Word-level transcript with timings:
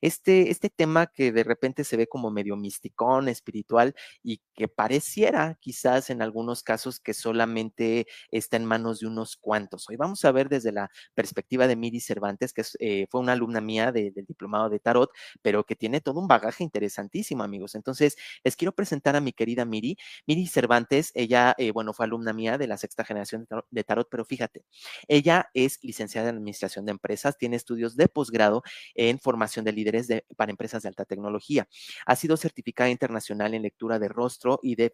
Este, 0.00 0.50
este 0.50 0.70
tema 0.70 1.06
que 1.06 1.32
de 1.32 1.44
repente 1.44 1.84
se 1.84 1.96
ve 1.96 2.06
como 2.06 2.30
medio 2.30 2.56
misticón, 2.56 3.28
espiritual 3.28 3.94
y 4.22 4.40
que 4.54 4.68
pareciera 4.68 5.56
quizás 5.60 6.10
en 6.10 6.22
algunos 6.22 6.62
casos 6.62 7.00
que 7.00 7.14
solamente 7.14 8.06
está 8.30 8.56
en 8.56 8.64
manos 8.64 9.00
de 9.00 9.06
unos 9.06 9.36
cuantos. 9.36 9.88
Hoy 9.88 9.96
vamos 9.96 10.24
a 10.24 10.32
ver 10.32 10.48
desde 10.48 10.72
la 10.72 10.90
perspectiva 11.14 11.66
de 11.66 11.76
Miri 11.76 12.00
Cervantes, 12.00 12.52
que 12.52 12.62
eh, 12.80 13.06
fue 13.10 13.20
una 13.20 13.32
alumna 13.32 13.60
mía 13.60 13.92
del 13.92 14.12
diplomado 14.26 14.68
de 14.68 14.80
Tarot, 14.80 15.10
pero 15.42 15.64
que 15.64 15.76
tiene 15.76 16.00
todo 16.00 16.20
un 16.20 16.28
bagaje 16.28 16.64
interesantísimo, 16.64 17.42
amigos. 17.42 17.74
Entonces, 17.74 18.16
les 18.44 18.56
quiero 18.56 18.72
presentar 18.72 19.16
a 19.16 19.20
mi 19.20 19.32
querida 19.32 19.64
Miri. 19.64 19.96
Miri 20.26 20.46
Cervantes, 20.46 21.12
ella, 21.14 21.54
eh, 21.58 21.70
bueno, 21.72 21.92
fue 21.92 22.06
alumna 22.06 22.32
mía 22.32 22.58
de 22.58 22.66
la 22.66 22.76
sexta 22.76 23.04
generación 23.04 23.46
de 23.70 23.84
tarot, 23.84 24.08
pero 24.10 24.24
fíjate, 24.24 24.64
ella 25.08 25.50
es 25.54 25.78
licenciada 25.82 26.30
en 26.30 26.36
Administración 26.36 26.84
de 26.84 26.92
Empresas, 26.92 27.36
tiene 27.38 27.56
estudios 27.56 27.96
de 27.96 28.08
posgrado 28.08 28.62
en 28.94 29.18
formación 29.18 29.64
de 29.64 29.72
líderes 29.72 29.87
para 30.36 30.50
empresas 30.50 30.82
de 30.82 30.88
alta 30.88 31.04
tecnología. 31.04 31.68
Ha 32.06 32.16
sido 32.16 32.36
certificada 32.36 32.90
internacional 32.90 33.54
en 33.54 33.62
lectura 33.62 33.98
de 33.98 34.08
rostro 34.08 34.58
y 34.62 34.76
de 34.76 34.92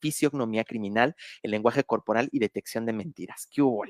fisiognomía 0.00 0.64
criminal, 0.64 1.14
el 1.42 1.50
lenguaje 1.52 1.84
corporal 1.84 2.28
y 2.32 2.38
detección 2.38 2.86
de 2.86 2.92
mentiras. 2.92 3.48
¿Qué 3.50 3.62
hubo? 3.62 3.84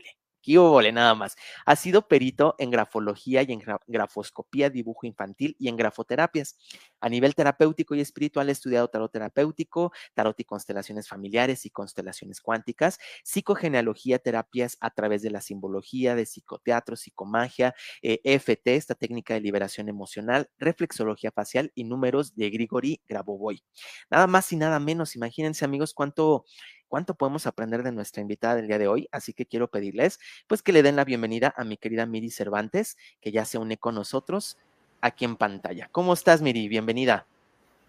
¿Qué 0.47 0.93
nada 0.93 1.17
más? 1.17 1.35
Ha 1.65 1.75
sido 1.75 2.07
perito 2.07 2.55
en 2.61 2.71
grafología 2.71 3.43
y 3.43 3.51
en 3.51 3.61
grafoscopía, 3.89 4.71
dibujo 4.71 5.05
infantil 5.05 5.57
y 5.59 5.67
en 5.67 5.77
grafoterapias. 5.77 6.57
A 7.01 7.09
nivel 7.09 7.35
terapéutico 7.35 7.97
y 7.97 8.01
espiritual, 8.01 8.49
ha 8.49 8.53
estudiado 8.53 8.87
tarot 8.87 9.11
terapéutico, 9.11 9.91
tarot 10.15 10.39
y 10.39 10.45
constelaciones 10.45 11.09
familiares 11.09 11.67
y 11.67 11.71
constelaciones 11.71 12.41
cuánticas, 12.41 13.01
psicogenealogía, 13.25 14.21
terapias 14.21 14.77
a 14.81 14.91
través 14.91 15.21
de 15.23 15.33
la 15.33 15.41
simbología, 15.41 16.15
de 16.15 16.27
psicoteatro, 16.27 16.95
psicomagia, 16.95 17.75
EFT, 18.01 18.69
esta 18.69 18.95
técnica 18.95 19.35
de 19.35 19.41
liberación 19.41 19.89
emocional, 19.89 20.49
reflexología 20.59 21.33
facial 21.33 21.73
y 21.75 21.83
números 21.83 22.37
de 22.37 22.51
Grigori 22.51 23.03
Grabovoi. 23.09 23.65
Nada 24.13 24.29
más 24.29 24.53
y 24.53 24.57
nada 24.57 24.79
menos, 24.79 25.17
imagínense 25.17 25.65
amigos 25.65 25.93
cuánto 25.93 26.45
cuánto 26.89 27.15
podemos 27.15 27.47
aprender 27.47 27.83
de 27.83 27.93
nuestra 27.93 28.23
invitada 28.23 28.57
del 28.57 28.69
día 28.69 28.79
de 28.79 28.89
hoy. 28.89 29.09
Así 29.13 29.33
que 29.33 29.47
quiero 29.47 29.69
pedirles, 29.69 30.19
pues, 30.47 30.63
que 30.63 30.73
le 30.73 30.83
den 30.83 30.97
la 30.97 31.05
bienvenida 31.05 31.55
a 31.57 31.65
mi 31.65 31.77
querida 31.77 32.07
Miri 32.07 32.31
Cervantes, 32.31 32.97
que 33.21 33.33
ya 33.33 33.45
se 33.45 33.59
une 33.59 33.77
con 33.77 33.95
nosotros 33.95 34.59
aquí 35.01 35.25
en 35.25 35.37
pantalla. 35.37 35.89
¿Cómo 35.93 36.13
estás, 36.13 36.43
Miri? 36.43 36.69
Bienvenida. 36.69 37.27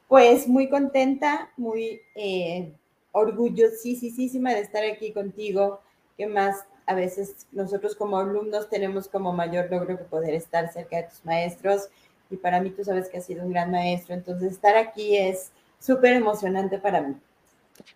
Pues 0.08 0.48
muy 0.48 0.70
contenta, 0.70 1.52
muy 1.58 2.02
eh, 2.16 2.72
orgullosísima 3.12 4.54
de 4.54 4.62
estar 4.62 4.84
aquí 4.84 5.12
contigo. 5.12 5.82
¿Qué 6.18 6.28
más? 6.28 6.66
A 6.86 6.96
veces 6.96 7.48
nosotros 7.52 7.96
como 7.96 8.18
alumnos 8.18 8.70
tenemos 8.70 9.08
como 9.10 9.34
mayor 9.34 9.70
logro 9.70 9.98
que 9.98 10.06
poder 10.06 10.34
estar 10.34 10.72
cerca 10.72 10.98
de 10.98 11.04
tus 11.04 11.26
maestros 11.26 11.90
y 12.30 12.38
para 12.38 12.62
mí 12.62 12.70
tú 12.72 12.84
sabes 12.84 13.10
que 13.10 13.18
has 13.18 13.26
sido 13.26 13.44
un 13.44 13.52
gran 13.52 13.72
maestro, 13.72 14.14
entonces 14.14 14.54
estar 14.54 14.76
aquí 14.76 15.18
es 15.18 15.52
súper 15.80 16.14
emocionante 16.14 16.78
para 16.78 17.02
mí. 17.02 17.16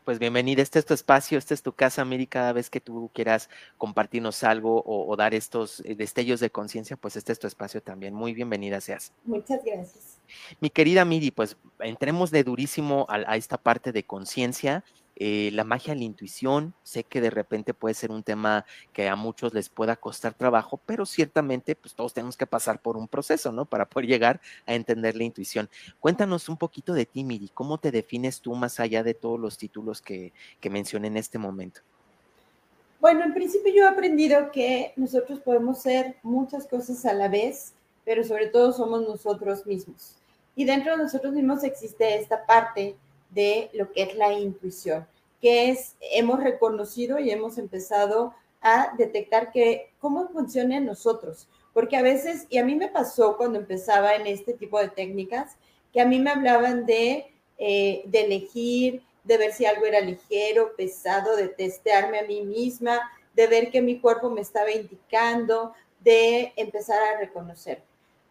Pues 0.03 0.19
bienvenida, 0.19 0.61
este 0.61 0.79
es 0.79 0.85
tu 0.85 0.93
espacio, 0.93 1.37
esta 1.37 1.53
es 1.53 1.61
tu 1.61 1.73
casa, 1.73 2.03
Miri, 2.05 2.27
cada 2.27 2.53
vez 2.53 2.69
que 2.69 2.81
tú 2.81 3.09
quieras 3.14 3.49
compartirnos 3.77 4.43
algo 4.43 4.83
o, 4.86 5.15
dar 5.15 5.33
estos 5.33 5.81
eh, 5.86 5.95
destellos 5.95 6.39
de 6.39 6.49
conciencia, 6.49 6.97
pues 6.97 7.15
este 7.15 7.31
es 7.31 7.39
tu 7.39 7.47
espacio 7.47 7.81
también. 7.81 8.14
Muy 8.14 8.33
bienvenida 8.33 8.81
seas. 8.81 9.11
Muchas 9.25 9.64
gracias. 9.64 10.20
Mi 10.59 10.70
querida 10.70 11.05
Miri, 11.05 11.31
pues 11.31 11.58
entremos 11.80 12.31
de 12.31 12.43
durísimo 12.43 13.05
a 13.09 13.36
esta 13.36 13.58
parte 13.58 13.91
de 13.91 14.03
conciencia 14.03 14.83
eh, 15.23 15.52
la 15.54 15.64
magia 15.64 15.93
la 15.93 16.04
intuición, 16.04 16.73
sé 16.82 17.04
que 17.04 17.21
de 17.21 17.30
repente 17.30 17.76
puede 17.76 17.93
ser 17.93 18.09
un 18.09 18.23
tema 18.23 18.65
que 18.92 19.08
a 19.08 19.15
muchos 19.15 19.54
les 19.54 19.70
pueda 19.70 19.95
costar 19.95 20.33
trabajo, 20.33 20.82
pero 20.83 21.05
ciertamente 21.05 21.76
pues 21.76 21.93
todos 21.93 22.15
tenemos 22.15 22.36
que 22.36 22.48
pasar 22.48 22.82
por 22.82 22.98
un 22.98 23.08
proceso, 23.08 23.52
¿no? 23.52 23.65
Para 23.65 23.86
poder 23.87 24.09
llegar 24.09 24.42
a 24.65 24.73
entender 24.73 25.15
la 25.15 25.23
intuición. 25.23 25.70
Cuéntanos 25.99 26.49
un 26.49 26.58
poquito 26.58 26.93
de 26.93 27.05
ti, 27.05 27.23
Miri, 27.23 27.49
¿cómo 27.54 27.77
te 27.77 27.92
defines 27.92 28.42
tú 28.42 28.55
más 28.55 28.80
allá 28.80 29.04
de 29.04 29.14
todos 29.14 29.39
los 29.39 29.59
títulos 29.59 30.02
que, 30.02 30.33
que 30.59 30.71
mencioné 30.71 31.09
en 31.09 31.17
este 31.17 31.38
momento? 31.38 31.82
Bueno, 32.99 33.23
en 33.23 33.36
principio 33.36 33.71
yo 33.71 33.83
he 33.83 33.89
aprendido 33.89 34.49
que 34.49 34.92
nosotros 34.95 35.39
podemos 35.39 35.83
ser 35.83 36.15
muchas 36.23 36.65
cosas 36.65 37.05
a 37.05 37.14
la 37.14 37.27
vez, 37.27 37.73
pero 38.05 38.23
sobre 38.23 38.48
todo 38.48 38.73
somos 38.73 39.08
nosotros 39.08 39.67
mismos. 39.67 40.15
Y 40.55 40.65
dentro 40.65 40.98
de 40.98 41.03
nosotros 41.03 41.32
mismos 41.32 41.64
existe 41.64 42.15
esta 42.15 42.43
parte 42.43 42.95
de 43.31 43.69
lo 43.73 43.92
que 43.92 44.03
es 44.03 44.15
la 44.15 44.33
intuición, 44.33 45.08
que 45.42 45.69
es, 45.69 45.95
hemos 45.99 46.43
reconocido 46.43 47.19
y 47.19 47.31
hemos 47.31 47.58
empezado 47.58 48.33
a 48.61 48.93
detectar 48.97 49.52
que 49.52 49.89
cómo 49.99 50.30
funciona 50.30 50.77
en 50.77 50.86
nosotros, 50.86 51.47
porque 51.73 51.97
a 51.97 52.02
veces, 52.02 52.45
y 52.49 52.58
a 52.58 52.65
mí 52.65 52.75
me 52.75 52.89
pasó 52.89 53.37
cuando 53.37 53.58
empezaba 53.58 54.15
en 54.15 54.27
este 54.27 54.53
tipo 54.53 54.80
de 54.80 54.89
técnicas, 54.89 55.55
que 55.91 56.02
a 56.02 56.05
mí 56.05 56.20
me 56.20 56.31
hablaban 56.31 56.86
de, 56.86 57.33
eh, 57.58 58.03
de 58.05 58.21
elegir, 58.21 59.02
de 59.23 59.37
ver 59.37 59.53
si 59.53 59.65
algo 59.65 59.86
era 59.86 60.02
ligero, 60.02 60.75
pesado, 60.75 61.36
de 61.36 61.47
testearme 61.47 62.20
a 62.20 62.23
mí 62.23 62.41
misma, 62.41 62.99
de 63.33 63.47
ver 63.47 63.71
que 63.71 63.81
mi 63.81 63.99
cuerpo 63.99 64.30
me 64.30 64.41
estaba 64.41 64.71
indicando, 64.71 65.73
de 66.02 66.53
empezar 66.55 67.02
a 67.02 67.20
reconocer. 67.20 67.81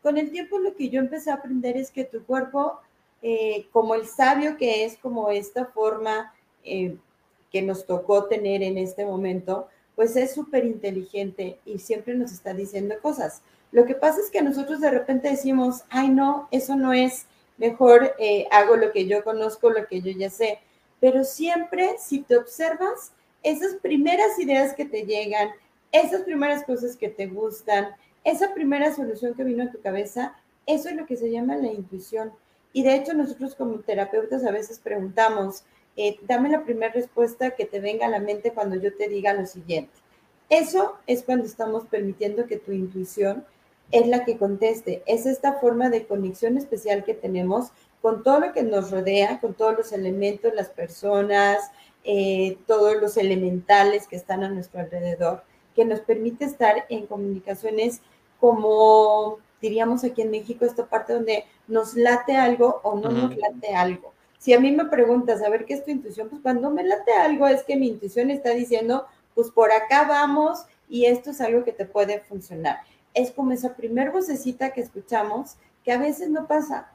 Con 0.03 0.19
el 0.19 0.31
tiempo 0.31 0.59
lo 0.59 0.75
que 0.75 0.89
yo 0.89 1.01
empecé 1.01 1.31
a 1.31 1.35
aprender 1.35 1.77
es 1.77 1.91
que 1.91 2.05
tu 2.05 2.25
cuerpo 2.25 2.81
eh, 3.23 3.67
como 3.73 3.95
el 3.95 4.07
sabio 4.07 4.57
que 4.57 4.85
es, 4.85 4.97
como 4.97 5.31
esta 5.31 5.67
forma 5.67 6.33
eh, 6.65 6.97
que 7.51 7.63
nos 7.63 7.87
tocó 7.87 8.25
tener 8.25 8.63
en 8.63 8.79
este 8.79 9.05
momento, 9.05 9.69
pues 9.95 10.17
es 10.17 10.33
súper 10.33 10.65
inteligente 10.65 11.59
y 11.65 11.79
siempre 11.79 12.15
nos 12.15 12.33
está 12.33 12.55
diciendo 12.55 12.95
cosas. 13.03 13.43
Lo 13.73 13.85
que 13.85 13.95
pasa 13.95 14.21
es 14.21 14.31
que 14.31 14.43
nosotros 14.43 14.81
de 14.81 14.91
repente 14.91 15.29
decimos, 15.29 15.85
ay 15.91 16.09
no, 16.09 16.49
eso 16.51 16.77
no 16.77 16.93
es, 16.93 17.27
mejor 17.59 18.15
eh, 18.19 18.47
hago 18.51 18.77
lo 18.77 18.93
que 18.93 19.07
yo 19.07 19.23
conozco, 19.23 19.71
lo 19.71 19.87
que 19.87 20.01
yo 20.01 20.11
ya 20.13 20.31
sé. 20.31 20.59
Pero 21.01 21.25
siempre, 21.25 21.97
si 21.99 22.21
te 22.21 22.37
observas, 22.37 23.13
esas 23.43 23.75
primeras 23.77 24.39
ideas 24.39 24.75
que 24.75 24.85
te 24.85 25.05
llegan, 25.05 25.51
esas 25.93 26.23
primeras 26.23 26.65
cosas 26.65 26.97
que 26.97 27.09
te 27.09 27.27
gustan, 27.27 27.89
esa 28.25 28.53
primera 28.55 28.95
solución 28.95 29.35
que 29.35 29.45
vino 29.45 29.65
a 29.65 29.71
tu 29.71 29.81
cabeza, 29.81 30.35
eso 30.67 30.89
es 30.89 30.97
lo 30.97 31.07
que 31.07 31.17
se 31.17 31.31
llama 31.31 31.57
la 31.57 31.73
intuición. 31.73 32.33
Y 32.73 32.83
de 32.83 32.95
hecho 32.95 33.15
nosotros 33.15 33.55
como 33.55 33.81
terapeutas 33.81 34.45
a 34.45 34.53
veces 34.53 34.79
preguntamos, 34.79 35.65
eh, 35.97 36.19
dame 36.23 36.49
la 36.49 36.65
primera 36.65 36.93
respuesta 36.93 37.51
que 37.51 37.65
te 37.65 37.81
venga 37.81 38.07
a 38.07 38.11
la 38.11 38.21
mente 38.21 38.53
cuando 38.53 38.77
yo 38.77 38.95
te 38.95 39.09
diga 39.09 39.35
lo 39.35 39.47
siguiente. 39.47 39.93
Eso 40.49 40.97
es 41.07 41.23
cuando 41.23 41.47
estamos 41.47 41.87
permitiendo 41.87 42.47
que 42.47 42.59
tu 42.59 42.73
intuición 42.73 43.45
es 43.91 44.07
la 44.07 44.25
que 44.25 44.39
conteste. 44.39 45.03
Es 45.07 45.27
esta 45.27 45.55
forma 45.55 45.91
de 45.91 46.07
conexión 46.07 46.57
especial 46.57 47.05
que 47.05 47.15
tenemos 47.15 47.73
con 48.03 48.23
todo 48.23 48.41
lo 48.41 48.53
que 48.53 48.63
nos 48.63 48.91
rodea, 48.91 49.41
con 49.41 49.55
todos 49.55 49.77
los 49.77 49.93
elementos, 49.93 50.55
las 50.55 50.69
personas, 50.69 51.71
eh, 52.05 52.57
todos 52.67 53.01
los 53.01 53.17
elementales 53.17 54.07
que 54.07 54.17
están 54.17 54.43
a 54.43 54.49
nuestro 54.49 54.81
alrededor, 54.81 55.43
que 55.75 55.85
nos 55.85 56.01
permite 56.01 56.45
estar 56.45 56.87
en 56.89 57.07
comunicaciones 57.07 58.01
como 58.39 59.39
diríamos 59.61 60.03
aquí 60.05 60.23
en 60.23 60.31
México, 60.31 60.65
esta 60.65 60.87
parte 60.87 61.13
donde 61.13 61.45
nos 61.71 61.95
late 61.95 62.37
algo 62.37 62.81
o 62.83 62.97
no 62.97 63.11
nos 63.11 63.37
late 63.37 63.75
algo. 63.75 64.13
Si 64.39 64.55
a 64.55 64.61
mí 64.61 64.73
me 64.73 64.87
preguntas, 64.87 65.43
a 65.43 65.49
ver, 65.51 65.67
¿qué 65.67 65.75
es 65.75 65.85
tu 65.85 65.91
intuición? 65.91 66.29
Pues 66.29 66.41
cuando 66.43 66.71
me 66.71 66.83
late 66.83 67.13
algo 67.13 67.47
es 67.47 67.63
que 67.63 67.77
mi 67.77 67.89
intuición 67.89 68.31
está 68.31 68.51
diciendo, 68.51 69.07
pues 69.35 69.51
por 69.51 69.71
acá 69.71 70.05
vamos 70.05 70.65
y 70.89 71.07
esto 71.07 71.31
es 71.31 71.41
algo 71.41 71.65
que 71.65 71.73
te 71.73 71.85
puede 71.85 72.21
funcionar. 72.21 72.79
Es 73.15 73.31
como 73.31 73.53
esa 73.53 73.75
primer 73.75 74.11
vocecita 74.11 74.73
que 74.73 74.81
escuchamos 74.81 75.57
que 75.85 75.93
a 75.93 75.99
veces 75.99 76.31
no 76.31 76.47
pasa. 76.47 76.91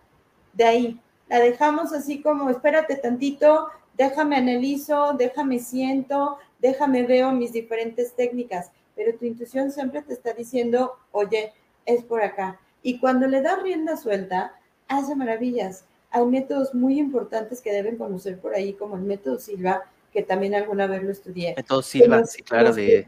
De 0.53 0.63
ahí, 0.63 1.01
la 1.29 1.39
dejamos 1.39 1.93
así 1.93 2.21
como, 2.21 2.49
espérate 2.49 2.95
tantito, 2.95 3.67
déjame 3.97 4.35
analizo, 4.35 5.13
déjame 5.13 5.59
siento, 5.59 6.37
déjame 6.59 7.03
veo 7.03 7.31
mis 7.31 7.51
diferentes 7.51 8.13
técnicas, 8.15 8.71
pero 8.95 9.17
tu 9.17 9.25
intuición 9.25 9.71
siempre 9.71 10.01
te 10.01 10.13
está 10.13 10.33
diciendo, 10.33 10.93
oye, 11.11 11.53
es 11.85 12.03
por 12.03 12.21
acá. 12.21 12.59
Y 12.81 12.99
cuando 12.99 13.27
le 13.27 13.41
das 13.41 13.61
rienda 13.61 13.97
suelta, 13.97 14.53
hace 14.87 15.15
maravillas. 15.15 15.85
Hay 16.11 16.25
métodos 16.25 16.73
muy 16.73 16.99
importantes 16.99 17.61
que 17.61 17.71
deben 17.71 17.97
conocer 17.97 18.39
por 18.39 18.53
ahí, 18.55 18.73
como 18.73 18.95
el 18.95 19.03
método 19.03 19.39
Silva, 19.39 19.83
que 20.13 20.23
también 20.23 20.55
alguna 20.55 20.87
vez 20.87 21.03
lo 21.03 21.11
estudié. 21.11 21.53
Método 21.55 21.81
Silva, 21.81 22.25
sí, 22.25 22.41
claro, 22.41 22.73
de, 22.73 23.07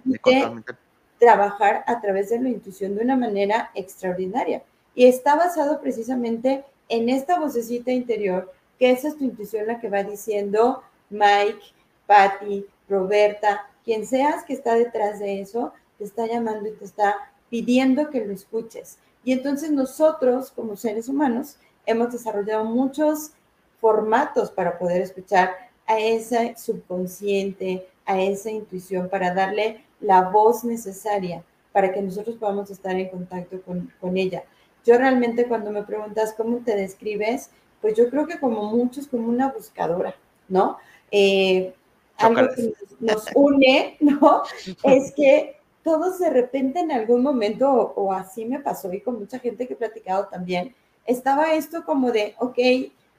trabajar 1.17 1.83
a 1.87 1.99
través 2.01 2.29
de 2.29 2.39
la 2.39 2.49
intuición 2.49 2.95
de 2.95 3.03
una 3.03 3.15
manera 3.15 3.71
extraordinaria. 3.73 4.61
Y 4.93 5.05
está 5.05 5.35
basado 5.35 5.79
precisamente 5.79 6.63
en 6.89 7.09
esta 7.09 7.39
vocecita 7.39 7.91
interior 7.91 8.51
que 8.77 8.91
esa 8.91 9.07
es 9.07 9.17
tu 9.17 9.23
intuición 9.23 9.67
la 9.67 9.79
que 9.79 9.89
va 9.89 10.03
diciendo 10.03 10.83
Mike, 11.09 11.61
Patty, 12.05 12.65
Roberta, 12.89 13.67
quien 13.83 14.05
seas 14.05 14.43
que 14.43 14.53
está 14.53 14.75
detrás 14.75 15.19
de 15.19 15.41
eso, 15.41 15.73
te 15.97 16.03
está 16.03 16.27
llamando 16.27 16.67
y 16.69 16.73
te 16.73 16.85
está 16.85 17.15
pidiendo 17.49 18.09
que 18.09 18.25
lo 18.25 18.33
escuches. 18.33 18.97
Y 19.23 19.33
entonces 19.33 19.71
nosotros, 19.71 20.51
como 20.51 20.75
seres 20.75 21.09
humanos, 21.09 21.57
hemos 21.87 22.11
desarrollado 22.11 22.65
muchos 22.65 23.31
formatos 23.79 24.51
para 24.51 24.77
poder 24.77 25.01
escuchar 25.01 25.51
a 25.87 25.99
ese 25.99 26.53
subconsciente, 26.57 27.87
a 28.05 28.21
esa 28.21 28.51
intuición, 28.51 29.09
para 29.09 29.33
darle 29.33 29.83
la 29.99 30.29
voz 30.29 30.63
necesaria 30.63 31.43
para 31.71 31.91
que 31.91 32.01
nosotros 32.01 32.35
podamos 32.37 32.69
estar 32.71 32.95
en 32.95 33.09
contacto 33.09 33.61
con, 33.61 33.91
con 33.99 34.17
ella. 34.17 34.43
Yo 34.83 34.97
realmente 34.97 35.47
cuando 35.47 35.71
me 35.71 35.83
preguntas 35.83 36.33
cómo 36.35 36.57
te 36.57 36.75
describes, 36.75 37.51
pues 37.81 37.95
yo 37.95 38.09
creo 38.09 38.25
que 38.25 38.39
como 38.39 38.63
muchos, 38.63 39.07
como 39.07 39.27
una 39.27 39.51
buscadora, 39.51 40.15
¿no? 40.47 40.77
Eh, 41.11 41.73
algo 42.17 42.49
que 42.55 42.73
nos, 42.99 43.27
une, 43.35 43.95
¿no? 43.99 44.41
es 44.83 45.13
que 45.13 45.57
todos 45.83 46.19
de 46.19 46.29
repente 46.29 46.79
en 46.79 46.91
algún 46.91 47.21
momento, 47.21 47.93
o, 47.95 48.11
así 48.11 48.45
me 48.45 48.59
pasó 48.59 48.91
y 48.91 49.01
con 49.01 49.19
mucha 49.19 49.39
gente 49.39 49.67
que 49.67 49.73
he 49.73 49.77
platicado 49.77 50.27
también, 50.27 50.73
estaba 51.07 51.53
esto 51.53 51.83
como 51.85 52.11
de, 52.11 52.35
ok, 52.37 52.57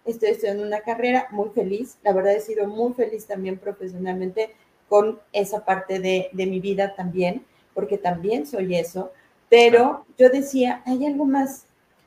estoy 0.04 0.30
estudiando 0.30 0.62
una 0.62 0.80
carrera 0.80 1.26
muy 1.30 1.50
feliz, 1.50 1.98
la 2.02 2.12
verdad 2.12 2.34
he 2.34 2.40
sido 2.40 2.66
muy 2.66 2.92
feliz 2.92 3.26
también 3.26 3.58
profesionalmente 3.58 4.54
con 4.88 5.18
esa 5.32 5.64
parte 5.64 5.98
de, 5.98 6.30
de 6.32 6.46
mi 6.46 6.60
vida 6.60 6.94
también, 6.94 7.44
porque 7.74 7.98
también 7.98 8.46
soy 8.46 8.76
eso, 8.76 9.12
pero 9.48 10.04
yo 10.16 10.28
decía, 10.30 10.82
hay 10.86 11.04
algo 11.06 11.24
más, 11.24 11.64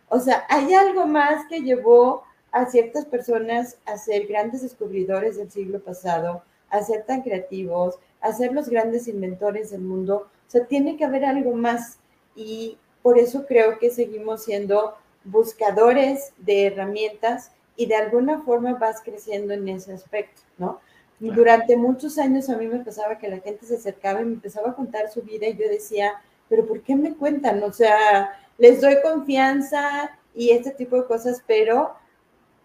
o 0.10 0.19
sea, 0.19 0.45
hay 0.50 0.74
algo 0.74 1.06
más 1.06 1.45
que 1.48 1.62
llevó 1.62 2.24
a 2.51 2.66
ciertas 2.66 3.06
personas 3.06 3.77
a 3.86 3.98
ser 3.98 4.27
grandes 4.27 4.62
descubridores 4.62 5.38
del 5.38 5.51
siglo 5.51 5.80
pasado, 5.80 6.44
a 6.69 6.81
ser 6.81 7.04
tan 7.04 7.22
creativos, 7.22 7.98
a 8.19 8.34
ser 8.34 8.54
los 8.54 8.69
grandes 8.69 9.07
inventores 9.07 9.72
del 9.72 9.81
mundo. 9.81 10.27
O 10.48 10.51
sea, 10.51 10.66
tiene 10.66 10.98
que 10.98 11.06
haber 11.06 11.25
algo 11.25 11.54
más 11.54 11.98
y 12.36 12.77
por 13.01 13.18
eso 13.18 13.45
creo 13.45 13.80
que 13.80 13.89
seguimos 13.89 14.44
siendo 14.44 14.95
buscadores 15.24 16.34
de 16.38 16.68
herramientas 16.68 17.52
y 17.76 17.86
de 17.86 17.96
alguna 17.96 18.42
forma 18.42 18.74
vas 18.76 19.02
creciendo 19.02 19.54
en 19.54 19.68
ese 19.70 19.94
aspecto, 19.94 20.42
¿no? 20.58 20.80
Durante 21.20 21.76
muchos 21.78 22.18
años 22.18 22.50
a 22.50 22.58
mí 22.58 22.66
me 22.66 22.84
pasaba 22.84 23.20
que 23.20 23.30
la 23.30 23.40
gente 23.40 23.66
se 23.68 23.76
acercaba 23.76 24.22
y 24.22 24.26
me 24.26 24.34
empezaba 24.34 24.72
a 24.72 24.76
contar 24.76 25.08
su 25.12 25.22
vida 25.22 25.48
y 25.48 25.56
yo 25.56 25.70
decía, 25.70 26.14
pero 26.50 26.66
¿por 26.66 26.82
qué 26.82 26.96
me 26.96 27.14
cuentan? 27.14 27.62
O 27.62 27.72
sea, 27.72 28.32
les 28.58 28.82
doy 28.82 28.96
confianza 29.04 30.18
y 30.34 30.50
este 30.50 30.72
tipo 30.72 30.96
de 30.96 31.06
cosas, 31.06 31.44
pero 31.46 31.94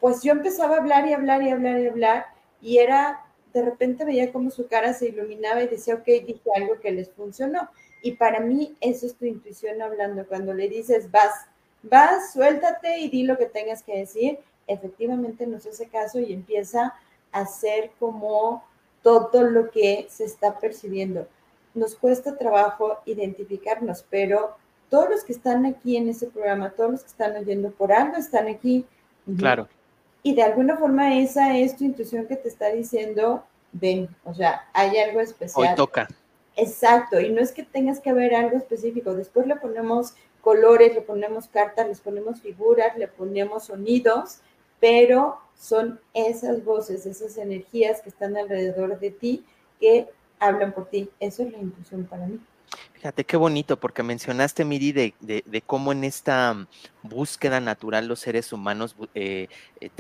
pues 0.00 0.22
yo 0.22 0.32
empezaba 0.32 0.76
a 0.76 0.78
hablar 0.78 1.06
y 1.06 1.12
hablar 1.12 1.42
y 1.42 1.50
hablar 1.50 1.80
y 1.80 1.86
hablar 1.86 2.26
y 2.62 2.78
era, 2.78 3.26
de 3.52 3.62
repente 3.62 4.06
veía 4.06 4.32
como 4.32 4.50
su 4.50 4.68
cara 4.68 4.94
se 4.94 5.08
iluminaba 5.08 5.62
y 5.62 5.68
decía, 5.68 5.94
ok, 5.94 6.04
dije 6.04 6.50
algo 6.56 6.80
que 6.80 6.92
les 6.92 7.10
funcionó. 7.10 7.68
Y 8.02 8.12
para 8.12 8.40
mí 8.40 8.76
eso 8.80 9.06
es 9.06 9.16
tu 9.16 9.24
intuición 9.26 9.82
hablando, 9.82 10.26
cuando 10.26 10.54
le 10.54 10.68
dices, 10.68 11.10
vas, 11.10 11.46
vas, 11.90 12.32
suéltate 12.32 12.98
y 12.98 13.08
di 13.08 13.22
lo 13.24 13.36
que 13.38 13.46
tengas 13.46 13.82
que 13.82 13.98
decir, 13.98 14.38
efectivamente 14.66 15.46
nos 15.46 15.66
hace 15.66 15.88
caso 15.88 16.18
y 16.18 16.32
empieza 16.32 16.94
a 17.32 17.40
hacer 17.40 17.90
como 17.98 18.64
todo 19.02 19.42
lo 19.42 19.70
que 19.70 20.06
se 20.10 20.24
está 20.24 20.58
percibiendo. 20.58 21.28
Nos 21.74 21.94
cuesta 21.94 22.36
trabajo 22.36 22.98
identificarnos, 23.04 24.04
pero 24.08 24.56
todos 24.88 25.10
los 25.10 25.24
que 25.24 25.32
están 25.32 25.66
aquí 25.66 25.96
en 25.96 26.08
ese 26.08 26.26
programa, 26.26 26.70
todos 26.70 26.90
los 26.90 27.00
que 27.02 27.08
están 27.08 27.36
oyendo 27.36 27.70
por 27.70 27.92
algo 27.92 28.16
están 28.16 28.48
aquí. 28.48 28.86
Claro 29.36 29.68
y 30.26 30.34
de 30.34 30.42
alguna 30.42 30.76
forma 30.76 31.16
esa 31.20 31.56
es 31.56 31.76
tu 31.76 31.84
intuición 31.84 32.26
que 32.26 32.34
te 32.34 32.48
está 32.48 32.70
diciendo, 32.70 33.44
ven, 33.70 34.08
o 34.24 34.34
sea, 34.34 34.68
hay 34.72 34.98
algo 34.98 35.20
especial. 35.20 35.68
Hoy 35.68 35.76
toca. 35.76 36.08
Exacto, 36.56 37.20
y 37.20 37.30
no 37.30 37.40
es 37.40 37.52
que 37.52 37.62
tengas 37.62 38.00
que 38.00 38.12
ver 38.12 38.34
algo 38.34 38.56
específico, 38.56 39.14
después 39.14 39.46
le 39.46 39.54
ponemos 39.54 40.14
colores, 40.46 40.94
le 40.94 41.00
ponemos 41.00 41.48
cartas, 41.48 41.88
les 41.88 42.00
ponemos 42.00 42.40
figuras, 42.40 42.96
le 42.96 43.08
ponemos 43.08 43.64
sonidos, 43.64 44.38
pero 44.78 45.38
son 45.58 45.98
esas 46.14 46.64
voces, 46.64 47.04
esas 47.04 47.36
energías 47.36 48.00
que 48.00 48.10
están 48.10 48.36
alrededor 48.36 49.00
de 49.00 49.10
ti 49.10 49.44
que 49.80 50.08
hablan 50.38 50.72
por 50.72 50.88
ti. 50.88 51.10
Eso 51.18 51.42
es 51.42 51.50
la 51.50 51.58
intuición 51.58 52.04
para 52.04 52.28
mí. 52.28 52.38
Fíjate 53.06 53.24
qué 53.24 53.36
bonito, 53.36 53.78
porque 53.78 54.02
mencionaste, 54.02 54.64
Miri, 54.64 54.90
de, 54.90 55.62
cómo 55.64 55.92
en 55.92 56.02
esta 56.02 56.52
mm, 56.54 56.66
búsqueda 57.04 57.60
natural 57.60 58.08
los 58.08 58.18
seres 58.18 58.52
humanos 58.52 58.96
eh, 59.14 59.46
eh, 59.80 59.90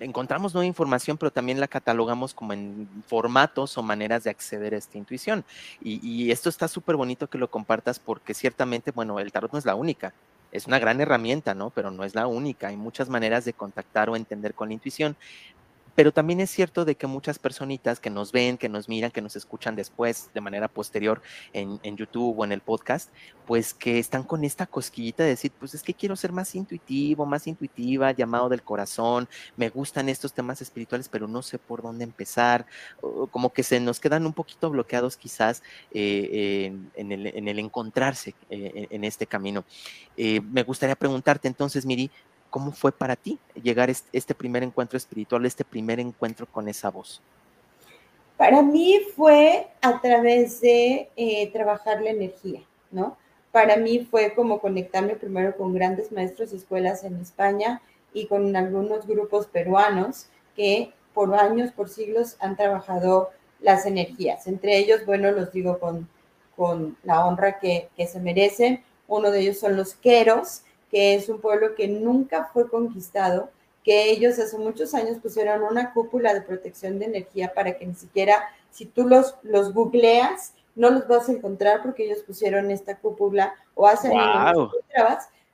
encontramos 0.00 0.54
nueva 0.54 0.66
información, 0.66 1.16
pero 1.18 1.30
también 1.30 1.60
la 1.60 1.68
catalogamos 1.68 2.34
como 2.34 2.54
en 2.54 2.88
formatos 3.06 3.78
o 3.78 3.84
maneras 3.84 4.24
de 4.24 4.30
acceder 4.30 4.74
a 4.74 4.78
esta 4.78 4.98
intuición. 4.98 5.44
Y, 5.80 6.04
y 6.04 6.32
esto 6.32 6.48
está 6.48 6.66
súper 6.66 6.96
bonito 6.96 7.30
que 7.30 7.38
lo 7.38 7.48
compartas 7.48 8.00
porque 8.00 8.34
ciertamente, 8.34 8.90
bueno, 8.90 9.20
el 9.20 9.30
tarot 9.30 9.52
no 9.52 9.60
es 9.60 9.64
la 9.64 9.76
única. 9.76 10.12
Es 10.50 10.66
una 10.66 10.80
gran 10.80 11.00
herramienta, 11.00 11.54
¿no? 11.54 11.70
Pero 11.70 11.92
no 11.92 12.02
es 12.02 12.16
la 12.16 12.26
única. 12.26 12.68
Hay 12.68 12.76
muchas 12.76 13.08
maneras 13.08 13.44
de 13.44 13.52
contactar 13.52 14.10
o 14.10 14.16
entender 14.16 14.54
con 14.54 14.68
la 14.68 14.74
intuición. 14.74 15.16
Pero 15.98 16.12
también 16.12 16.38
es 16.38 16.50
cierto 16.50 16.84
de 16.84 16.94
que 16.94 17.08
muchas 17.08 17.40
personitas 17.40 17.98
que 17.98 18.08
nos 18.08 18.30
ven, 18.30 18.56
que 18.56 18.68
nos 18.68 18.88
miran, 18.88 19.10
que 19.10 19.20
nos 19.20 19.34
escuchan 19.34 19.74
después, 19.74 20.30
de 20.32 20.40
manera 20.40 20.68
posterior 20.68 21.20
en, 21.52 21.80
YouTube 21.96 22.38
o 22.38 22.44
en 22.44 22.52
el 22.52 22.60
podcast, 22.60 23.10
pues 23.48 23.74
que 23.74 23.98
están 23.98 24.22
con 24.22 24.44
esta 24.44 24.64
cosquillita 24.66 25.24
de 25.24 25.30
decir, 25.30 25.50
pues 25.58 25.74
es 25.74 25.82
que 25.82 25.94
quiero 25.94 26.14
ser 26.14 26.30
más 26.30 26.54
intuitivo, 26.54 27.26
más 27.26 27.48
intuitiva, 27.48 28.12
llamado 28.12 28.48
del 28.48 28.62
corazón, 28.62 29.28
me 29.56 29.70
gustan 29.70 30.08
estos 30.08 30.32
temas 30.32 30.62
espirituales, 30.62 31.08
pero 31.08 31.26
no 31.26 31.42
sé 31.42 31.58
por 31.58 31.82
dónde 31.82 32.04
empezar, 32.04 32.66
como 33.32 33.52
que 33.52 33.64
se 33.64 33.80
nos 33.80 33.98
quedan 33.98 34.24
un 34.24 34.34
poquito 34.34 34.70
bloqueados 34.70 35.16
quizás 35.16 35.64
eh, 35.90 36.76
en, 36.94 37.10
el, 37.10 37.58
encontrarse 37.58 38.36
eh, 38.50 38.86
en 38.90 39.02
este 39.02 39.26
camino. 39.26 39.64
Eh, 40.16 40.40
me 40.42 40.62
gustaría 40.62 40.94
preguntarte 40.94 41.48
entonces, 41.48 41.84
Miri, 41.84 42.08
¿Cómo 42.50 42.72
fue 42.72 42.92
para 42.92 43.16
ti 43.16 43.38
llegar 43.62 43.90
este 43.90 44.34
primer 44.34 44.62
encuentro 44.62 44.96
espiritual, 44.96 45.44
este 45.44 45.64
primer 45.64 46.00
encuentro 46.00 46.46
con 46.46 46.68
esa 46.68 46.90
voz? 46.90 47.20
Para 48.36 48.62
mí 48.62 49.00
fue 49.16 49.68
a 49.82 50.00
través 50.00 50.60
de 50.60 51.10
eh, 51.16 51.50
trabajar 51.52 52.00
la 52.00 52.10
energía, 52.10 52.62
¿no? 52.90 53.16
Para 53.50 53.76
mí 53.76 54.06
fue 54.10 54.34
como 54.34 54.60
conectarme 54.60 55.16
primero 55.16 55.56
con 55.56 55.74
grandes 55.74 56.12
maestros 56.12 56.52
de 56.52 56.58
escuelas 56.58 57.02
en 57.04 57.16
España 57.20 57.82
y 58.12 58.26
con 58.26 58.54
algunos 58.54 59.06
grupos 59.06 59.46
peruanos 59.46 60.26
que 60.54 60.92
por 61.14 61.34
años, 61.34 61.72
por 61.72 61.88
siglos 61.88 62.36
han 62.40 62.56
trabajado 62.56 63.30
las 63.60 63.86
energías. 63.86 64.46
Entre 64.46 64.78
ellos, 64.78 65.04
bueno, 65.04 65.32
los 65.32 65.52
digo 65.52 65.80
con, 65.80 66.08
con 66.56 66.96
la 67.02 67.26
honra 67.26 67.58
que, 67.58 67.88
que 67.96 68.06
se 68.06 68.20
merecen. 68.20 68.84
Uno 69.08 69.30
de 69.30 69.40
ellos 69.40 69.58
son 69.58 69.76
los 69.76 69.94
queros, 69.94 70.62
que 70.90 71.14
es 71.14 71.28
un 71.28 71.40
pueblo 71.40 71.74
que 71.74 71.88
nunca 71.88 72.50
fue 72.52 72.68
conquistado, 72.68 73.50
que 73.84 74.10
ellos 74.10 74.38
hace 74.38 74.58
muchos 74.58 74.94
años 74.94 75.18
pusieron 75.22 75.62
una 75.62 75.92
cúpula 75.92 76.34
de 76.34 76.42
protección 76.42 76.98
de 76.98 77.06
energía 77.06 77.52
para 77.54 77.76
que 77.78 77.86
ni 77.86 77.94
siquiera, 77.94 78.48
si 78.70 78.86
tú 78.86 79.06
los, 79.06 79.36
los 79.42 79.72
googleas, 79.72 80.54
no 80.74 80.90
los 80.90 81.08
vas 81.08 81.28
a 81.28 81.32
encontrar 81.32 81.82
porque 81.82 82.04
ellos 82.04 82.22
pusieron 82.22 82.70
esta 82.70 82.96
cúpula 82.96 83.54
o 83.74 83.86
hace 83.86 84.08
wow. 84.08 84.70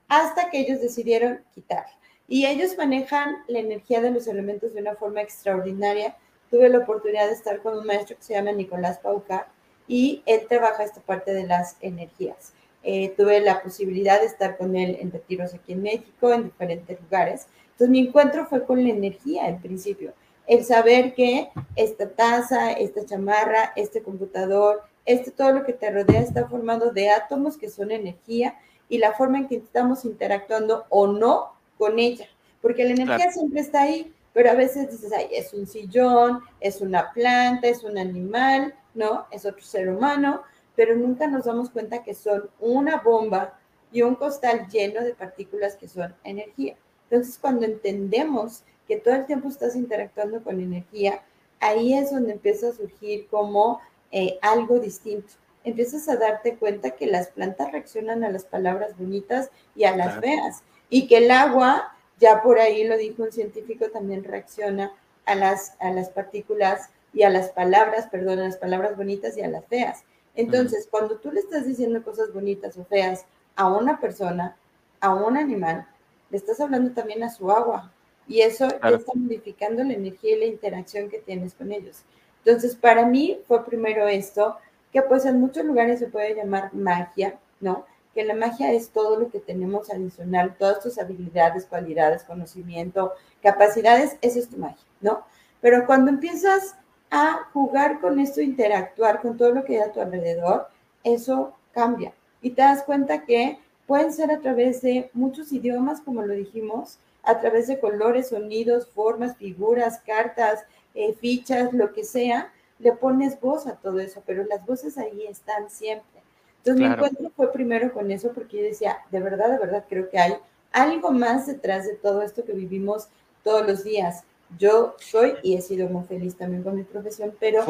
hasta 0.08 0.50
que 0.50 0.60
ellos 0.60 0.80
decidieron 0.80 1.40
quitarla. 1.54 1.92
Y 2.26 2.46
ellos 2.46 2.76
manejan 2.78 3.36
la 3.48 3.58
energía 3.58 4.00
de 4.00 4.10
los 4.10 4.26
elementos 4.26 4.74
de 4.74 4.80
una 4.80 4.96
forma 4.96 5.20
extraordinaria. 5.20 6.16
Tuve 6.50 6.68
la 6.68 6.78
oportunidad 6.78 7.26
de 7.26 7.34
estar 7.34 7.60
con 7.60 7.78
un 7.78 7.86
maestro 7.86 8.16
que 8.16 8.22
se 8.22 8.34
llama 8.34 8.52
Nicolás 8.52 8.98
Paucar 8.98 9.46
y 9.86 10.22
él 10.24 10.46
trabaja 10.48 10.84
esta 10.84 11.00
parte 11.02 11.34
de 11.34 11.46
las 11.46 11.76
energías. 11.80 12.53
Eh, 12.86 13.14
tuve 13.16 13.40
la 13.40 13.62
posibilidad 13.62 14.20
de 14.20 14.26
estar 14.26 14.58
con 14.58 14.76
él 14.76 14.98
en 15.00 15.10
retiros 15.10 15.54
aquí 15.54 15.72
en 15.72 15.82
México, 15.82 16.32
en 16.32 16.44
diferentes 16.44 17.00
lugares. 17.00 17.46
Entonces 17.64 17.88
mi 17.88 18.00
encuentro 18.00 18.46
fue 18.46 18.64
con 18.64 18.84
la 18.84 18.90
energía 18.90 19.46
al 19.46 19.58
principio, 19.58 20.12
el 20.46 20.64
saber 20.64 21.14
que 21.14 21.48
esta 21.76 22.10
taza, 22.10 22.72
esta 22.72 23.06
chamarra, 23.06 23.72
este 23.74 24.02
computador, 24.02 24.82
este 25.06 25.30
todo 25.30 25.52
lo 25.52 25.64
que 25.64 25.72
te 25.72 25.90
rodea 25.90 26.20
está 26.20 26.46
formado 26.46 26.92
de 26.92 27.08
átomos 27.08 27.56
que 27.56 27.70
son 27.70 27.90
energía 27.90 28.54
y 28.90 28.98
la 28.98 29.12
forma 29.12 29.38
en 29.38 29.48
que 29.48 29.56
estamos 29.56 30.04
interactuando 30.04 30.84
o 30.90 31.06
no 31.06 31.54
con 31.78 31.98
ella, 31.98 32.26
porque 32.60 32.84
la 32.84 32.90
energía 32.90 33.32
siempre 33.32 33.60
está 33.60 33.82
ahí, 33.82 34.12
pero 34.34 34.50
a 34.50 34.54
veces 34.54 34.90
dices, 34.90 35.10
ay, 35.16 35.28
es 35.32 35.54
un 35.54 35.66
sillón, 35.66 36.40
es 36.60 36.80
una 36.80 37.12
planta, 37.12 37.66
es 37.66 37.82
un 37.82 37.96
animal, 37.96 38.74
¿no? 38.92 39.26
Es 39.30 39.46
otro 39.46 39.64
ser 39.64 39.88
humano, 39.88 40.42
pero 40.76 40.96
nunca 40.96 41.26
nos 41.26 41.44
damos 41.44 41.70
cuenta 41.70 42.02
que 42.02 42.14
son 42.14 42.50
una 42.60 42.98
bomba 42.98 43.58
y 43.92 44.02
un 44.02 44.16
costal 44.16 44.68
lleno 44.68 45.02
de 45.02 45.14
partículas 45.14 45.76
que 45.76 45.88
son 45.88 46.14
energía. 46.24 46.76
Entonces, 47.08 47.38
cuando 47.38 47.64
entendemos 47.64 48.62
que 48.88 48.96
todo 48.96 49.14
el 49.14 49.26
tiempo 49.26 49.48
estás 49.48 49.76
interactuando 49.76 50.42
con 50.42 50.60
energía, 50.60 51.22
ahí 51.60 51.94
es 51.94 52.10
donde 52.10 52.32
empieza 52.32 52.68
a 52.68 52.72
surgir 52.72 53.26
como 53.28 53.80
eh, 54.10 54.38
algo 54.42 54.78
distinto. 54.78 55.32
Empiezas 55.62 56.08
a 56.08 56.16
darte 56.16 56.56
cuenta 56.56 56.90
que 56.90 57.06
las 57.06 57.28
plantas 57.28 57.72
reaccionan 57.72 58.24
a 58.24 58.30
las 58.30 58.44
palabras 58.44 58.98
bonitas 58.98 59.50
y 59.74 59.84
a 59.84 59.96
las 59.96 60.20
feas, 60.20 60.62
y 60.90 61.06
que 61.06 61.18
el 61.18 61.30
agua 61.30 61.90
Ya 62.20 62.42
por 62.42 62.60
ahí 62.60 62.84
lo 62.84 62.96
dijo 62.96 63.24
un 63.24 63.32
científico, 63.32 63.90
también 63.90 64.22
reacciona 64.22 64.92
a 65.26 65.34
las, 65.34 65.74
a 65.80 65.90
las 65.90 66.10
partículas 66.10 66.90
y 67.12 67.24
a 67.24 67.30
las 67.30 67.50
palabras, 67.50 68.06
perdón, 68.06 68.38
a 68.38 68.44
las 68.44 68.56
palabras 68.56 68.96
bonitas 68.96 69.36
y 69.36 69.42
a 69.42 69.48
las 69.48 69.64
feas. 69.66 70.04
Entonces, 70.34 70.88
cuando 70.90 71.16
tú 71.16 71.30
le 71.30 71.40
estás 71.40 71.66
diciendo 71.66 72.02
cosas 72.02 72.32
bonitas 72.32 72.76
o 72.76 72.84
feas 72.84 73.24
a 73.56 73.68
una 73.68 74.00
persona, 74.00 74.56
a 75.00 75.14
un 75.14 75.36
animal, 75.36 75.86
le 76.30 76.36
estás 76.36 76.60
hablando 76.60 76.92
también 76.92 77.22
a 77.22 77.30
su 77.30 77.50
agua. 77.50 77.92
Y 78.26 78.40
eso 78.40 78.66
está 78.66 79.12
modificando 79.14 79.84
la 79.84 79.92
energía 79.92 80.36
y 80.36 80.40
la 80.40 80.46
interacción 80.46 81.10
que 81.10 81.18
tienes 81.18 81.54
con 81.54 81.72
ellos. 81.72 82.02
Entonces, 82.44 82.74
para 82.74 83.06
mí 83.06 83.40
fue 83.46 83.64
primero 83.64 84.08
esto, 84.08 84.56
que 84.92 85.02
pues 85.02 85.24
en 85.24 85.40
muchos 85.40 85.64
lugares 85.64 85.98
se 85.98 86.06
puede 86.06 86.34
llamar 86.34 86.72
magia, 86.74 87.38
¿no? 87.60 87.84
Que 88.14 88.24
la 88.24 88.34
magia 88.34 88.72
es 88.72 88.90
todo 88.90 89.18
lo 89.18 89.28
que 89.28 89.40
tenemos 89.40 89.90
adicional, 89.90 90.56
todas 90.58 90.80
tus 90.80 90.98
habilidades, 90.98 91.66
cualidades, 91.66 92.22
conocimiento, 92.22 93.12
capacidades, 93.42 94.16
eso 94.20 94.38
es 94.38 94.48
tu 94.48 94.56
magia, 94.56 94.84
¿no? 95.00 95.24
Pero 95.60 95.86
cuando 95.86 96.10
empiezas 96.10 96.76
a 97.16 97.48
jugar 97.52 98.00
con 98.00 98.18
esto, 98.18 98.40
interactuar 98.40 99.22
con 99.22 99.36
todo 99.36 99.52
lo 99.52 99.64
que 99.64 99.76
hay 99.76 99.88
a 99.88 99.92
tu 99.92 100.00
alrededor, 100.00 100.66
eso 101.04 101.54
cambia. 101.70 102.12
Y 102.42 102.50
te 102.50 102.62
das 102.62 102.82
cuenta 102.82 103.24
que 103.24 103.60
pueden 103.86 104.12
ser 104.12 104.32
a 104.32 104.40
través 104.40 104.82
de 104.82 105.10
muchos 105.12 105.52
idiomas, 105.52 106.00
como 106.00 106.22
lo 106.22 106.34
dijimos, 106.34 106.98
a 107.22 107.38
través 107.38 107.68
de 107.68 107.78
colores, 107.78 108.30
sonidos, 108.30 108.88
formas, 108.88 109.36
figuras, 109.36 110.00
cartas, 110.04 110.64
eh, 110.94 111.14
fichas, 111.14 111.72
lo 111.72 111.92
que 111.92 112.02
sea, 112.02 112.52
le 112.80 112.90
pones 112.90 113.40
voz 113.40 113.68
a 113.68 113.76
todo 113.76 114.00
eso, 114.00 114.20
pero 114.26 114.44
las 114.44 114.66
voces 114.66 114.98
ahí 114.98 115.24
están 115.28 115.70
siempre. 115.70 116.20
Entonces 116.58 116.80
mi 116.80 116.92
encuentro 116.92 117.30
fue 117.36 117.52
primero 117.52 117.92
con 117.92 118.10
eso 118.10 118.32
porque 118.32 118.56
yo 118.56 118.64
decía, 118.64 118.98
de 119.12 119.20
verdad, 119.20 119.50
de 119.50 119.58
verdad, 119.58 119.84
creo 119.88 120.10
que 120.10 120.18
hay 120.18 120.34
algo 120.72 121.12
más 121.12 121.46
detrás 121.46 121.86
de 121.86 121.94
todo 121.94 122.22
esto 122.22 122.44
que 122.44 122.54
vivimos 122.54 123.06
todos 123.44 123.64
los 123.64 123.84
días. 123.84 124.24
Yo 124.58 124.96
soy 124.98 125.34
y 125.42 125.56
he 125.56 125.62
sido 125.62 125.88
muy 125.88 126.04
feliz 126.04 126.36
también 126.36 126.62
con 126.62 126.76
mi 126.76 126.84
profesión, 126.84 127.34
pero 127.38 127.64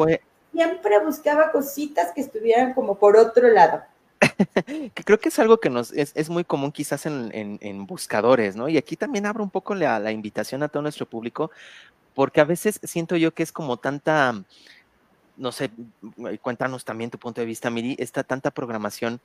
siempre 0.51 0.99
buscaba 1.03 1.51
cositas 1.51 2.11
que 2.13 2.21
estuvieran 2.21 2.73
como 2.73 2.95
por 2.95 3.17
otro 3.17 3.49
lado. 3.49 3.81
creo 4.93 5.19
que 5.19 5.29
es 5.29 5.39
algo 5.39 5.59
que 5.59 5.69
nos 5.69 5.91
es, 5.91 6.29
muy 6.29 6.43
común 6.43 6.71
quizás 6.71 7.05
en, 7.05 7.85
buscadores, 7.85 8.55
¿no? 8.55 8.69
Y 8.69 8.77
aquí 8.77 8.95
también 8.95 9.25
abro 9.25 9.43
un 9.43 9.49
poco 9.49 9.75
la, 9.75 9.99
la 9.99 10.11
invitación 10.11 10.63
a 10.63 10.69
todo 10.69 10.81
nuestro 10.81 11.05
público, 11.05 11.51
porque 12.13 12.41
a 12.41 12.45
veces 12.45 12.79
siento 12.83 13.17
yo 13.17 13.33
que 13.33 13.43
es 13.43 13.51
como 13.51 13.77
tanta, 13.77 14.43
no 15.37 15.51
sé, 15.51 15.69
cuéntanos 16.41 16.85
también 16.85 17.11
tu 17.11 17.19
punto 17.19 17.41
de 17.41 17.47
vista, 17.47 17.69
Miri, 17.69 17.95
esta 17.99 18.23
tanta 18.23 18.51
programación 18.51 19.19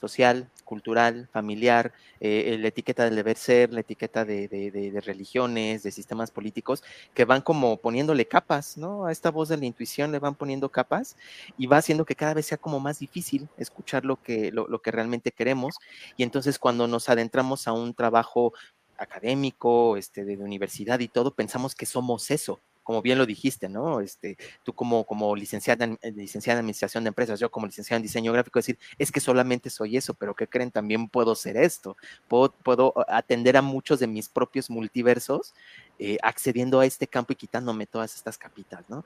social, 0.00 0.48
cultural, 0.64 1.28
familiar, 1.32 1.92
eh, 2.18 2.56
la 2.58 2.68
etiqueta 2.68 3.04
del 3.04 3.14
deber 3.14 3.36
ser, 3.36 3.72
la 3.72 3.80
etiqueta 3.80 4.24
de, 4.24 5.02
religiones, 5.04 5.82
de 5.82 5.90
sistemas 5.90 6.30
políticos, 6.30 6.82
que 7.14 7.24
van 7.24 7.42
como 7.42 7.76
poniéndole 7.76 8.26
capas, 8.26 8.76
¿no? 8.76 9.06
A 9.06 9.12
esta 9.12 9.30
voz 9.30 9.48
de 9.48 9.58
la 9.58 9.66
intuición 9.66 10.10
le 10.10 10.18
van 10.18 10.34
poniendo 10.34 10.70
capas 10.70 11.16
y 11.58 11.66
va 11.66 11.76
haciendo 11.76 12.04
que 12.04 12.16
cada 12.16 12.34
vez 12.34 12.46
sea 12.46 12.58
como 12.58 12.80
más 12.80 12.98
difícil 12.98 13.48
escuchar 13.58 14.04
lo 14.04 14.16
que, 14.16 14.50
lo, 14.50 14.66
lo 14.66 14.80
que 14.80 14.90
realmente 14.90 15.30
queremos. 15.30 15.76
Y 16.16 16.22
entonces 16.22 16.58
cuando 16.58 16.88
nos 16.88 17.08
adentramos 17.08 17.68
a 17.68 17.72
un 17.72 17.94
trabajo 17.94 18.52
académico, 18.96 19.96
este, 19.96 20.24
de 20.24 20.36
universidad 20.36 21.00
y 21.00 21.08
todo, 21.08 21.34
pensamos 21.34 21.74
que 21.74 21.86
somos 21.86 22.30
eso, 22.30 22.60
como 22.82 23.02
bien 23.02 23.18
lo 23.18 23.26
dijiste, 23.26 23.68
¿no? 23.68 24.00
Este, 24.00 24.36
tú 24.62 24.72
como, 24.72 25.04
como 25.04 25.34
licenciada, 25.36 25.84
en, 25.84 25.98
eh, 26.02 26.12
licenciada 26.12 26.58
en 26.58 26.64
administración 26.64 27.04
de 27.04 27.08
empresas, 27.08 27.40
yo 27.40 27.50
como 27.50 27.66
licenciada 27.66 27.96
en 27.98 28.02
diseño 28.02 28.32
gráfico, 28.32 28.58
decir, 28.58 28.78
es 28.98 29.12
que 29.12 29.20
solamente 29.20 29.70
soy 29.70 29.96
eso, 29.96 30.14
pero 30.14 30.34
¿qué 30.34 30.46
creen? 30.46 30.70
También 30.70 31.08
puedo 31.08 31.34
ser 31.34 31.56
esto, 31.56 31.96
puedo, 32.28 32.52
puedo 32.52 32.94
atender 33.08 33.56
a 33.56 33.62
muchos 33.62 34.00
de 34.00 34.06
mis 34.06 34.28
propios 34.28 34.70
multiversos, 34.70 35.54
eh, 35.98 36.18
accediendo 36.22 36.80
a 36.80 36.86
este 36.86 37.06
campo 37.06 37.32
y 37.32 37.36
quitándome 37.36 37.86
todas 37.86 38.14
estas 38.14 38.38
capitas, 38.38 38.88
¿no? 38.90 39.04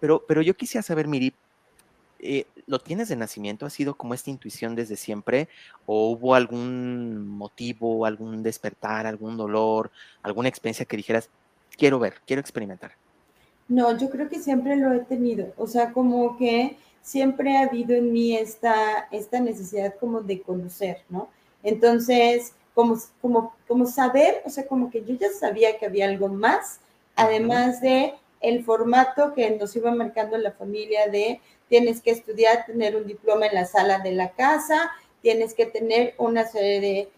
Pero, 0.00 0.24
pero 0.26 0.42
yo 0.42 0.56
quisiera 0.56 0.82
saber, 0.82 1.08
Miri, 1.08 1.34
eh, 2.20 2.46
¿lo 2.66 2.80
tienes 2.80 3.08
de 3.08 3.16
nacimiento? 3.16 3.64
¿Ha 3.64 3.70
sido 3.70 3.96
como 3.96 4.14
esta 4.14 4.30
intuición 4.30 4.74
desde 4.74 4.96
siempre? 4.96 5.48
¿O 5.86 6.10
hubo 6.10 6.34
algún 6.34 7.28
motivo, 7.28 8.06
algún 8.06 8.42
despertar, 8.42 9.06
algún 9.06 9.36
dolor, 9.36 9.90
alguna 10.22 10.48
experiencia 10.48 10.84
que 10.84 10.96
dijeras, 10.96 11.30
quiero 11.76 11.98
ver, 11.98 12.20
quiero 12.26 12.40
experimentar? 12.40 12.96
No, 13.68 13.96
yo 13.96 14.08
creo 14.08 14.28
que 14.28 14.40
siempre 14.40 14.76
lo 14.76 14.92
he 14.92 15.00
tenido. 15.00 15.52
O 15.56 15.66
sea, 15.66 15.92
como 15.92 16.36
que 16.38 16.76
siempre 17.02 17.56
ha 17.56 17.62
habido 17.62 17.94
en 17.94 18.12
mí 18.12 18.36
esta, 18.36 19.08
esta 19.10 19.40
necesidad 19.40 19.94
como 20.00 20.22
de 20.22 20.40
conocer, 20.40 21.02
¿no? 21.08 21.28
Entonces, 21.62 22.52
como, 22.74 22.98
como, 23.20 23.54
como 23.66 23.86
saber, 23.86 24.42
o 24.44 24.50
sea, 24.50 24.66
como 24.66 24.90
que 24.90 25.04
yo 25.04 25.14
ya 25.14 25.30
sabía 25.30 25.78
que 25.78 25.86
había 25.86 26.06
algo 26.06 26.28
más, 26.28 26.80
además 27.16 27.80
de 27.80 28.14
el 28.40 28.64
formato 28.64 29.34
que 29.34 29.50
nos 29.50 29.74
iba 29.74 29.90
marcando 29.90 30.38
la 30.38 30.52
familia 30.52 31.08
de 31.08 31.40
tienes 31.68 32.00
que 32.00 32.12
estudiar, 32.12 32.64
tener 32.66 32.96
un 32.96 33.06
diploma 33.06 33.46
en 33.46 33.54
la 33.54 33.66
sala 33.66 33.98
de 33.98 34.12
la 34.12 34.30
casa, 34.30 34.90
tienes 35.22 35.54
que 35.54 35.66
tener 35.66 36.14
una 36.18 36.46
serie 36.46 37.08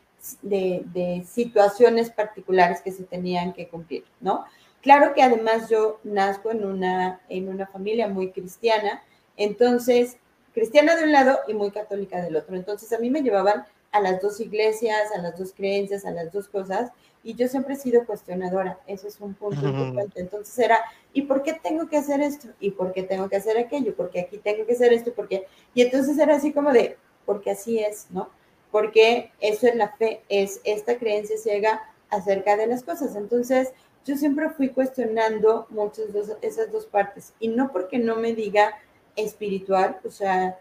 de, 0.42 0.82
de 0.86 1.24
situaciones 1.28 2.10
particulares 2.10 2.80
que 2.80 2.92
se 2.92 3.04
tenían 3.04 3.52
que 3.52 3.68
cumplir, 3.68 4.04
¿no? 4.20 4.44
Claro 4.82 5.12
que 5.14 5.22
además 5.22 5.68
yo 5.68 6.00
nazco 6.04 6.50
en 6.50 6.64
una, 6.64 7.20
en 7.28 7.48
una 7.48 7.66
familia 7.66 8.08
muy 8.08 8.30
cristiana, 8.30 9.02
entonces, 9.36 10.16
cristiana 10.52 10.96
de 10.96 11.04
un 11.04 11.12
lado 11.12 11.38
y 11.48 11.54
muy 11.54 11.70
católica 11.70 12.20
del 12.22 12.36
otro. 12.36 12.56
Entonces, 12.56 12.92
a 12.92 12.98
mí 12.98 13.10
me 13.10 13.22
llevaban 13.22 13.64
a 13.92 14.00
las 14.00 14.20
dos 14.20 14.40
iglesias, 14.40 15.10
a 15.14 15.20
las 15.20 15.38
dos 15.38 15.52
creencias, 15.52 16.04
a 16.04 16.10
las 16.10 16.32
dos 16.32 16.48
cosas, 16.48 16.90
y 17.22 17.34
yo 17.34 17.48
siempre 17.48 17.74
he 17.74 17.76
sido 17.76 18.06
cuestionadora, 18.06 18.78
eso 18.86 19.06
es 19.06 19.20
un 19.20 19.34
punto 19.34 19.66
importante. 19.68 20.20
Entonces 20.20 20.58
era, 20.58 20.80
¿y 21.12 21.22
por 21.22 21.42
qué 21.42 21.52
tengo 21.52 21.88
que 21.88 21.98
hacer 21.98 22.20
esto? 22.22 22.48
¿Y 22.60 22.70
por 22.70 22.92
qué 22.92 23.02
tengo 23.02 23.28
que 23.28 23.36
hacer 23.36 23.58
aquello? 23.58 23.94
Porque 23.94 24.20
aquí 24.20 24.38
tengo 24.38 24.64
que 24.64 24.72
hacer 24.72 24.92
esto, 24.92 25.12
porque 25.14 25.46
Y 25.74 25.82
entonces 25.82 26.18
era 26.18 26.36
así 26.36 26.52
como 26.52 26.72
de, 26.72 26.96
porque 27.26 27.50
así 27.50 27.78
es, 27.78 28.06
¿no? 28.10 28.30
Porque 28.70 29.32
eso 29.40 29.66
es 29.66 29.74
la 29.74 29.88
fe, 29.96 30.22
es 30.28 30.60
esta 30.64 30.96
creencia 30.98 31.36
ciega 31.36 31.82
acerca 32.08 32.56
de 32.56 32.66
las 32.66 32.84
cosas. 32.84 33.14
Entonces, 33.16 33.72
yo 34.04 34.16
siempre 34.16 34.50
fui 34.50 34.70
cuestionando 34.70 35.66
muchas 35.70 36.12
de 36.12 36.22
esas 36.42 36.72
dos 36.72 36.86
partes, 36.86 37.32
y 37.40 37.48
no 37.48 37.70
porque 37.72 37.98
no 37.98 38.16
me 38.16 38.34
diga 38.34 38.74
espiritual, 39.16 39.98
o 40.04 40.10
sea, 40.10 40.58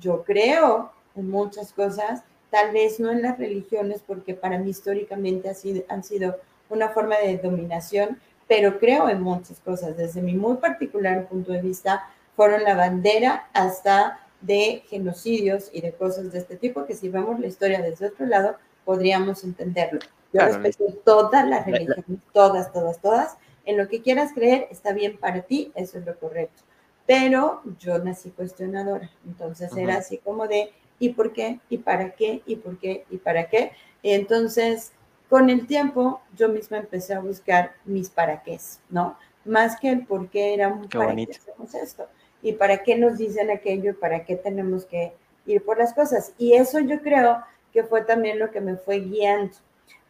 yo 0.00 0.22
creo 0.24 0.92
en 1.14 1.28
muchas 1.30 1.72
cosas, 1.72 2.22
tal 2.50 2.72
vez 2.72 3.00
no 3.00 3.10
en 3.10 3.22
las 3.22 3.38
religiones, 3.38 4.02
porque 4.06 4.34
para 4.34 4.58
mí 4.58 4.70
históricamente 4.70 5.48
ha 5.48 5.54
sido, 5.54 5.84
han 5.88 6.02
sido 6.02 6.38
una 6.68 6.90
forma 6.90 7.18
de 7.18 7.38
dominación, 7.38 8.18
pero 8.48 8.78
creo 8.78 9.08
en 9.08 9.22
muchas 9.22 9.60
cosas. 9.60 9.96
Desde 9.96 10.22
mi 10.22 10.34
muy 10.34 10.56
particular 10.56 11.26
punto 11.28 11.52
de 11.52 11.62
vista, 11.62 12.08
fueron 12.36 12.64
la 12.64 12.74
bandera 12.74 13.48
hasta 13.52 14.20
de 14.40 14.82
genocidios 14.88 15.70
y 15.72 15.80
de 15.80 15.92
cosas 15.92 16.32
de 16.32 16.38
este 16.38 16.56
tipo, 16.56 16.84
que 16.84 16.94
si 16.94 17.08
vemos 17.08 17.38
la 17.38 17.46
historia 17.46 17.80
desde 17.80 18.06
otro 18.06 18.26
lado, 18.26 18.56
podríamos 18.84 19.44
entenderlo. 19.44 20.00
Yo 20.32 20.40
respeto 20.40 20.84
todas 21.04 21.46
las 21.46 21.66
religiones, 21.66 22.04
todas, 22.32 22.72
todas, 22.72 23.00
todas. 23.00 23.36
En 23.64 23.76
lo 23.76 23.88
que 23.88 24.02
quieras 24.02 24.32
creer 24.32 24.66
está 24.70 24.92
bien 24.92 25.18
para 25.18 25.42
ti, 25.42 25.72
eso 25.74 25.98
es 25.98 26.06
lo 26.06 26.18
correcto. 26.18 26.62
Pero 27.06 27.62
yo 27.78 27.98
nací 27.98 28.30
cuestionadora, 28.30 29.10
entonces 29.26 29.76
era 29.76 29.96
así 29.96 30.18
como 30.18 30.46
de, 30.48 30.72
y 30.98 31.10
por 31.10 31.32
qué, 31.32 31.60
y 31.68 31.78
para 31.78 32.12
qué, 32.12 32.42
y 32.46 32.56
por 32.56 32.78
qué, 32.78 33.04
y 33.10 33.18
para 33.18 33.48
qué. 33.48 33.72
entonces, 34.02 34.92
con 35.28 35.50
el 35.50 35.66
tiempo, 35.66 36.20
yo 36.36 36.48
misma 36.48 36.78
empecé 36.78 37.14
a 37.14 37.20
buscar 37.20 37.72
mis 37.84 38.08
para 38.08 38.42
qué, 38.42 38.58
¿no? 38.90 39.16
Más 39.44 39.78
que 39.80 39.90
el 39.90 40.06
por 40.06 40.28
qué 40.28 40.54
era 40.54 40.68
un 40.68 40.88
para 40.88 41.14
qué 41.14 41.28
hacemos 41.30 41.74
esto, 41.74 42.06
y 42.42 42.52
para 42.52 42.82
qué 42.82 42.96
nos 42.96 43.18
dicen 43.18 43.50
aquello, 43.50 43.90
y 43.90 43.94
para 43.94 44.24
qué 44.24 44.36
tenemos 44.36 44.84
que 44.84 45.12
ir 45.46 45.64
por 45.64 45.78
las 45.78 45.94
cosas. 45.94 46.32
Y 46.38 46.54
eso 46.54 46.78
yo 46.80 47.00
creo 47.00 47.42
que 47.72 47.82
fue 47.82 48.02
también 48.02 48.38
lo 48.38 48.50
que 48.50 48.60
me 48.60 48.76
fue 48.76 49.00
guiando. 49.00 49.56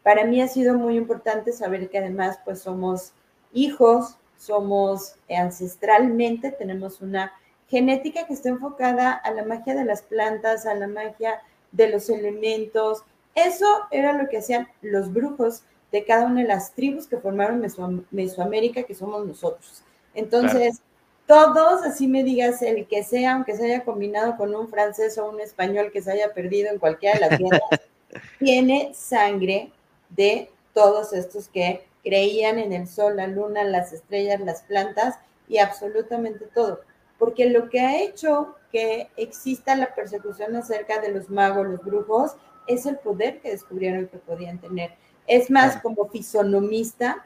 Para 0.03 0.25
mí 0.25 0.41
ha 0.41 0.49
sido 0.49 0.75
muy 0.75 0.97
importante 0.97 1.53
saber 1.53 1.89
que 1.89 1.99
además, 1.99 2.39
pues 2.45 2.61
somos 2.61 3.13
hijos, 3.53 4.17
somos 4.37 5.15
ancestralmente, 5.29 6.51
tenemos 6.51 7.01
una 7.01 7.33
genética 7.69 8.27
que 8.27 8.35
está 8.35 8.49
enfocada 8.49 9.13
a 9.13 9.31
la 9.31 9.45
magia 9.45 9.75
de 9.75 9.85
las 9.85 10.03
plantas, 10.03 10.67
a 10.67 10.75
la 10.75 10.89
magia 10.89 11.41
de 11.71 11.89
los 11.89 12.11
elementos. 12.11 13.05
Eso 13.35 13.67
era 13.91 14.13
lo 14.13 14.29
que 14.29 14.39
hacían 14.39 14.69
los 14.83 15.13
brujos 15.13 15.63
de 15.93 16.05
cada 16.05 16.27
una 16.27 16.43
de 16.43 16.49
las 16.49 16.73
tribus 16.73 17.07
que 17.07 17.19
formaron 17.19 17.65
Mesoamérica, 18.11 18.83
que 18.83 18.95
somos 18.95 19.27
nosotros. 19.27 19.83
Entonces, 20.15 20.83
todos, 21.27 21.83
así 21.85 22.09
me 22.09 22.25
digas, 22.25 22.61
el 22.63 22.87
que 22.87 23.05
sea, 23.05 23.35
aunque 23.35 23.57
se 23.57 23.67
haya 23.67 23.85
combinado 23.85 24.37
con 24.37 24.55
un 24.55 24.69
francés 24.69 25.17
o 25.19 25.31
un 25.31 25.41
español 25.41 25.91
que 25.93 26.03
se 26.03 26.13
haya 26.13 26.35
perdido 26.35 26.71
en 26.71 26.79
cualquiera 26.79 27.15
de 27.15 27.21
las 27.21 27.39
tiendas, 27.39 27.61
tiene 28.39 28.93
sangre 28.95 29.71
de 30.16 30.50
todos 30.75 31.12
estos 31.12 31.49
que 31.49 31.87
creían 32.02 32.59
en 32.59 32.73
el 32.73 32.88
sol, 32.88 33.16
la 33.16 33.26
luna, 33.26 33.64
las 33.64 33.92
estrellas, 33.92 34.40
las 34.40 34.62
plantas 34.62 35.19
y 35.49 35.59
absolutamente 35.59 36.47
todo 36.54 36.81
porque 37.23 37.49
lo 37.49 37.71
que 37.71 37.78
ha 37.78 38.02
hecho 38.02 38.57
que 38.73 39.09
exista 39.16 39.76
la 39.76 39.95
persecución 39.95 40.57
acerca 40.57 41.00
de 41.00 41.12
los 41.12 41.31
magos, 41.31 41.69
los 41.69 41.85
brujos, 41.85 42.33
es 42.66 42.85
el 42.85 42.99
poder 42.99 43.40
que 43.40 43.52
descubrieron 43.52 44.09
que 44.09 44.19
podían 44.19 44.59
tener. 44.59 44.95
Es 45.28 45.49
más 45.49 45.81
como 45.81 46.09
fisonomista 46.09 47.25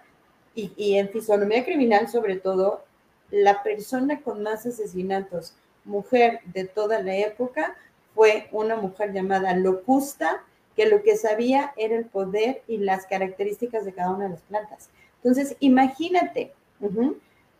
y, 0.54 0.70
y 0.76 0.98
en 0.98 1.08
fisonomía 1.08 1.64
criminal 1.64 2.08
sobre 2.08 2.36
todo, 2.36 2.84
la 3.30 3.62
persona 3.62 4.20
con 4.20 4.42
más 4.42 4.66
asesinatos, 4.66 5.54
mujer 5.86 6.40
de 6.44 6.66
toda 6.66 7.00
la 7.00 7.16
época, 7.16 7.74
fue 8.14 8.50
una 8.52 8.76
mujer 8.76 9.14
llamada 9.14 9.56
Locusta, 9.56 10.44
que 10.76 10.86
lo 10.86 11.02
que 11.02 11.16
sabía 11.16 11.72
era 11.76 11.96
el 11.96 12.04
poder 12.04 12.62
y 12.68 12.76
las 12.76 13.06
características 13.06 13.84
de 13.84 13.92
cada 13.92 14.10
una 14.10 14.24
de 14.24 14.30
las 14.30 14.42
plantas. 14.42 14.90
Entonces, 15.16 15.56
imagínate, 15.58 16.52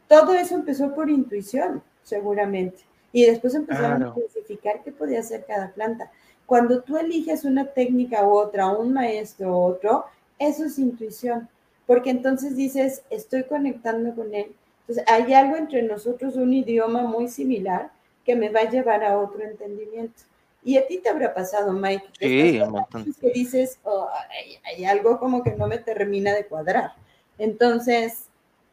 todo 0.07 0.35
eso 0.35 0.55
empezó 0.55 0.95
por 0.95 1.09
intuición, 1.09 1.83
seguramente, 2.03 2.85
y 3.13 3.25
después 3.25 3.55
empezaron 3.55 4.03
a 4.03 4.15
clasificar 4.15 4.83
qué 4.85 4.93
podía 4.93 5.21
hacer 5.21 5.45
cada 5.47 5.73
planta. 5.73 6.13
Cuando 6.45 6.83
tú 6.83 6.99
eliges 6.99 7.45
una 7.45 7.67
técnica 7.67 8.25
u 8.25 8.33
otra, 8.33 8.69
un 8.69 8.93
maestro 8.93 9.51
u 9.51 9.63
otro, 9.63 10.05
eso 10.39 10.67
es 10.67 10.79
intuición, 10.79 11.49
porque 11.87 12.11
entonces 12.11 12.55
dices, 12.55 13.03
estoy 13.11 13.45
conectando 13.45 14.15
con 14.15 14.35
él. 14.35 14.55
Entonces, 14.83 15.05
hay 15.09 15.33
algo 15.33 15.57
entre 15.57 15.83
nosotros, 15.83 16.37
un 16.37 16.53
idioma 16.53 17.03
muy 17.03 17.29
similar, 17.29 17.91
que 18.25 18.37
me 18.37 18.51
va 18.51 18.61
a 18.61 18.71
llevar 18.71 19.03
a 19.03 19.19
otro 19.19 19.43
entendimiento. 19.43 20.23
Y 20.67 20.79
a 20.79 20.87
ti 20.89 20.99
te 20.99 21.09
habrá 21.09 21.33
pasado, 21.33 21.73
Mike. 21.73 22.05
Sí, 22.19 22.61
un 22.61 22.73
montón. 22.73 23.15
Que 23.21 23.31
dices, 23.31 23.79
oh, 23.85 24.09
hay, 24.65 24.85
algo 24.85 25.21
como 25.21 25.45
que 25.45 25.53
no 25.53 25.69
me 25.69 25.79
termina 25.79 26.35
de 26.35 26.45
cuadrar. 26.45 26.95
Entonces, 27.39 28.25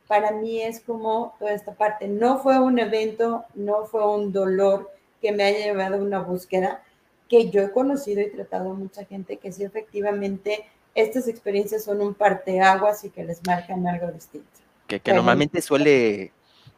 para 0.07 0.31
mí 0.31 0.59
es 0.59 0.79
como 0.79 1.35
toda 1.37 1.53
esta 1.53 1.75
parte. 1.75 2.07
No 2.07 2.39
fue 2.39 2.59
un 2.59 2.79
evento, 2.79 3.45
no 3.53 3.85
fue 3.85 4.03
un 4.07 4.33
dolor 4.33 4.89
que 5.21 5.33
me 5.33 5.43
haya 5.43 5.67
llevado 5.67 5.97
a 5.97 5.99
una 5.99 6.17
búsqueda, 6.17 6.81
que 7.29 7.51
yo 7.51 7.61
he 7.61 7.71
conocido 7.71 8.21
y 8.21 8.31
tratado 8.31 8.71
a 8.71 8.73
mucha 8.73 9.05
gente 9.05 9.37
que 9.37 9.51
sí, 9.51 9.63
efectivamente, 9.63 10.65
estas 10.95 11.27
experiencias 11.27 11.83
son 11.83 12.01
un 12.01 12.15
parteaguas 12.15 13.03
y 13.03 13.11
que 13.11 13.23
les 13.23 13.45
marcan 13.45 13.85
algo 13.85 14.11
distinto. 14.11 14.49
Que, 14.87 14.99
que 14.99 15.13
normalmente 15.13 15.61
suele 15.61 16.31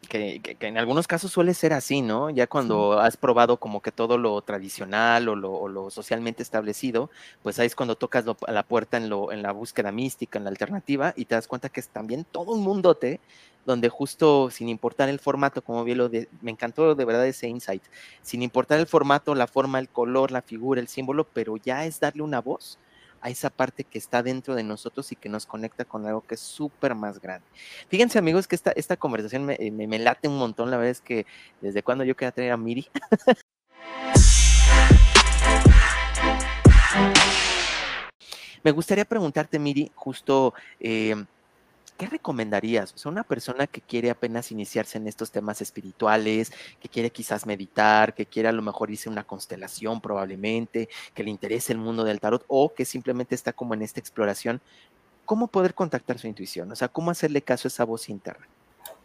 que, 0.05 0.41
en 0.59 0.77
algunos 0.77 1.07
casos 1.07 1.31
suele 1.31 1.53
ser 1.53 1.73
así, 1.73 2.01
¿no? 2.01 2.29
Ya 2.29 2.47
cuando 2.47 2.99
has 2.99 3.17
probado 3.17 3.57
como 3.57 3.81
que 3.81 3.91
todo 3.91 4.17
lo 4.17 4.41
tradicional 4.41 5.27
o 5.29 5.35
lo, 5.35 5.89
socialmente 5.89 6.43
establecido, 6.43 7.09
pues 7.43 7.59
ahí 7.59 7.67
es 7.67 7.75
cuando 7.75 7.95
tocas 7.95 8.25
a 8.47 8.51
la 8.51 8.63
puerta 8.63 8.97
en, 8.97 9.09
lo, 9.09 9.31
en 9.31 9.41
la 9.41 9.51
búsqueda 9.51 9.91
mística, 9.91 10.37
en 10.37 10.45
la 10.45 10.49
alternativa, 10.49 11.13
y 11.15 11.25
te 11.25 11.35
das 11.35 11.47
cuenta 11.47 11.69
que 11.69 11.79
es 11.79 11.89
también 11.89 12.25
todo 12.25 12.53
un 12.53 12.63
mundote 12.63 13.19
donde 13.65 13.89
justo 13.89 14.49
sin 14.51 14.69
importar 14.69 15.09
el 15.09 15.19
formato, 15.19 15.61
como 15.63 15.83
bien 15.83 15.97
lo 15.97 16.09
de, 16.09 16.29
me 16.41 16.51
encantó 16.51 16.95
de 16.95 17.05
verdad 17.05 17.25
ese 17.25 17.47
insight, 17.47 17.83
sin 18.21 18.41
importar 18.43 18.79
el 18.79 18.87
formato, 18.87 19.35
la 19.35 19.47
forma, 19.47 19.79
el 19.79 19.89
color, 19.89 20.31
la 20.31 20.41
figura, 20.41 20.79
el 20.79 20.87
símbolo, 20.87 21.25
pero 21.25 21.57
ya 21.57 21.85
es 21.85 21.99
darle 21.99 22.21
una 22.21 22.41
voz 22.41 22.77
a 23.25 23.29
esa 23.29 23.49
parte 23.49 23.83
que 23.83 23.97
está 23.97 24.21
dentro 24.21 24.53
de 24.53 24.61
nosotros 24.61 25.11
y 25.11 25.15
que 25.15 25.29
nos 25.29 25.47
conecta 25.47 25.83
con 25.83 26.05
algo 26.05 26.21
que 26.21 26.35
es 26.35 26.41
súper 26.41 26.93
más 26.93 27.19
grande. 27.19 27.47
Fíjense 27.87 28.19
amigos 28.19 28.47
que 28.47 28.55
esta, 28.55 28.71
esta 28.75 28.97
conversación 28.97 29.45
me, 29.45 29.57
me, 29.71 29.97
late 29.97 30.27
un 30.27 30.37
montón, 30.37 30.69
la 30.69 30.77
verdad 30.77 30.91
es 30.91 31.01
que 31.01 31.25
desde 31.59 31.81
cuando 31.81 32.03
yo 32.03 32.15
quería 32.15 32.31
tener 32.31 32.51
a 32.51 32.57
Miri. 32.57 32.87
me 38.63 38.71
gustaría 38.71 39.05
preguntarte, 39.05 39.57
Miri, 39.57 39.91
justo... 39.95 40.53
Eh, 40.79 41.25
¿qué 41.97 42.07
recomendarías? 42.07 42.93
O 42.93 42.97
sea, 42.97 43.11
una 43.11 43.23
persona 43.23 43.67
que 43.67 43.81
quiere 43.81 44.09
apenas 44.09 44.51
iniciarse 44.51 44.97
en 44.97 45.07
estos 45.07 45.31
temas 45.31 45.61
espirituales, 45.61 46.51
que 46.79 46.89
quiere 46.89 47.09
quizás 47.09 47.45
meditar, 47.45 48.13
que 48.13 48.25
quiere 48.25 48.49
a 48.49 48.51
lo 48.51 48.61
mejor 48.61 48.91
irse 48.91 49.09
a 49.09 49.11
una 49.11 49.23
constelación 49.23 50.01
probablemente, 50.01 50.89
que 51.13 51.23
le 51.23 51.29
interese 51.29 51.73
el 51.73 51.79
mundo 51.79 52.03
del 52.03 52.19
tarot 52.19 52.43
o 52.47 52.73
que 52.73 52.85
simplemente 52.85 53.35
está 53.35 53.53
como 53.53 53.73
en 53.73 53.81
esta 53.81 53.99
exploración, 53.99 54.61
¿cómo 55.25 55.47
poder 55.47 55.73
contactar 55.73 56.19
su 56.19 56.27
intuición? 56.27 56.71
O 56.71 56.75
sea, 56.75 56.87
¿cómo 56.87 57.11
hacerle 57.11 57.41
caso 57.41 57.67
a 57.67 57.69
esa 57.69 57.83
voz 57.83 58.09
interna? 58.09 58.45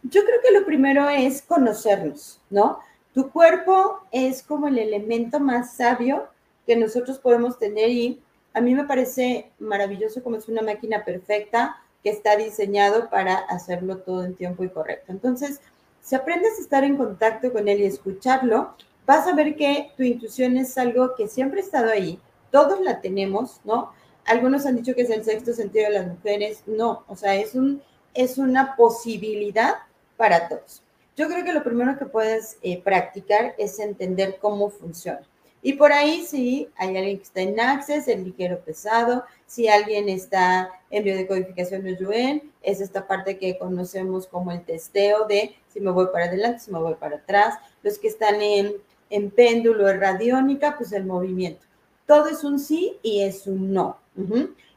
Yo 0.03 0.23
creo 0.23 0.41
que 0.43 0.51
lo 0.51 0.65
primero 0.65 1.09
es 1.09 1.41
conocernos, 1.41 2.39
¿no? 2.49 2.79
Tu 3.13 3.29
cuerpo 3.29 3.99
es 4.11 4.41
como 4.43 4.67
el 4.67 4.77
elemento 4.77 5.39
más 5.39 5.75
sabio 5.75 6.27
que 6.65 6.75
nosotros 6.75 7.19
podemos 7.19 7.57
tener 7.57 7.89
y 7.89 8.21
a 8.53 8.61
mí 8.61 8.75
me 8.75 8.83
parece 8.83 9.51
maravilloso 9.59 10.23
como 10.23 10.37
es 10.37 10.47
una 10.47 10.61
máquina 10.61 11.03
perfecta 11.05 11.81
que 12.03 12.09
está 12.09 12.35
diseñado 12.35 13.09
para 13.09 13.35
hacerlo 13.35 13.97
todo 13.97 14.23
en 14.23 14.35
tiempo 14.35 14.63
y 14.63 14.69
correcto. 14.69 15.11
Entonces, 15.11 15.61
si 16.01 16.15
aprendes 16.15 16.57
a 16.57 16.61
estar 16.61 16.83
en 16.83 16.97
contacto 16.97 17.51
con 17.53 17.67
él 17.67 17.81
y 17.81 17.85
escucharlo, 17.85 18.75
vas 19.05 19.27
a 19.27 19.33
ver 19.33 19.55
que 19.55 19.91
tu 19.97 20.03
intuición 20.03 20.57
es 20.57 20.77
algo 20.77 21.15
que 21.15 21.27
siempre 21.27 21.61
ha 21.61 21.63
estado 21.63 21.91
ahí, 21.91 22.19
todos 22.49 22.81
la 22.81 23.01
tenemos, 23.01 23.61
¿no? 23.63 23.91
Algunos 24.25 24.65
han 24.65 24.75
dicho 24.75 24.93
que 24.93 25.01
es 25.01 25.09
el 25.09 25.23
sexto 25.23 25.53
sentido 25.53 25.85
de 25.85 25.99
las 25.99 26.07
mujeres, 26.07 26.63
no, 26.65 27.03
o 27.07 27.15
sea, 27.15 27.35
es, 27.35 27.55
un, 27.55 27.81
es 28.13 28.37
una 28.37 28.75
posibilidad 28.75 29.75
para 30.17 30.47
todos. 30.47 30.83
Yo 31.15 31.27
creo 31.27 31.43
que 31.43 31.53
lo 31.53 31.63
primero 31.63 31.97
que 31.97 32.05
puedes 32.05 32.57
eh, 32.61 32.81
practicar 32.81 33.55
es 33.57 33.79
entender 33.79 34.37
cómo 34.39 34.69
funciona. 34.69 35.21
Y 35.61 35.73
por 35.73 35.91
ahí 35.91 36.25
sí, 36.25 36.69
hay 36.75 36.97
alguien 36.97 37.17
que 37.17 37.23
está 37.23 37.41
en 37.41 37.59
Access, 37.59 38.07
el 38.07 38.23
ligero 38.23 38.59
pesado, 38.59 39.23
si 39.51 39.67
alguien 39.67 40.07
está 40.07 40.71
en 40.89 41.03
biodecodificación 41.03 41.83
de 41.83 41.97
Yuen, 41.97 42.53
es 42.61 42.79
esta 42.79 43.05
parte 43.05 43.37
que 43.37 43.57
conocemos 43.57 44.25
como 44.25 44.53
el 44.53 44.63
testeo 44.63 45.25
de 45.27 45.57
si 45.67 45.81
me 45.81 45.91
voy 45.91 46.05
para 46.13 46.27
adelante, 46.27 46.59
si 46.59 46.71
me 46.71 46.79
voy 46.79 46.95
para 46.95 47.17
atrás, 47.17 47.55
los 47.83 47.99
que 47.99 48.07
están 48.07 48.41
en, 48.41 48.75
en 49.09 49.29
péndulo, 49.29 49.89
en 49.89 49.99
radiónica, 49.99 50.77
pues 50.77 50.93
el 50.93 51.05
movimiento. 51.05 51.65
Todo 52.07 52.29
es 52.29 52.45
un 52.45 52.59
sí 52.59 52.97
y 53.01 53.23
es 53.23 53.45
un 53.45 53.73
no. 53.73 53.97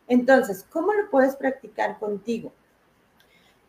Entonces, 0.08 0.66
¿cómo 0.68 0.92
lo 0.92 1.08
puedes 1.08 1.36
practicar 1.36 2.00
contigo? 2.00 2.52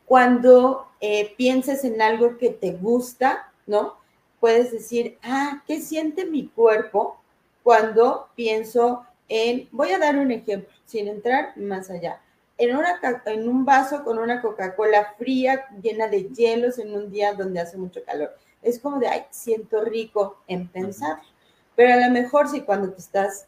Cuando 0.05 0.87
eh, 1.01 1.35
pienses 1.37 1.83
en 1.83 2.01
algo 2.01 2.39
que 2.39 2.49
te 2.49 2.71
gusta, 2.71 3.53
¿no? 3.67 3.93
puedes 4.39 4.71
decir, 4.71 5.19
ah, 5.21 5.61
¿qué 5.67 5.81
siente 5.81 6.25
mi 6.25 6.47
cuerpo 6.47 7.19
cuando 7.61 8.29
pienso 8.35 9.05
en, 9.29 9.67
voy 9.71 9.91
a 9.91 9.99
dar 9.99 10.17
un 10.17 10.31
ejemplo, 10.31 10.73
sin 10.85 11.07
entrar 11.07 11.57
más 11.57 11.89
allá, 11.89 12.21
en, 12.57 12.75
una, 12.75 12.99
en 13.25 13.49
un 13.49 13.65
vaso 13.65 14.03
con 14.03 14.17
una 14.17 14.41
Coca-Cola 14.41 15.15
fría 15.17 15.65
llena 15.81 16.07
de 16.07 16.29
hielos 16.29 16.79
en 16.79 16.93
un 16.93 17.11
día 17.11 17.33
donde 17.33 17.59
hace 17.59 17.77
mucho 17.77 18.03
calor. 18.03 18.35
Es 18.61 18.79
como 18.79 18.99
de, 18.99 19.07
ay, 19.07 19.25
siento 19.29 19.83
rico 19.83 20.38
en 20.47 20.67
pensar. 20.67 21.17
Pero 21.75 21.93
a 21.93 22.07
lo 22.07 22.11
mejor 22.11 22.47
si 22.47 22.61
cuando 22.61 22.91
te 22.91 22.99
estás 22.99 23.47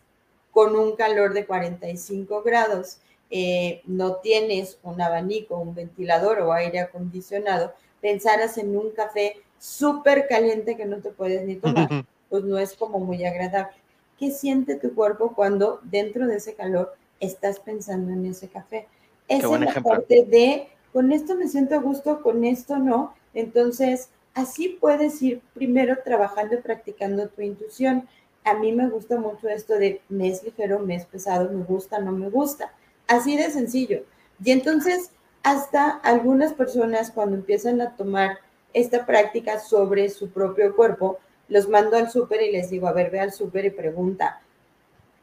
con 0.51 0.75
un 0.75 0.95
calor 0.95 1.33
de 1.33 1.45
45 1.45 2.43
grados, 2.43 2.99
eh, 3.29 3.81
no 3.85 4.15
tienes 4.17 4.79
un 4.83 5.01
abanico, 5.01 5.57
un 5.57 5.75
ventilador 5.75 6.39
o 6.39 6.53
aire 6.53 6.79
acondicionado, 6.79 7.73
pensaras 8.01 8.57
en 8.57 8.75
un 8.75 8.91
café 8.91 9.41
súper 9.59 10.27
caliente 10.27 10.77
que 10.77 10.85
no 10.85 10.97
te 10.97 11.09
puedes 11.09 11.43
ni 11.45 11.55
tomar, 11.55 11.87
pues 12.29 12.43
no 12.43 12.57
es 12.57 12.73
como 12.73 12.99
muy 12.99 13.25
agradable. 13.25 13.75
¿Qué 14.17 14.31
siente 14.31 14.75
tu 14.75 14.93
cuerpo 14.95 15.33
cuando 15.35 15.79
dentro 15.83 16.27
de 16.27 16.37
ese 16.37 16.55
calor 16.55 16.95
estás 17.19 17.59
pensando 17.59 18.11
en 18.11 18.25
ese 18.25 18.47
café? 18.47 18.87
Esa 19.27 19.53
es 19.53 19.75
la 19.75 19.81
parte 19.81 20.25
de, 20.25 20.69
con 20.93 21.11
esto 21.11 21.35
me 21.35 21.47
siento 21.47 21.75
a 21.75 21.79
gusto, 21.79 22.21
con 22.21 22.43
esto 22.43 22.77
no. 22.77 23.13
Entonces, 23.33 24.09
así 24.33 24.77
puedes 24.79 25.21
ir 25.21 25.41
primero 25.53 25.97
trabajando 26.03 26.55
y 26.55 26.61
practicando 26.61 27.27
tu 27.27 27.41
intuición. 27.41 28.07
A 28.43 28.53
mí 28.53 28.71
me 28.71 28.89
gusta 28.89 29.17
mucho 29.19 29.49
esto 29.49 29.73
de 29.73 30.01
mes 30.09 30.43
ligero, 30.43 30.79
mes 30.79 31.05
pesado, 31.05 31.51
me 31.51 31.63
gusta, 31.63 31.99
no 31.99 32.11
me 32.11 32.29
gusta. 32.29 32.73
Así 33.07 33.37
de 33.37 33.51
sencillo. 33.51 34.03
Y 34.43 34.51
entonces, 34.51 35.11
hasta 35.43 35.89
algunas 35.89 36.53
personas 36.53 37.11
cuando 37.11 37.35
empiezan 37.35 37.81
a 37.81 37.95
tomar 37.95 38.39
esta 38.73 39.05
práctica 39.05 39.59
sobre 39.59 40.09
su 40.09 40.29
propio 40.29 40.75
cuerpo, 40.75 41.19
los 41.47 41.67
mando 41.69 41.97
al 41.97 42.11
súper 42.11 42.41
y 42.41 42.51
les 42.51 42.69
digo, 42.69 42.87
a 42.87 42.93
ver, 42.93 43.09
ve 43.09 43.19
al 43.19 43.31
súper 43.31 43.65
y 43.65 43.69
pregunta, 43.69 44.41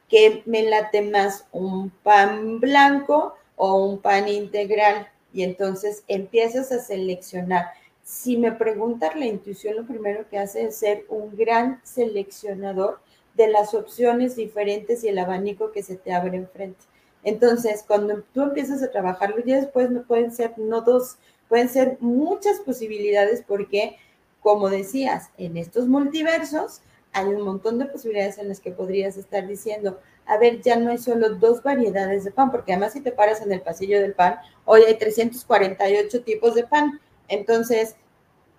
¿qué 0.09 0.43
me 0.47 0.63
late 0.63 1.03
más, 1.03 1.47
un 1.53 1.91
pan 1.91 2.61
blanco 2.61 3.35
o 3.57 3.85
un 3.85 3.99
pan 3.99 4.29
integral? 4.29 5.09
Y 5.33 5.43
entonces 5.43 6.05
empiezas 6.09 6.71
a 6.73 6.81
seleccionar. 6.81 7.67
Si 8.03 8.37
me 8.37 8.53
preguntas 8.53 9.17
la 9.17 9.27
intuición, 9.27 9.77
lo 9.77 9.87
primero 9.87 10.29
que 10.29 10.39
hace 10.39 10.65
es 10.67 10.77
ser 10.77 11.05
un 11.09 11.37
gran 11.37 11.81
seleccionador 11.85 13.01
de 13.35 13.49
las 13.49 13.75
opciones 13.75 14.37
diferentes 14.37 15.03
y 15.03 15.09
el 15.09 15.19
abanico 15.19 15.73
que 15.73 15.83
se 15.83 15.97
te 15.97 16.13
abre 16.13 16.37
enfrente. 16.37 16.85
Entonces, 17.25 17.83
cuando 17.87 18.23
tú 18.35 18.43
empiezas 18.43 18.83
a 18.83 18.91
trabajarlo, 18.91 19.43
ya 19.45 19.57
después 19.57 19.91
no 19.91 20.03
pueden 20.03 20.31
ser 20.31 20.59
no 20.59 20.83
dos, 20.83 21.17
Pueden 21.49 21.69
ser 21.69 21.99
muchas 22.01 22.59
posibilidades 22.61 23.45
porque, 23.47 23.97
como 24.45 24.69
decías, 24.69 25.31
en 25.39 25.57
estos 25.57 25.89
multiversos 25.89 26.83
hay 27.15 27.25
un 27.25 27.41
montón 27.41 27.79
de 27.79 27.87
posibilidades 27.87 28.37
en 28.37 28.49
las 28.49 28.61
que 28.61 28.73
podrías 28.73 29.17
estar 29.17 29.49
diciendo, 29.49 29.99
a 30.27 30.37
ver, 30.37 30.61
ya 30.61 30.77
no 30.77 30.91
hay 30.91 30.99
solo 30.99 31.31
dos 31.31 31.63
variedades 31.63 32.25
de 32.25 32.31
pan, 32.31 32.51
porque 32.51 32.73
además 32.73 32.93
si 32.93 33.01
te 33.01 33.11
paras 33.11 33.41
en 33.41 33.51
el 33.53 33.63
pasillo 33.63 34.03
del 34.03 34.13
pan, 34.13 34.37
hoy 34.67 34.83
hay 34.83 34.99
348 34.99 36.25
tipos 36.25 36.55
de 36.55 36.65
pan. 36.65 37.01
Entonces, 37.29 37.97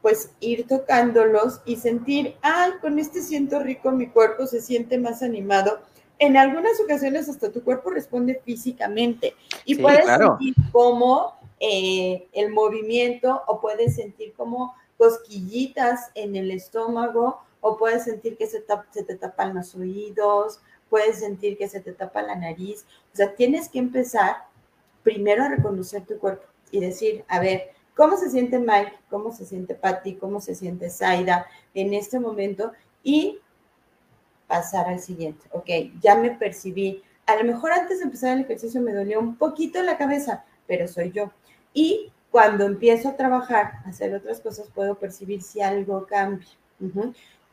pues 0.01 0.31
ir 0.39 0.67
tocándolos 0.67 1.61
y 1.65 1.75
sentir, 1.75 2.35
ay, 2.41 2.71
con 2.81 2.97
este 2.97 3.21
siento 3.21 3.59
rico, 3.59 3.91
mi 3.91 4.07
cuerpo 4.07 4.47
se 4.47 4.61
siente 4.61 4.97
más 4.97 5.21
animado, 5.21 5.81
en 6.17 6.35
algunas 6.35 6.79
ocasiones 6.79 7.29
hasta 7.29 7.51
tu 7.51 7.63
cuerpo 7.63 7.91
responde 7.91 8.41
físicamente 8.43 9.35
y 9.65 9.75
puedes 9.75 10.07
sentir 10.07 10.55
como 10.71 11.35
eh, 11.59 12.27
el 12.33 12.51
movimiento 12.51 13.43
o 13.45 13.61
puedes 13.61 13.95
sentir 13.95 14.33
como 14.33 14.73
cosquillitas 14.97 16.11
en 16.15 16.35
el 16.35 16.51
estómago 16.51 17.41
o 17.61 17.77
puedes 17.77 18.03
sentir 18.03 18.37
que 18.37 18.47
se, 18.47 18.63
se 18.91 19.03
te 19.03 19.15
tapan 19.15 19.55
los 19.55 19.75
oídos, 19.75 20.61
puedes 20.89 21.19
sentir 21.19 21.57
que 21.57 21.67
se 21.67 21.79
te 21.79 21.93
tapa 21.93 22.21
la 22.21 22.35
nariz. 22.35 22.85
O 23.13 23.15
sea, 23.15 23.35
tienes 23.35 23.69
que 23.69 23.79
empezar 23.79 24.45
primero 25.03 25.43
a 25.43 25.49
reconocer 25.49 26.05
tu 26.05 26.17
cuerpo 26.17 26.45
y 26.71 26.79
decir, 26.79 27.25
a 27.27 27.39
ver, 27.39 27.71
¿cómo 27.95 28.17
se 28.17 28.29
siente 28.29 28.59
Mike? 28.59 28.93
¿Cómo 29.09 29.31
se 29.31 29.45
siente 29.45 29.75
Patty? 29.75 30.15
¿Cómo 30.15 30.41
se 30.41 30.55
siente 30.55 30.89
Zaida 30.89 31.47
en 31.73 31.93
este 31.93 32.19
momento? 32.19 32.71
Y 33.03 33.39
pasar 34.47 34.87
al 34.87 34.99
siguiente. 34.99 35.47
Ok, 35.51 35.69
ya 36.01 36.15
me 36.15 36.31
percibí. 36.31 37.03
A 37.25 37.35
lo 37.35 37.43
mejor 37.43 37.71
antes 37.71 37.99
de 37.99 38.05
empezar 38.05 38.33
el 38.33 38.43
ejercicio 38.43 38.81
me 38.81 38.93
dolía 38.93 39.19
un 39.19 39.37
poquito 39.37 39.81
la 39.81 39.97
cabeza, 39.97 40.45
pero 40.67 40.87
soy 40.87 41.11
yo. 41.11 41.31
Y 41.73 42.11
cuando 42.35 42.65
empiezo 42.65 43.07
a 43.07 43.15
trabajar, 43.15 43.75
a 43.85 43.89
hacer 43.91 44.13
otras 44.13 44.41
cosas, 44.41 44.67
puedo 44.75 44.95
percibir 44.95 45.41
si 45.41 45.61
algo 45.61 46.05
cambia. 46.05 46.49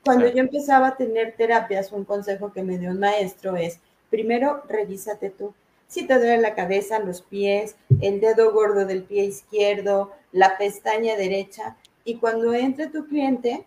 Cuando 0.04 0.26
yo 0.26 0.38
empezaba 0.38 0.88
a 0.88 0.96
tener 0.96 1.36
terapias, 1.36 1.92
un 1.92 2.04
consejo 2.04 2.52
que 2.52 2.64
me 2.64 2.78
dio 2.78 2.90
un 2.90 2.98
maestro 2.98 3.54
es, 3.54 3.78
primero 4.10 4.64
revísate 4.68 5.30
tú. 5.30 5.54
Si 5.86 6.04
te 6.04 6.14
duele 6.14 6.38
la 6.38 6.56
cabeza, 6.56 6.98
los 6.98 7.22
pies, 7.22 7.76
el 8.00 8.18
dedo 8.18 8.50
gordo 8.52 8.84
del 8.84 9.04
pie 9.04 9.22
izquierdo, 9.22 10.10
la 10.32 10.58
pestaña 10.58 11.14
derecha, 11.14 11.76
y 12.02 12.16
cuando 12.16 12.52
entre 12.52 12.88
tu 12.88 13.06
cliente, 13.06 13.64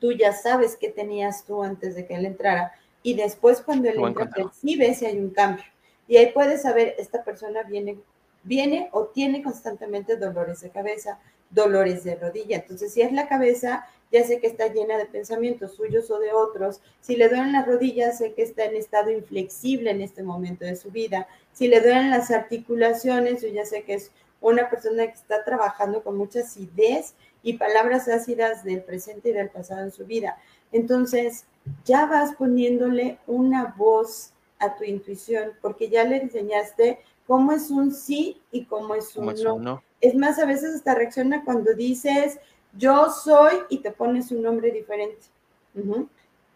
tú 0.00 0.10
ya 0.10 0.32
sabes 0.32 0.74
qué 0.76 0.88
tenías 0.88 1.44
tú 1.44 1.62
antes 1.62 1.94
de 1.94 2.04
que 2.04 2.16
él 2.16 2.26
entrara, 2.26 2.72
y 3.04 3.14
después 3.14 3.62
cuando 3.62 3.88
él 3.88 4.00
entra, 4.04 4.28
percibe 4.28 4.92
si 4.92 5.06
hay 5.06 5.20
un 5.20 5.30
cambio. 5.30 5.66
Y 6.08 6.16
ahí 6.16 6.32
puedes 6.32 6.62
saber, 6.62 6.96
esta 6.98 7.22
persona 7.22 7.62
viene, 7.62 7.96
viene 8.42 8.88
o 8.92 9.06
tiene 9.06 9.42
constantemente 9.42 10.16
dolores 10.16 10.60
de 10.60 10.70
cabeza, 10.70 11.18
dolores 11.50 12.04
de 12.04 12.16
rodilla. 12.16 12.56
Entonces, 12.56 12.92
si 12.92 13.02
es 13.02 13.12
la 13.12 13.28
cabeza, 13.28 13.86
ya 14.12 14.24
sé 14.24 14.40
que 14.40 14.46
está 14.46 14.68
llena 14.68 14.96
de 14.96 15.06
pensamientos 15.06 15.74
suyos 15.74 16.10
o 16.10 16.18
de 16.18 16.32
otros. 16.32 16.80
Si 17.00 17.16
le 17.16 17.28
duelen 17.28 17.52
las 17.52 17.66
rodillas, 17.66 18.18
sé 18.18 18.34
que 18.34 18.42
está 18.42 18.64
en 18.64 18.76
estado 18.76 19.10
inflexible 19.10 19.90
en 19.90 20.00
este 20.00 20.22
momento 20.22 20.64
de 20.64 20.76
su 20.76 20.90
vida. 20.90 21.28
Si 21.52 21.68
le 21.68 21.80
duelen 21.80 22.10
las 22.10 22.30
articulaciones, 22.30 23.42
yo 23.42 23.48
ya 23.48 23.64
sé 23.64 23.82
que 23.82 23.94
es 23.94 24.10
una 24.40 24.70
persona 24.70 25.06
que 25.06 25.12
está 25.12 25.44
trabajando 25.44 26.02
con 26.02 26.16
muchas 26.16 26.56
ideas 26.56 27.14
y 27.42 27.54
palabras 27.54 28.08
ácidas 28.08 28.64
del 28.64 28.82
presente 28.82 29.30
y 29.30 29.32
del 29.32 29.50
pasado 29.50 29.82
en 29.82 29.92
su 29.92 30.06
vida. 30.06 30.38
Entonces, 30.72 31.44
ya 31.84 32.06
vas 32.06 32.34
poniéndole 32.34 33.18
una 33.26 33.74
voz 33.76 34.32
a 34.58 34.76
tu 34.76 34.84
intuición, 34.84 35.52
porque 35.60 35.88
ya 35.88 36.04
le 36.04 36.16
enseñaste 36.16 37.00
cómo 37.30 37.52
es 37.52 37.70
un 37.70 37.94
sí 37.94 38.42
y 38.50 38.64
cómo 38.64 38.96
es 38.96 39.14
un, 39.14 39.32
no. 39.62 39.84
Es 40.00 40.16
más, 40.16 40.40
a 40.40 40.46
veces 40.46 40.74
hasta 40.74 40.96
reacciona 40.96 41.44
cuando 41.44 41.74
dices, 41.74 42.40
yo 42.76 43.08
soy 43.08 43.54
y 43.68 43.78
te 43.78 43.92
pones 43.92 44.32
un 44.32 44.42
nombre 44.42 44.72
diferente. 44.72 45.26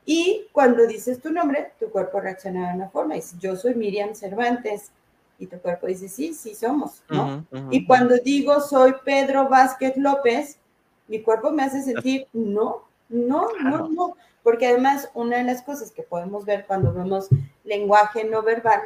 Y 0.04 0.48
cuando 0.50 0.84
dices 0.84 1.20
tu 1.20 1.30
nombre, 1.30 1.70
tu 1.78 1.90
cuerpo 1.90 2.18
reacciona 2.18 2.70
de 2.70 2.74
una 2.74 2.88
forma. 2.88 3.14
Dice, 3.14 3.36
yo 3.38 3.54
soy 3.54 3.76
Miriam 3.76 4.16
Cervantes. 4.16 4.90
Y 5.38 5.46
tu 5.46 5.60
cuerpo 5.60 5.86
dice, 5.86 6.08
sí, 6.08 6.34
sí 6.34 6.56
somos, 6.56 7.04
¿no? 7.08 7.46
y 7.70 7.86
cuando 7.86 8.16
digo 8.16 8.60
soy 8.60 8.94
Pedro 9.04 9.48
Vázquez 9.48 9.96
López, 9.96 10.58
mi 11.06 11.22
cuerpo 11.22 11.52
me 11.52 11.62
hace 11.62 11.82
sentir, 11.82 12.26
no, 12.32 12.82
no, 13.08 13.46
no, 13.62 13.88
no. 13.88 14.16
Porque 14.42 14.66
además, 14.66 15.08
una 15.14 15.36
de 15.36 15.44
las 15.44 15.62
cosas 15.62 15.92
que 15.92 16.02
podemos 16.02 16.44
ver 16.44 16.66
cuando 16.66 16.92
vemos 16.92 17.28
lenguaje 17.62 18.24
no 18.24 18.42
verbal 18.42 18.80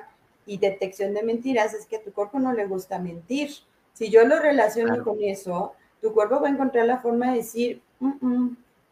y 0.49 0.57
detección 0.57 1.13
de 1.13 1.23
mentiras 1.23 1.75
es 1.75 1.87
que 1.87 1.97
a 1.97 2.03
tu 2.03 2.13
cuerpo 2.13 2.39
no 2.39 2.55
le 2.55 2.67
gusta 2.67 2.99
mentir. 2.99 3.51
Si 3.93 4.09
yo 4.09 4.25
lo 4.25 4.39
relaciono 4.39 5.05
con 5.05 5.23
eso, 5.23 5.75
tu 6.01 6.13
cuerpo 6.15 6.41
va 6.41 6.49
a 6.49 6.51
encontrar 6.51 6.87
la 6.87 6.99
forma 6.99 7.33
de 7.33 7.39
decir, 7.39 7.83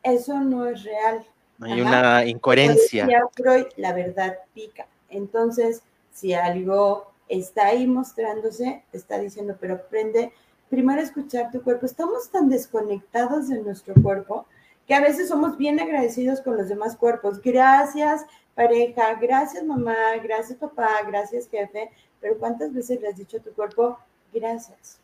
eso 0.03 0.41
no 0.41 0.67
es 0.67 0.85
real. 0.85 1.27
Hay 1.63 1.81
una 1.81 2.27
incoherencia. 2.27 3.09
Freud, 3.33 3.67
la 3.77 3.95
verdad 3.95 4.37
pica. 4.53 4.87
Entonces, 5.09 5.83
si 6.13 6.35
algo 6.35 7.11
está 7.29 7.69
ahí 7.69 7.87
mostrándose, 7.87 8.83
te 8.91 8.99
está 8.99 9.19
diciendo, 9.19 9.57
pero 9.59 9.75
aprende 9.75 10.33
primero 10.69 11.01
a 11.01 11.05
escuchar 11.05 11.51
tu 11.51 11.63
cuerpo. 11.63 11.87
Estamos 11.87 12.31
tan 12.31 12.51
desconectados 12.51 13.49
de 13.49 13.63
nuestro 13.63 13.95
cuerpo 14.03 14.47
que 14.87 14.95
a 14.95 15.01
veces 15.01 15.29
somos 15.29 15.57
bien 15.57 15.81
agradecidos 15.81 16.43
con 16.43 16.57
los 16.57 16.69
demás 16.69 16.97
cuerpos. 16.97 17.41
Gracias, 17.41 18.27
pareja, 18.57 19.15
gracias, 19.21 19.63
mamá, 19.63 20.17
gracias, 20.25 20.59
papá, 20.59 20.89
gracias, 21.07 21.49
jefe. 21.49 21.91
Pero 22.21 22.39
¿cuántas 22.39 22.73
veces 22.73 23.01
le 23.01 23.09
has 23.09 23.17
dicho 23.17 23.37
a 23.37 23.41
tu 23.41 23.53
cuerpo, 23.53 23.99
gracias? 24.33 24.99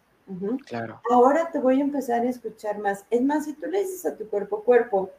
Claro. 0.67 1.01
Ahora 1.11 1.51
te 1.53 1.59
voy 1.59 1.79
a 1.81 1.85
empezar 1.85 2.23
a 2.23 2.31
escuchar 2.31 2.79
más. 2.79 3.05
Es 3.11 3.21
más, 3.21 3.45
si 3.45 3.53
tú 3.53 3.67
le 3.67 3.81
dices 3.81 4.07
a 4.07 4.17
tu 4.17 4.27
cuerpo, 4.29 4.63
cuerpo, 4.65 5.11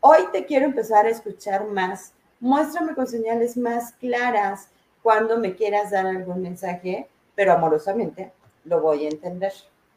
hoy 0.00 0.20
te 0.32 0.46
quiero 0.46 0.66
empezar 0.66 1.04
a 1.04 1.10
escuchar 1.10 1.66
más, 1.66 2.12
muéstrame 2.38 2.94
con 2.94 3.06
señales 3.06 3.56
más 3.56 3.92
claras 3.94 4.68
cuando 5.02 5.36
me 5.38 5.56
quieras 5.56 5.90
dar 5.90 6.06
algún 6.06 6.42
mensaje, 6.42 7.08
pero 7.34 7.52
amorosamente 7.52 8.32
lo 8.64 8.80
voy 8.80 9.06
a 9.06 9.08
entender. 9.08 9.52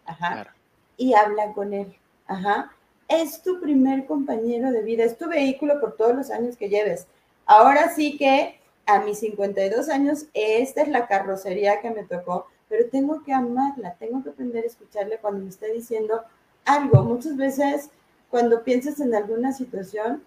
Ajá. 0.06 0.56
Y 0.98 1.14
habla 1.14 1.54
con 1.54 1.74
él. 1.74 1.96
Ajá. 2.26 2.72
Es 3.08 3.44
tu 3.44 3.62
primer 3.62 4.08
compañero 4.08 4.72
de 4.72 4.82
vida, 4.82 5.04
es 5.04 5.18
tu 5.18 5.30
vehículo 5.30 5.80
por 5.80 5.96
todos 5.96 6.16
los 6.16 6.32
años 6.32 6.58
que 6.58 6.70
lleves. 6.70 7.08
Ahora 7.46 7.94
sí 7.94 8.18
que 8.18 8.60
a 8.86 9.02
mis 9.02 9.20
52 9.20 9.90
años, 9.90 10.26
esta 10.34 10.82
es 10.82 10.88
la 10.88 11.08
carrocería 11.08 11.82
que 11.82 11.92
me 11.92 12.04
tocó 12.04 12.48
pero 12.68 12.90
tengo 12.90 13.24
que 13.24 13.34
amarla, 13.34 13.96
tengo 13.96 14.24
que 14.24 14.30
aprender 14.30 14.64
a 14.64 14.68
escucharle 14.68 15.20
cuando 15.20 15.42
me 15.42 15.50
está 15.50 15.68
diciendo 15.68 16.22
algo. 16.66 17.04
Muchas 17.04 17.38
veces 17.38 17.90
cuando 18.30 18.64
piensas 18.64 19.00
en 19.00 19.14
alguna 19.14 19.54
situación, 19.54 20.24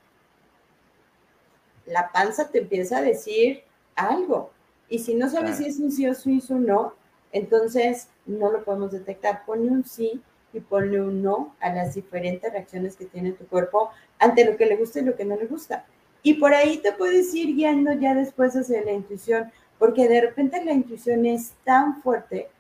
la 1.87 2.13
panza 2.13 2.49
te 2.49 2.59
empieza 2.59 2.99
a 2.99 3.03
decir 3.03 3.63
algo. 3.97 4.51
Y 4.89 5.01
si 5.01 5.15
no 5.15 5.29
sabes 5.29 5.57
si 5.57 5.67
es 5.67 5.79
un 5.79 5.91
sí 5.91 6.07
o 6.07 6.15
sí 6.15 6.41
o 6.49 6.55
un 6.55 6.67
no, 6.67 6.95
entonces 7.33 8.09
no 8.25 8.51
lo 8.51 8.65
podemos 8.65 8.93
detectar. 8.93 9.45
Pone 9.45 9.69
un 9.69 9.85
sí 9.85 10.23
y 10.53 10.61
ponle 10.61 11.03
un 11.03 11.23
no 11.23 11.55
a 11.61 11.71
las 11.71 11.95
diferentes 11.95 12.53
reacciones 12.53 12.97
que 12.97 13.05
tiene 13.05 13.33
tu 13.33 13.47
cuerpo 13.47 13.91
ante 14.19 14.45
lo 14.45 14.57
que 14.57 14.67
le 14.67 14.77
gusta 14.77 15.01
y 15.01 15.05
lo 15.05 15.17
que 15.17 15.25
no 15.25 15.37
le 15.37 15.47
gusta. 15.47 15.85
Y 16.29 16.35
por 16.35 16.53
ahí 16.53 16.77
te 16.77 16.93
puedes 16.93 17.35
ir 17.35 17.57
guiando 17.57 17.91
ya 17.95 18.15
después 18.15 18.55
hacia 18.55 18.85
la 18.85 18.93
intuición 18.93 19.51
porque 19.79 20.09
de 20.09 20.21
repente 20.21 20.63
la 20.63 20.75
intuición 20.75 21.25
es 21.25 21.55
tan 21.65 22.03
fuerte 22.03 22.51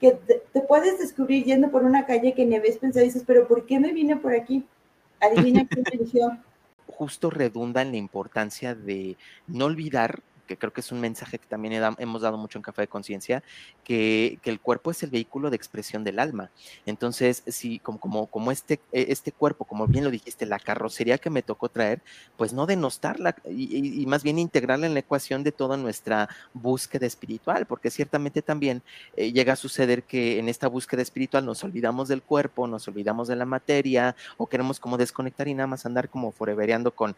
que 0.00 0.12
te, 0.12 0.60
puedes 0.62 0.98
descubrir 0.98 1.44
yendo 1.44 1.70
por 1.70 1.84
una 1.84 2.06
calle 2.06 2.32
que 2.32 2.46
ni 2.46 2.56
habías 2.56 2.78
pensado 2.78 3.04
y 3.04 3.08
dices, 3.08 3.24
pero 3.26 3.46
¿por 3.46 3.66
qué 3.66 3.78
me 3.78 3.92
vine 3.92 4.16
por 4.16 4.32
aquí? 4.32 4.64
Adivina 5.20 5.68
qué 5.68 5.80
intuición. 5.80 6.42
Justo 6.86 7.28
redunda 7.28 7.82
en 7.82 7.90
la 7.90 7.98
importancia 7.98 8.74
de 8.74 9.18
no 9.46 9.66
olvidar 9.66 10.22
que 10.50 10.56
creo 10.56 10.72
que 10.72 10.80
es 10.80 10.90
un 10.90 11.00
mensaje 11.00 11.38
que 11.38 11.46
también 11.46 11.80
hemos 11.98 12.22
dado 12.22 12.36
mucho 12.36 12.58
en 12.58 12.62
Café 12.62 12.82
de 12.82 12.88
Conciencia, 12.88 13.44
que, 13.84 14.40
el 14.44 14.58
cuerpo 14.58 14.90
es 14.90 15.00
el 15.04 15.10
vehículo 15.10 15.48
de 15.48 15.54
expresión 15.54 16.02
del 16.02 16.18
alma. 16.18 16.50
Entonces, 16.86 17.44
si 17.46 17.78
como, 17.78 18.50
este, 18.50 18.80
e, 18.90 19.06
este 19.10 19.30
cuerpo, 19.30 19.64
como 19.64 19.86
bien 19.86 20.02
lo 20.02 20.10
dijiste, 20.10 20.46
la 20.46 20.58
carrocería 20.58 21.18
que 21.18 21.30
me 21.30 21.44
tocó 21.44 21.68
traer, 21.68 22.02
pues 22.36 22.52
no 22.52 22.66
denostarla 22.66 23.36
y, 23.48 24.04
más 24.06 24.24
bien 24.24 24.40
integrarla 24.40 24.86
en 24.86 24.94
la 24.94 25.00
ecuación 25.00 25.44
de 25.44 25.52
toda 25.52 25.76
nuestra 25.76 26.28
búsqueda 26.52 27.06
espiritual, 27.06 27.64
porque 27.66 27.90
ciertamente 27.92 28.42
también 28.42 28.82
eh, 29.16 29.30
llega 29.30 29.52
a 29.52 29.56
suceder 29.56 30.02
que 30.02 30.40
en 30.40 30.48
esta 30.48 30.66
búsqueda 30.66 31.02
espiritual 31.02 31.46
nos 31.46 31.62
olvidamos 31.62 32.08
del 32.08 32.22
cuerpo, 32.22 32.66
nos 32.66 32.88
olvidamos 32.88 33.28
de 33.28 33.36
la 33.36 33.44
materia, 33.44 34.16
o 34.36 34.48
queremos 34.48 34.80
como 34.80 34.96
desconectar 34.96 35.46
y 35.46 35.54
nada 35.54 35.68
más 35.68 35.86
andar 35.86 36.08
como 36.08 36.32
forevereando 36.32 36.92
con 36.92 37.14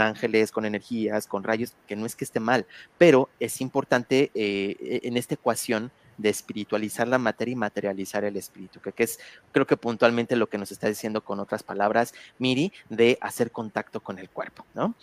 ángeles, 0.00 0.52
con 0.52 0.64
energías, 0.64 1.26
con 1.26 1.42
rayos, 1.42 1.74
que 1.88 1.96
no 1.96 2.06
es 2.06 2.14
que 2.14 2.24
esté 2.24 2.38
mal 2.38 2.59
pero 2.98 3.28
es 3.38 3.60
importante 3.60 4.30
eh, 4.34 4.76
e, 4.80 5.00
en 5.04 5.16
esta 5.16 5.34
ecuación 5.34 5.90
de 6.20 6.28
espiritualizar 6.28 7.08
la 7.08 7.18
materia 7.18 7.52
y 7.52 7.56
materializar 7.56 8.24
el 8.24 8.36
espíritu, 8.36 8.80
que, 8.80 8.92
es 9.02 9.18
creo 9.52 9.66
que 9.66 9.76
puntualmente 9.76 10.36
lo 10.36 10.48
que 10.48 10.58
nos 10.58 10.70
está 10.70 10.86
diciendo 10.86 11.24
con 11.24 11.40
otras 11.40 11.62
palabras 11.62 12.14
Miri, 12.38 12.72
de 12.90 13.16
hacer 13.20 13.50
contacto 13.50 14.00
con 14.00 14.18
el 14.18 14.28
cuerpo, 14.28 14.64
¿no? 14.74 14.94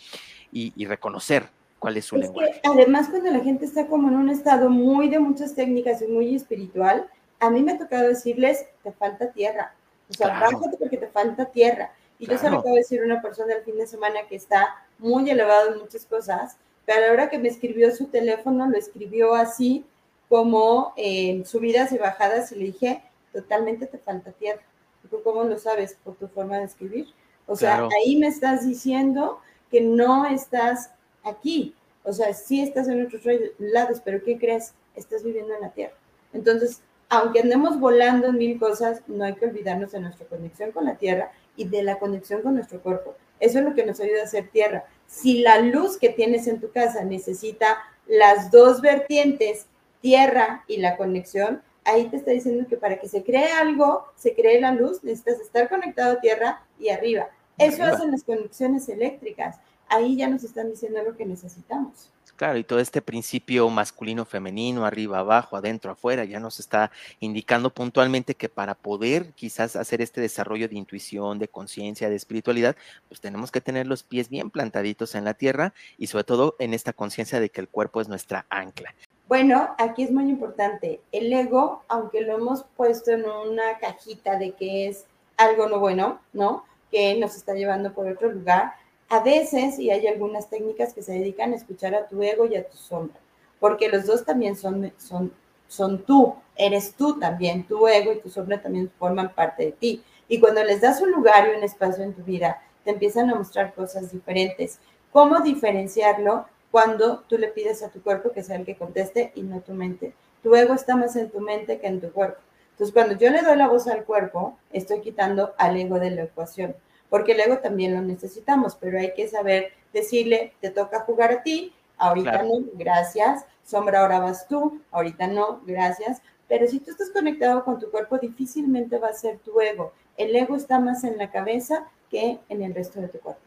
Y, 0.52 0.86
reconocer 0.86 1.48
cuál 1.78 1.96
es 1.98 2.06
su 2.06 2.16
lenguaje. 2.16 2.60
además, 2.64 3.08
cuando 3.08 3.30
la 3.30 3.40
gente 3.40 3.66
está 3.66 3.86
como 3.86 4.08
en 4.08 4.14
un 4.14 4.30
estado 4.30 4.70
muy 4.70 5.08
de 5.08 5.18
muchas 5.18 5.54
técnicas 5.54 6.00
y 6.00 6.06
muy 6.06 6.34
espiritual, 6.34 7.08
a 7.40 7.50
mí 7.50 7.62
me 7.62 7.72
ha 7.72 7.78
tocado 7.78 8.08
decirles, 8.08 8.64
te 8.82 8.92
falta 8.92 9.30
tierra. 9.32 9.74
O 10.08 10.14
sea, 10.14 10.48
porque 10.78 10.96
te 10.96 11.08
falta 11.08 11.44
tierra. 11.46 11.92
Y 12.18 12.26
yo 12.26 12.38
se 12.38 12.50
lo 12.50 12.58
acabo 12.58 12.74
de 12.74 12.80
decir 12.80 13.00
a 13.00 13.04
una 13.04 13.22
persona 13.22 13.54
el 13.54 13.62
fin 13.62 13.76
de 13.76 13.86
semana 13.86 14.20
que 14.28 14.36
está 14.36 14.76
muy 14.98 15.28
elevado 15.30 15.72
en 15.72 15.78
muchas 15.78 16.04
cosas, 16.04 16.56
pero 16.88 17.04
a 17.04 17.06
la 17.08 17.12
hora 17.12 17.28
que 17.28 17.38
me 17.38 17.48
escribió 17.48 17.94
su 17.94 18.06
teléfono, 18.06 18.66
lo 18.66 18.78
escribió 18.78 19.34
así 19.34 19.84
como 20.30 20.94
en 20.96 21.44
subidas 21.44 21.92
y 21.92 21.98
bajadas 21.98 22.50
y 22.50 22.54
le 22.54 22.64
dije, 22.64 23.02
totalmente 23.30 23.84
te 23.84 23.98
falta 23.98 24.32
tierra. 24.32 24.62
¿Tú 25.10 25.20
cómo 25.22 25.44
lo 25.44 25.58
sabes? 25.58 25.98
Por 26.02 26.14
tu 26.14 26.28
forma 26.28 26.56
de 26.56 26.64
escribir. 26.64 27.08
O 27.46 27.56
sea, 27.56 27.86
ahí 27.94 28.16
me 28.16 28.28
estás 28.28 28.66
diciendo 28.66 29.38
que 29.70 29.82
no 29.82 30.24
estás 30.24 30.90
aquí. 31.24 31.74
O 32.04 32.14
sea, 32.14 32.32
sí 32.32 32.62
estás 32.62 32.88
en 32.88 33.04
otros 33.04 33.22
lados, 33.58 34.00
pero 34.02 34.24
¿qué 34.24 34.38
crees? 34.38 34.72
Estás 34.96 35.22
viviendo 35.22 35.54
en 35.54 35.60
la 35.60 35.68
Tierra. 35.68 35.94
Entonces, 36.32 36.80
aunque 37.10 37.40
andemos 37.40 37.78
volando 37.78 38.28
en 38.28 38.38
mil 38.38 38.58
cosas, 38.58 39.02
no 39.08 39.24
hay 39.24 39.34
que 39.34 39.44
olvidarnos 39.44 39.92
de 39.92 40.00
nuestra 40.00 40.26
conexión 40.26 40.72
con 40.72 40.86
la 40.86 40.94
Tierra 40.94 41.32
y 41.54 41.68
de 41.68 41.82
la 41.82 41.98
conexión 41.98 42.40
con 42.40 42.54
nuestro 42.54 42.80
cuerpo. 42.80 43.14
Eso 43.40 43.58
es 43.58 43.64
lo 43.66 43.74
que 43.74 43.84
nos 43.84 44.00
ayuda 44.00 44.22
a 44.22 44.24
hacer 44.24 44.48
Tierra. 44.48 44.86
Si 45.08 45.38
la 45.40 45.58
luz 45.58 45.98
que 45.98 46.10
tienes 46.10 46.46
en 46.46 46.60
tu 46.60 46.70
casa 46.70 47.02
necesita 47.02 47.78
las 48.06 48.52
dos 48.52 48.80
vertientes, 48.80 49.66
Tierra 50.00 50.62
y 50.68 50.76
la 50.76 50.96
conexión, 50.96 51.60
ahí 51.82 52.08
te 52.08 52.18
está 52.18 52.30
diciendo 52.30 52.68
que 52.68 52.76
para 52.76 53.00
que 53.00 53.08
se 53.08 53.24
cree 53.24 53.50
algo, 53.50 54.04
se 54.14 54.32
cree 54.32 54.60
la 54.60 54.70
luz, 54.72 55.02
necesitas 55.02 55.40
estar 55.40 55.68
conectado 55.68 56.12
a 56.12 56.20
Tierra 56.20 56.62
y 56.78 56.90
arriba. 56.90 57.30
Eso 57.58 57.82
hacen 57.82 58.12
las 58.12 58.22
conexiones 58.22 58.88
eléctricas 58.88 59.56
ahí 59.88 60.16
ya 60.16 60.28
nos 60.28 60.44
están 60.44 60.70
diciendo 60.70 61.02
lo 61.02 61.16
que 61.16 61.26
necesitamos. 61.26 62.10
Claro, 62.38 62.56
y 62.56 62.62
todo 62.62 62.78
este 62.78 63.02
principio 63.02 63.68
masculino, 63.68 64.24
femenino, 64.24 64.86
arriba, 64.86 65.18
abajo, 65.18 65.56
adentro, 65.56 65.90
afuera, 65.90 66.24
ya 66.24 66.38
nos 66.38 66.60
está 66.60 66.92
indicando 67.18 67.70
puntualmente 67.70 68.36
que 68.36 68.48
para 68.48 68.76
poder 68.76 69.32
quizás 69.32 69.74
hacer 69.74 70.00
este 70.00 70.20
desarrollo 70.20 70.68
de 70.68 70.76
intuición, 70.76 71.40
de 71.40 71.48
conciencia, 71.48 72.08
de 72.08 72.14
espiritualidad, 72.14 72.76
pues 73.08 73.20
tenemos 73.20 73.50
que 73.50 73.60
tener 73.60 73.88
los 73.88 74.04
pies 74.04 74.28
bien 74.28 74.50
plantaditos 74.50 75.16
en 75.16 75.24
la 75.24 75.34
tierra 75.34 75.74
y 75.98 76.06
sobre 76.06 76.22
todo 76.22 76.54
en 76.60 76.74
esta 76.74 76.92
conciencia 76.92 77.40
de 77.40 77.50
que 77.50 77.60
el 77.60 77.68
cuerpo 77.68 78.00
es 78.00 78.08
nuestra 78.08 78.46
ancla. 78.50 78.94
Bueno, 79.26 79.74
aquí 79.76 80.04
es 80.04 80.12
muy 80.12 80.30
importante. 80.30 81.00
El 81.10 81.32
ego, 81.32 81.82
aunque 81.88 82.20
lo 82.20 82.36
hemos 82.36 82.62
puesto 82.76 83.10
en 83.10 83.24
una 83.28 83.78
cajita 83.80 84.38
de 84.38 84.52
que 84.52 84.86
es 84.86 85.06
algo 85.36 85.68
no 85.68 85.80
bueno, 85.80 86.20
¿no? 86.32 86.64
Que 86.92 87.18
nos 87.18 87.34
está 87.34 87.54
llevando 87.54 87.92
por 87.92 88.06
otro 88.06 88.30
lugar, 88.30 88.74
a 89.08 89.20
veces, 89.20 89.78
y 89.78 89.90
hay 89.90 90.06
algunas 90.06 90.50
técnicas 90.50 90.92
que 90.92 91.02
se 91.02 91.12
dedican 91.12 91.52
a 91.52 91.56
escuchar 91.56 91.94
a 91.94 92.06
tu 92.06 92.22
ego 92.22 92.46
y 92.46 92.56
a 92.56 92.68
tu 92.68 92.76
sombra, 92.76 93.18
porque 93.58 93.88
los 93.88 94.06
dos 94.06 94.24
también 94.24 94.54
son, 94.54 94.92
son, 94.98 95.32
son 95.66 96.04
tú, 96.04 96.34
eres 96.56 96.94
tú 96.94 97.18
también, 97.18 97.66
tu 97.66 97.88
ego 97.88 98.12
y 98.12 98.20
tu 98.20 98.28
sombra 98.28 98.60
también 98.60 98.90
forman 98.98 99.34
parte 99.34 99.64
de 99.66 99.72
ti. 99.72 100.02
Y 100.28 100.40
cuando 100.40 100.62
les 100.62 100.82
das 100.82 101.00
un 101.00 101.10
lugar 101.10 101.48
y 101.48 101.56
un 101.56 101.64
espacio 101.64 102.04
en 102.04 102.12
tu 102.12 102.22
vida, 102.22 102.60
te 102.84 102.90
empiezan 102.90 103.30
a 103.30 103.34
mostrar 103.34 103.74
cosas 103.74 104.12
diferentes. 104.12 104.78
¿Cómo 105.10 105.40
diferenciarlo 105.40 106.46
cuando 106.70 107.20
tú 107.20 107.38
le 107.38 107.48
pides 107.48 107.82
a 107.82 107.88
tu 107.88 108.02
cuerpo 108.02 108.32
que 108.32 108.42
sea 108.42 108.56
el 108.56 108.66
que 108.66 108.76
conteste 108.76 109.32
y 109.34 109.42
no 109.42 109.60
tu 109.60 109.72
mente? 109.72 110.12
Tu 110.42 110.54
ego 110.54 110.74
está 110.74 110.96
más 110.96 111.16
en 111.16 111.30
tu 111.30 111.40
mente 111.40 111.78
que 111.78 111.86
en 111.86 112.00
tu 112.00 112.12
cuerpo. 112.12 112.40
Entonces, 112.72 112.92
cuando 112.92 113.16
yo 113.16 113.30
le 113.30 113.42
doy 113.42 113.56
la 113.56 113.68
voz 113.68 113.88
al 113.88 114.04
cuerpo, 114.04 114.56
estoy 114.70 115.00
quitando 115.00 115.54
al 115.56 115.76
ego 115.76 115.98
de 115.98 116.10
la 116.10 116.22
ecuación 116.24 116.76
porque 117.10 117.34
luego 117.34 117.58
también 117.58 117.94
lo 117.94 118.02
necesitamos, 118.02 118.76
pero 118.76 118.98
hay 118.98 119.14
que 119.14 119.28
saber 119.28 119.72
decirle, 119.92 120.52
te 120.60 120.70
toca 120.70 121.00
jugar 121.00 121.32
a 121.32 121.42
ti, 121.42 121.72
ahorita 121.96 122.42
no, 122.42 122.64
gracias, 122.74 123.44
sombra, 123.64 124.00
ahora 124.00 124.20
vas 124.20 124.46
tú, 124.48 124.80
ahorita 124.90 125.26
no, 125.26 125.60
gracias, 125.66 126.22
pero 126.48 126.66
si 126.66 126.80
tú 126.80 126.90
estás 126.90 127.10
conectado 127.10 127.64
con 127.64 127.78
tu 127.78 127.90
cuerpo, 127.90 128.18
difícilmente 128.18 128.98
va 128.98 129.08
a 129.08 129.12
ser 129.12 129.38
tu 129.38 129.60
ego. 129.60 129.92
El 130.16 130.34
ego 130.34 130.56
está 130.56 130.80
más 130.80 131.04
en 131.04 131.18
la 131.18 131.30
cabeza 131.30 131.88
que 132.10 132.38
en 132.48 132.62
el 132.62 132.74
resto 132.74 133.00
de 133.00 133.08
tu 133.08 133.18
cuerpo. 133.18 133.42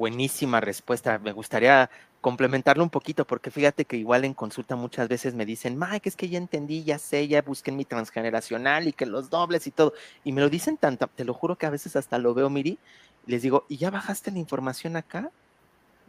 Buenísima 0.00 0.62
respuesta. 0.62 1.18
Me 1.18 1.32
gustaría 1.32 1.90
complementarlo 2.22 2.82
un 2.82 2.88
poquito, 2.88 3.26
porque 3.26 3.50
fíjate 3.50 3.84
que 3.84 3.98
igual 3.98 4.24
en 4.24 4.32
consulta 4.32 4.74
muchas 4.74 5.08
veces 5.08 5.34
me 5.34 5.44
dicen, 5.44 5.78
Mike, 5.78 6.08
es 6.08 6.16
que 6.16 6.30
ya 6.30 6.38
entendí, 6.38 6.84
ya 6.84 6.98
sé, 6.98 7.28
ya 7.28 7.42
busqué 7.42 7.70
en 7.70 7.76
mi 7.76 7.84
transgeneracional 7.84 8.88
y 8.88 8.94
que 8.94 9.04
los 9.04 9.28
dobles 9.28 9.66
y 9.66 9.70
todo. 9.72 9.92
Y 10.24 10.32
me 10.32 10.40
lo 10.40 10.48
dicen 10.48 10.78
tanto, 10.78 11.06
te 11.14 11.26
lo 11.26 11.34
juro 11.34 11.56
que 11.56 11.66
a 11.66 11.70
veces 11.70 11.96
hasta 11.96 12.16
lo 12.16 12.32
veo, 12.32 12.48
Miri, 12.48 12.78
les 13.26 13.42
digo, 13.42 13.66
¿y 13.68 13.76
ya 13.76 13.90
bajaste 13.90 14.30
la 14.30 14.38
información 14.38 14.96
acá? 14.96 15.30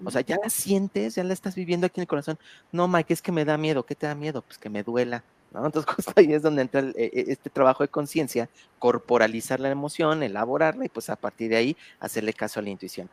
O 0.06 0.10
sea, 0.10 0.22
ya 0.22 0.38
la 0.42 0.50
sientes, 0.50 1.16
ya 1.16 1.26
la 1.26 1.34
estás 1.34 1.56
viviendo 1.56 1.86
aquí 1.86 2.00
en 2.00 2.04
el 2.04 2.08
corazón. 2.08 2.40
No, 2.72 2.88
Mike, 2.88 3.14
es 3.14 3.22
que 3.22 3.34
me 3.34 3.44
da 3.44 3.58
miedo. 3.58 3.86
¿Qué 3.86 3.96
te 3.96 4.08
da 4.08 4.16
miedo? 4.16 4.42
Pues 4.42 4.58
que 4.58 4.70
me 4.70 4.84
duela. 4.84 5.22
¿no? 5.52 5.66
Entonces, 5.66 5.94
justo 5.96 6.14
ahí 6.16 6.32
es 6.32 6.42
donde 6.44 6.62
entra 6.62 6.80
e, 6.80 6.94
e, 6.96 7.26
este 7.28 7.50
trabajo 7.50 7.84
de 7.84 7.90
conciencia, 7.90 8.48
corporalizar 8.80 9.60
la 9.60 9.70
emoción, 9.70 10.24
elaborarla 10.24 10.86
y 10.86 10.90
pues 10.90 11.10
a 11.10 11.18
partir 11.18 11.50
de 11.50 11.58
ahí 11.58 11.78
hacerle 12.00 12.34
caso 12.34 12.62
a 12.62 12.64
la 12.64 12.70
intuición. 12.70 13.10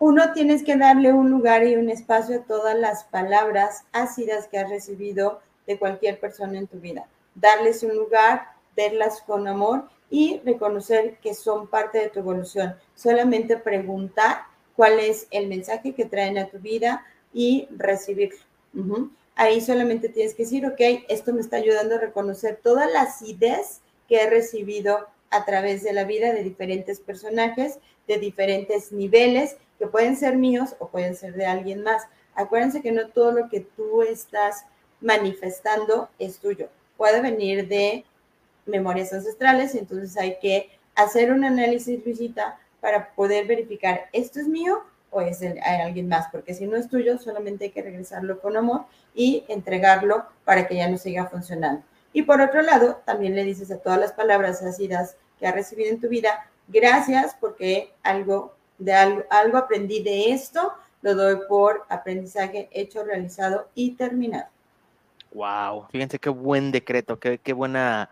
Uno 0.00 0.32
tienes 0.32 0.62
que 0.62 0.76
darle 0.76 1.12
un 1.12 1.30
lugar 1.30 1.66
y 1.66 1.74
un 1.74 1.90
espacio 1.90 2.36
a 2.36 2.44
todas 2.44 2.78
las 2.78 3.04
palabras 3.04 3.84
ácidas 3.92 4.46
que 4.46 4.58
has 4.58 4.70
recibido 4.70 5.40
de 5.66 5.78
cualquier 5.78 6.20
persona 6.20 6.58
en 6.58 6.68
tu 6.68 6.78
vida. 6.78 7.08
Darles 7.34 7.82
un 7.82 7.96
lugar, 7.96 8.46
verlas 8.76 9.22
con 9.22 9.48
amor 9.48 9.88
y 10.08 10.40
reconocer 10.44 11.18
que 11.18 11.34
son 11.34 11.66
parte 11.66 11.98
de 11.98 12.10
tu 12.10 12.20
evolución. 12.20 12.76
Solamente 12.94 13.56
preguntar 13.56 14.42
cuál 14.76 15.00
es 15.00 15.26
el 15.32 15.48
mensaje 15.48 15.92
que 15.94 16.04
traen 16.04 16.38
a 16.38 16.46
tu 16.46 16.58
vida 16.60 17.04
y 17.34 17.68
recibirlo. 17.76 18.38
Ahí 19.34 19.60
solamente 19.60 20.08
tienes 20.08 20.34
que 20.34 20.44
decir, 20.44 20.64
ok, 20.64 20.80
esto 21.08 21.32
me 21.32 21.40
está 21.40 21.56
ayudando 21.56 21.96
a 21.96 22.00
reconocer 22.00 22.60
todas 22.62 22.90
las 22.92 23.22
ideas 23.22 23.80
que 24.08 24.22
he 24.22 24.30
recibido 24.30 25.06
a 25.30 25.44
través 25.44 25.82
de 25.82 25.92
la 25.92 26.04
vida 26.04 26.32
de 26.32 26.42
diferentes 26.42 27.00
personajes, 27.00 27.78
de 28.06 28.18
diferentes 28.18 28.92
niveles 28.92 29.56
que 29.78 29.86
pueden 29.86 30.16
ser 30.16 30.36
míos 30.36 30.76
o 30.78 30.88
pueden 30.88 31.14
ser 31.14 31.34
de 31.34 31.46
alguien 31.46 31.82
más. 31.82 32.02
Acuérdense 32.34 32.82
que 32.82 32.92
no 32.92 33.08
todo 33.08 33.32
lo 33.32 33.48
que 33.48 33.60
tú 33.60 34.02
estás 34.02 34.64
manifestando 35.00 36.08
es 36.18 36.38
tuyo. 36.38 36.68
Puede 36.96 37.20
venir 37.20 37.68
de 37.68 38.04
memorias 38.66 39.12
ancestrales 39.12 39.74
entonces 39.74 40.16
hay 40.16 40.38
que 40.40 40.70
hacer 40.94 41.32
un 41.32 41.44
análisis, 41.44 42.04
visita 42.04 42.58
para 42.80 43.12
poder 43.14 43.46
verificar, 43.46 44.08
¿esto 44.12 44.40
es 44.40 44.48
mío 44.48 44.82
o 45.10 45.20
es 45.20 45.40
de 45.40 45.60
alguien 45.60 46.08
más? 46.08 46.26
Porque 46.30 46.54
si 46.54 46.66
no 46.66 46.76
es 46.76 46.88
tuyo, 46.88 47.18
solamente 47.18 47.66
hay 47.66 47.70
que 47.70 47.82
regresarlo 47.82 48.40
con 48.40 48.56
amor 48.56 48.84
y 49.14 49.44
entregarlo 49.48 50.26
para 50.44 50.66
que 50.66 50.76
ya 50.76 50.88
no 50.88 50.98
siga 50.98 51.26
funcionando. 51.26 51.82
Y 52.12 52.22
por 52.22 52.40
otro 52.40 52.62
lado, 52.62 53.00
también 53.04 53.34
le 53.34 53.44
dices 53.44 53.70
a 53.70 53.78
todas 53.78 53.98
las 53.98 54.12
palabras 54.12 54.62
ácidas 54.62 55.16
que 55.38 55.46
has 55.46 55.54
recibido 55.54 55.90
en 55.90 56.00
tu 56.00 56.08
vida, 56.08 56.50
gracias 56.66 57.36
porque 57.38 57.92
algo 58.02 58.54
de 58.78 58.92
algo, 58.92 59.24
algo 59.30 59.58
aprendí 59.58 60.02
de 60.02 60.32
esto, 60.32 60.72
lo 61.02 61.14
doy 61.14 61.38
por 61.48 61.84
aprendizaje 61.88 62.68
hecho, 62.72 63.04
realizado 63.04 63.68
y 63.74 63.92
terminado. 63.92 64.48
Wow, 65.32 65.86
fíjense 65.90 66.18
qué 66.18 66.30
buen 66.30 66.72
decreto, 66.72 67.18
qué, 67.18 67.38
qué 67.38 67.52
buena 67.52 68.10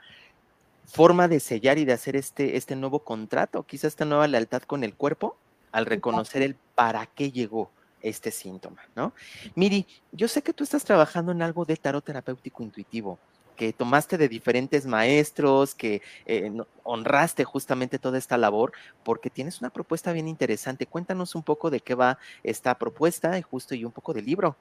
forma 0.86 1.28
de 1.28 1.40
sellar 1.40 1.78
y 1.78 1.84
de 1.84 1.92
hacer 1.92 2.16
este, 2.16 2.56
este 2.56 2.76
nuevo 2.76 3.00
contrato, 3.00 3.62
quizás 3.64 3.88
esta 3.88 4.04
nueva 4.04 4.28
lealtad 4.28 4.62
con 4.62 4.84
el 4.84 4.94
cuerpo, 4.94 5.36
al 5.72 5.86
reconocer 5.86 6.42
el 6.42 6.56
para 6.74 7.06
qué 7.06 7.30
llegó 7.32 7.70
este 8.00 8.30
síntoma, 8.30 8.82
¿no? 8.94 9.12
Miri, 9.54 9.86
yo 10.12 10.28
sé 10.28 10.42
que 10.42 10.52
tú 10.52 10.64
estás 10.64 10.84
trabajando 10.84 11.32
en 11.32 11.42
algo 11.42 11.64
de 11.64 11.76
tarot 11.76 12.04
terapéutico 12.04 12.62
intuitivo 12.62 13.18
que 13.56 13.72
tomaste 13.72 14.18
de 14.18 14.28
diferentes 14.28 14.86
maestros, 14.86 15.74
que 15.74 16.02
eh, 16.26 16.52
honraste 16.84 17.44
justamente 17.44 17.98
toda 17.98 18.18
esta 18.18 18.38
labor, 18.38 18.72
porque 19.02 19.30
tienes 19.30 19.60
una 19.60 19.70
propuesta 19.70 20.12
bien 20.12 20.28
interesante. 20.28 20.86
Cuéntanos 20.86 21.34
un 21.34 21.42
poco 21.42 21.70
de 21.70 21.80
qué 21.80 21.94
va 21.94 22.18
esta 22.44 22.76
propuesta 22.76 23.38
y 23.38 23.42
justo 23.42 23.74
y 23.74 23.84
un 23.84 23.92
poco 23.92 24.12
del 24.12 24.26
libro. 24.26 24.56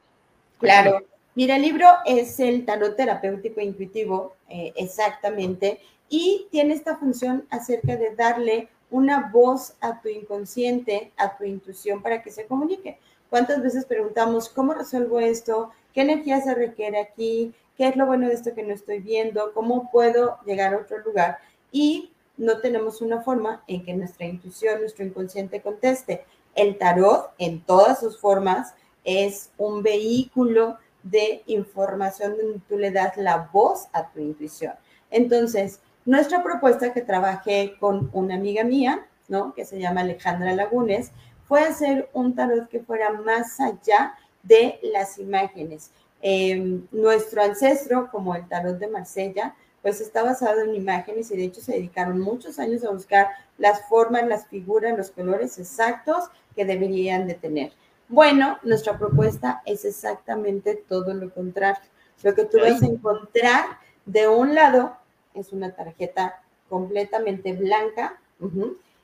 Claro. 0.60 1.04
Mira, 1.36 1.58
el 1.58 1.64
libro 1.64 1.88
es 2.06 2.40
el 2.40 2.66
tarot 2.66 2.96
terapéutico 2.96 3.60
intuitivo, 3.60 4.36
eh, 4.48 4.72
exactamente, 4.78 5.82
y 6.08 6.48
tiene 6.50 6.74
esta 6.74 6.96
función 6.96 7.46
acerca 7.50 7.98
de 7.98 8.16
darle 8.16 8.70
una 8.90 9.30
voz 9.34 9.74
a 9.82 10.00
tu 10.00 10.08
inconsciente, 10.08 11.12
a 11.18 11.36
tu 11.36 11.44
intuición 11.44 12.02
para 12.02 12.24
que 12.24 12.32
se 12.32 12.46
comunique. 12.46 12.98
¿Cuántas 13.30 13.62
veces 13.62 13.86
preguntamos 13.86 14.48
cómo 14.48 14.74
resuelvo 14.74 15.20
esto? 15.20 15.72
¿Qué 15.94 16.02
energía 16.02 16.40
se 16.40 16.56
requiere 16.56 17.02
aquí? 17.02 17.54
Qué 17.78 17.88
es 17.88 17.96
lo 17.96 18.06
bueno 18.06 18.28
de 18.28 18.34
esto 18.34 18.54
que 18.54 18.64
no 18.64 18.74
estoy 18.74 19.00
viendo, 19.00 19.54
cómo 19.54 19.90
puedo 19.92 20.40
llegar 20.46 20.74
a 20.74 20.78
otro 20.78 21.00
lugar. 21.00 21.38
Y 21.72 22.12
no 22.38 22.60
tenemos 22.60 23.02
una 23.02 23.22
forma 23.22 23.64
en 23.68 23.84
que 23.84 23.94
nuestra 23.94 24.26
intuición, 24.26 24.80
nuestro 24.80 25.06
inconsciente 25.06 25.62
conteste. 25.62 26.26
El 26.54 26.78
tarot, 26.78 27.32
en 27.38 27.62
todas 27.62 28.00
sus 28.00 28.20
formas, 28.20 28.74
es 29.04 29.52
un 29.58 29.84
vehículo 29.84 30.78
de 31.04 31.44
información 31.46 32.36
donde 32.38 32.60
tú 32.68 32.78
le 32.78 32.92
das 32.92 33.16
la 33.18 33.50
voz 33.54 33.88
a 33.94 34.10
tu 34.10 34.20
intuición. 34.20 34.74
Entonces, 35.12 35.80
nuestra 36.06 36.44
propuesta 36.44 36.94
que 36.94 37.02
trabajé 37.02 37.76
con 37.80 38.10
una 38.14 38.36
amiga 38.36 38.64
mía, 38.64 39.08
¿no? 39.28 39.54
Que 39.54 39.66
se 39.66 39.80
llama 39.80 40.02
Alejandra 40.02 40.54
Lagunes, 40.54 41.12
fue 41.48 41.62
hacer 41.62 42.10
un 42.14 42.36
tarot 42.36 42.68
que 42.70 42.80
fuera 42.80 43.12
más 43.12 43.60
allá 43.60 44.16
de 44.44 44.80
las 44.82 45.20
imágenes. 45.20 45.92
Em, 46.28 46.88
nuestro 46.92 47.44
ancestro, 47.44 48.10
como 48.10 48.34
el 48.34 48.48
tarot 48.48 48.80
de 48.80 48.88
Marsella, 48.88 49.54
pues 49.84 50.02
está 50.02 50.24
basado 50.24 50.62
en 50.62 50.74
imágenes 50.74 51.30
y 51.30 51.38
de 51.38 51.44
hecho 51.44 51.62
se 51.62 51.74
dedicaron 51.74 52.20
muchos 52.20 52.58
años 52.58 52.84
a 52.84 52.90
buscar 52.90 53.28
las 53.60 53.88
formas, 53.88 54.26
las 54.26 54.48
figuras, 54.48 54.98
los 54.98 55.12
colores 55.12 55.60
exactos 55.60 56.24
que 56.56 56.66
deberían 56.66 57.28
de 57.28 57.36
tener. 57.36 57.74
Bueno, 58.10 58.58
nuestra 58.64 58.98
propuesta 58.98 59.62
es 59.68 59.86
exactamente 59.86 60.84
todo 60.90 61.14
lo 61.14 61.32
contrario. 61.32 61.84
Lo 62.24 62.34
que 62.34 62.46
tú 62.46 62.58
vas 62.60 62.82
a 62.82 62.88
encontrar 62.88 63.66
de 64.08 64.28
un 64.28 64.56
lado 64.56 64.98
es 65.36 65.54
una 65.54 65.76
tarjeta 65.76 66.42
completamente 66.70 67.54
blanca 67.54 68.20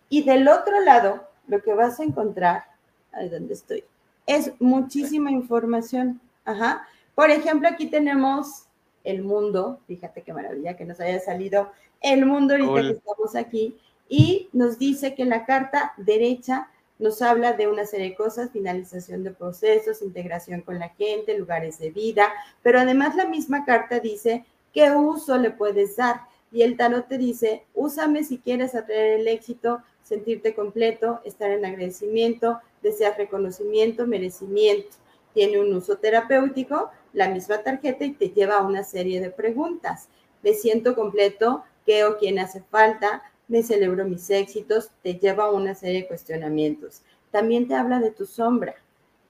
y 0.10 0.24
del 0.24 0.48
otro 0.48 0.82
lado 0.82 1.28
lo 1.48 1.62
que 1.62 1.76
vas 1.76 2.00
a 2.00 2.04
encontrar, 2.04 2.66
ahí 3.12 3.30
donde 3.30 3.54
estoy, 3.54 3.84
es 4.26 4.54
muchísima 4.60 5.30
información. 5.30 6.20
Ajá. 6.46 6.88
Por 7.22 7.30
ejemplo, 7.30 7.70
aquí 7.70 7.86
tenemos 7.86 8.64
el 9.04 9.22
mundo, 9.22 9.80
fíjate 9.86 10.24
qué 10.24 10.34
maravilla 10.34 10.76
que 10.76 10.86
nos 10.86 11.00
haya 11.00 11.20
salido 11.20 11.72
el 12.02 12.26
mundo 12.26 12.56
ahorita 12.56 12.82
que 12.82 12.98
estamos 12.98 13.36
aquí, 13.36 13.78
y 14.10 14.50
nos 14.54 14.80
dice 14.80 15.14
que 15.14 15.26
la 15.26 15.46
carta 15.46 15.94
derecha 15.98 16.72
nos 16.98 17.22
habla 17.22 17.54
de 17.54 17.68
una 17.68 17.86
serie 17.86 18.10
de 18.10 18.16
cosas, 18.16 18.50
finalización 18.50 19.24
de 19.24 19.30
procesos, 19.30 20.02
integración 20.02 20.62
con 20.62 20.80
la 20.80 20.90
gente, 20.90 21.38
lugares 21.38 21.78
de 21.78 21.92
vida, 21.92 22.28
pero 22.64 22.80
además 22.80 23.16
la 23.16 23.28
misma 23.28 23.66
carta 23.66 24.00
dice 24.00 24.44
qué 24.74 24.90
uso 24.90 25.38
le 25.38 25.52
puedes 25.52 25.98
dar. 25.98 26.22
Y 26.52 26.64
el 26.64 26.76
tarot 26.76 27.08
te 27.08 27.20
dice, 27.20 27.66
úsame 27.76 28.24
si 28.24 28.40
quieres 28.40 28.74
atraer 28.74 29.20
el 29.20 29.28
éxito, 29.28 29.84
sentirte 30.02 30.56
completo, 30.56 31.22
estar 31.24 31.52
en 31.52 31.66
agradecimiento, 31.66 32.60
desear 32.82 33.16
reconocimiento, 33.16 34.08
merecimiento. 34.08 34.98
Tiene 35.36 35.62
un 35.62 35.72
uso 35.74 35.98
terapéutico, 35.98 36.90
la 37.14 37.30
misma 37.30 37.64
tarjeta 37.64 38.06
y 38.06 38.14
te 38.14 38.30
lleva 38.30 38.58
a 38.58 38.66
una 38.66 38.84
serie 38.84 39.20
de 39.22 39.30
preguntas. 39.30 40.10
Me 40.44 40.54
siento 40.54 40.96
completo, 40.96 41.64
qué 41.86 42.06
o 42.06 42.18
quién 42.18 42.40
hace 42.40 42.62
falta, 42.62 43.24
me 43.48 43.64
celebro 43.64 44.06
mis 44.06 44.30
éxitos, 44.30 44.92
te 45.04 45.16
lleva 45.16 45.46
a 45.46 45.52
una 45.52 45.76
serie 45.76 46.04
de 46.04 46.08
cuestionamientos. 46.08 47.02
También 47.32 47.68
te 47.68 47.76
habla 47.76 48.00
de 48.00 48.12
tu 48.12 48.26
sombra. 48.26 48.76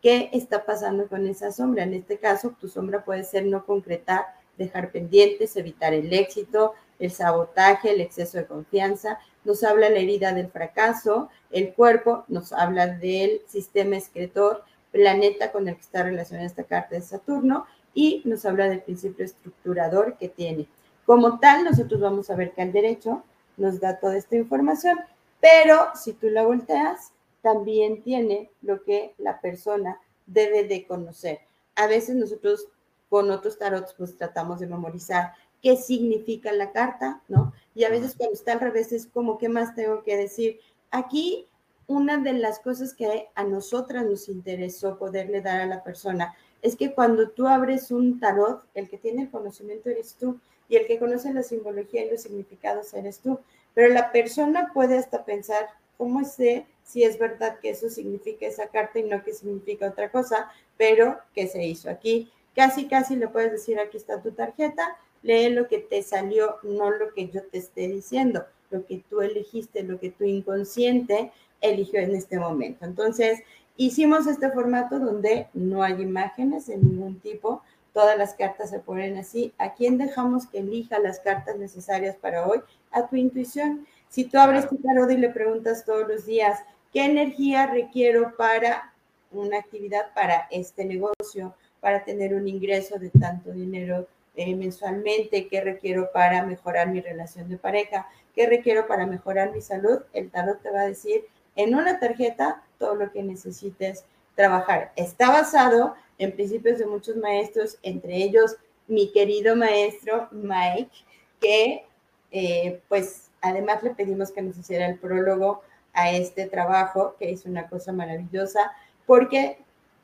¿Qué 0.02 0.30
está 0.34 0.66
pasando 0.66 1.08
con 1.08 1.28
esa 1.28 1.52
sombra? 1.52 1.84
En 1.84 1.94
este 1.94 2.18
caso, 2.18 2.56
tu 2.60 2.68
sombra 2.68 3.04
puede 3.04 3.24
ser 3.24 3.46
no 3.46 3.66
concretar, 3.66 4.26
dejar 4.58 4.92
pendientes, 4.92 5.56
evitar 5.56 5.94
el 5.94 6.12
éxito, 6.14 6.74
el 7.00 7.12
sabotaje, 7.12 7.92
el 7.92 8.02
exceso 8.02 8.38
de 8.38 8.46
confianza. 8.46 9.20
Nos 9.44 9.64
habla 9.64 9.90
la 9.90 10.00
herida 10.00 10.34
del 10.34 10.50
fracaso, 10.50 11.30
el 11.50 11.74
cuerpo, 11.74 12.26
nos 12.28 12.54
habla 12.54 12.88
del 12.88 13.42
sistema 13.48 13.98
excretor, 13.98 14.64
planeta 14.92 15.52
con 15.52 15.68
el 15.68 15.76
que 15.76 15.82
está 15.82 16.04
relacionada 16.04 16.48
esta 16.48 16.64
carta 16.64 16.96
de 16.96 17.02
Saturno 17.02 17.66
y 17.94 18.22
nos 18.26 18.46
habla 18.46 18.70
del 18.70 18.82
principio 18.82 19.26
estructurador 19.26 20.18
que 20.18 20.30
tiene. 20.30 20.68
Como 21.06 21.40
tal, 21.40 21.64
nosotros 21.64 22.00
vamos 22.00 22.30
a 22.30 22.36
ver 22.36 22.52
que 22.52 22.62
al 22.62 22.72
derecho 22.72 23.24
nos 23.58 23.80
da 23.80 24.00
toda 24.00 24.18
esta 24.18 24.36
información, 24.36 25.00
pero 25.40 25.90
si 25.96 26.14
tú 26.14 26.30
la 26.30 26.44
volteas, 26.44 27.12
también 27.42 28.04
tiene 28.04 28.50
lo 28.62 28.84
que 28.84 29.14
la 29.18 29.42
persona 29.42 30.00
debe 30.26 30.64
de 30.64 30.86
conocer. 30.86 31.40
A 31.76 31.88
veces 31.88 32.16
nosotros 32.16 32.68
con 33.10 33.32
otros 33.32 33.58
tarots 33.58 33.94
pues 33.98 34.16
tratamos 34.16 34.60
de 34.60 34.68
memorizar 34.68 35.34
qué 35.62 35.76
significa 35.76 36.52
la 36.54 36.72
carta, 36.72 37.22
¿no? 37.28 37.54
Y 37.76 37.84
a 37.84 37.90
veces 37.90 38.16
cuando 38.16 38.34
está 38.34 38.54
al 38.54 38.60
revés 38.60 38.92
es 38.92 39.06
como, 39.08 39.38
¿qué 39.38 39.50
más 39.50 39.76
tengo 39.76 40.04
que 40.04 40.18
decir? 40.18 40.60
Aquí 40.92 41.48
una 41.92 42.18
de 42.18 42.34
las 42.34 42.60
cosas 42.60 42.94
que 42.94 43.28
a 43.36 43.44
nosotras 43.44 44.06
nos 44.06 44.30
interesó 44.30 44.98
poderle 44.98 45.42
dar 45.42 45.62
a 45.62 45.66
la 45.66 45.84
persona 45.84 46.34
es 46.62 46.76
que 46.76 46.94
cuando 46.94 47.30
tú 47.30 47.48
abres 47.48 47.92
un 47.92 48.20
tarot, 48.20 48.64
el 48.74 48.90
que 48.90 48.98
tiene 48.98 49.24
el 49.24 49.30
conocimiento 49.30 49.90
eres 49.90 50.16
tú 50.16 50.40
y 50.70 50.78
el 50.78 50.88
que 50.88 51.00
conoce 51.00 51.34
la 51.34 51.44
simbología 51.44 52.06
y 52.06 52.10
los 52.10 52.22
significados 52.22 52.94
eres 52.94 53.20
tú. 53.20 53.40
Pero 53.74 53.94
la 53.94 54.12
persona 54.12 54.72
puede 54.74 54.98
hasta 54.98 55.26
pensar, 55.26 55.68
¿cómo 55.98 56.24
sé 56.24 56.66
si 56.84 57.04
es 57.04 57.20
verdad 57.20 57.60
que 57.60 57.72
eso 57.72 57.90
significa 57.90 58.46
esa 58.46 58.68
carta 58.68 59.00
y 59.00 59.04
no 59.04 59.24
que 59.24 59.34
significa 59.34 59.90
otra 59.90 60.12
cosa? 60.12 60.52
Pero, 60.78 61.20
¿qué 61.34 61.48
se 61.48 61.64
hizo 61.66 61.90
aquí? 61.90 62.32
Casi, 62.56 62.88
casi 62.88 63.16
le 63.16 63.28
puedes 63.28 63.52
decir, 63.52 63.80
aquí 63.80 63.98
está 63.98 64.22
tu 64.22 64.32
tarjeta, 64.32 64.98
lee 65.24 65.50
lo 65.50 65.68
que 65.68 65.80
te 65.80 66.04
salió, 66.04 66.58
no 66.64 66.92
lo 66.92 67.14
que 67.14 67.30
yo 67.30 67.44
te 67.44 67.58
esté 67.58 67.88
diciendo, 67.88 68.46
lo 68.70 68.86
que 68.86 69.04
tú 69.10 69.22
elegiste, 69.22 69.84
lo 69.84 70.00
que 70.00 70.10
tu 70.10 70.26
inconsciente 70.26 71.32
eligió 71.62 72.00
en 72.00 72.16
este 72.16 72.40
momento. 72.40 72.86
Entonces, 72.86 73.42
hicimos 73.78 74.28
este 74.28 74.52
formato 74.52 75.00
donde 75.00 75.48
no 75.54 75.84
hay 75.84 76.02
imágenes 76.02 76.68
de 76.68 76.78
ningún 76.78 77.20
tipo, 77.20 77.62
Todas 77.94 78.18
las 78.18 78.36
cartas 78.36 78.70
se 78.70 78.80
ponen 78.80 79.18
así. 79.18 79.54
¿A 79.58 79.74
quién 79.74 79.98
dejamos 79.98 80.48
que 80.48 80.60
elija 80.60 81.00
las 81.00 81.20
cartas 81.20 81.58
necesarias 81.58 82.16
para 82.16 82.48
hoy? 82.48 82.62
A 82.92 83.08
tu 83.08 83.18
intuición. 83.18 83.86
Si 84.08 84.26
tú 84.26 84.40
abres 84.40 84.70
tu 84.70 84.78
tarot 84.78 85.12
y 85.12 85.18
le 85.18 85.30
preguntas 85.30 85.86
todos 85.86 86.08
los 86.08 86.26
días, 86.26 86.60
¿qué 86.94 87.06
energía 87.06 87.68
requiero 87.68 88.36
para 88.38 88.94
una 89.32 89.58
actividad, 89.58 90.14
para 90.14 90.48
este 90.52 90.86
negocio, 90.86 91.54
para 91.82 92.04
tener 92.04 92.34
un 92.34 92.48
ingreso 92.48 92.98
de 92.98 93.10
tanto 93.10 93.52
dinero 93.52 94.08
eh, 94.36 94.56
mensualmente? 94.56 95.50
¿Qué 95.50 95.60
requiero 95.60 96.12
para 96.14 96.46
mejorar 96.46 96.88
mi 96.90 97.02
relación 97.02 97.50
de 97.50 97.58
pareja? 97.58 98.08
¿Qué 98.34 98.48
requiero 98.48 98.88
para 98.88 99.06
mejorar 99.06 99.52
mi 99.52 99.62
salud? 99.62 100.00
El 100.14 100.32
tarot 100.32 100.62
te 100.62 100.72
va 100.72 100.82
a 100.82 100.88
decir 100.88 101.26
en 101.56 101.76
una 101.76 102.00
tarjeta 102.00 102.64
todo 102.80 102.96
lo 102.96 103.12
que 103.12 103.24
necesites 103.24 104.06
trabajar. 104.36 104.92
Está 104.96 105.30
basado 105.30 105.96
en 106.18 106.32
principios 106.34 106.80
de 106.80 106.86
muchos 106.86 107.16
maestros, 107.18 107.78
entre 107.84 108.16
ellos 108.18 108.58
mi 108.88 109.12
querido 109.12 109.56
maestro 109.56 110.28
Mike, 110.32 110.92
que 111.40 111.86
eh, 112.32 112.82
pues 112.88 113.30
además 113.42 113.84
le 113.84 113.92
pedimos 113.92 114.32
que 114.32 114.42
nos 114.42 114.58
hiciera 114.58 114.86
el 114.86 114.98
prólogo 114.98 115.62
a 115.94 116.12
este 116.12 116.46
trabajo, 116.46 117.16
que 117.20 117.32
es 117.32 117.46
una 117.46 117.68
cosa 117.68 117.92
maravillosa, 117.92 118.72
porque 119.06 119.60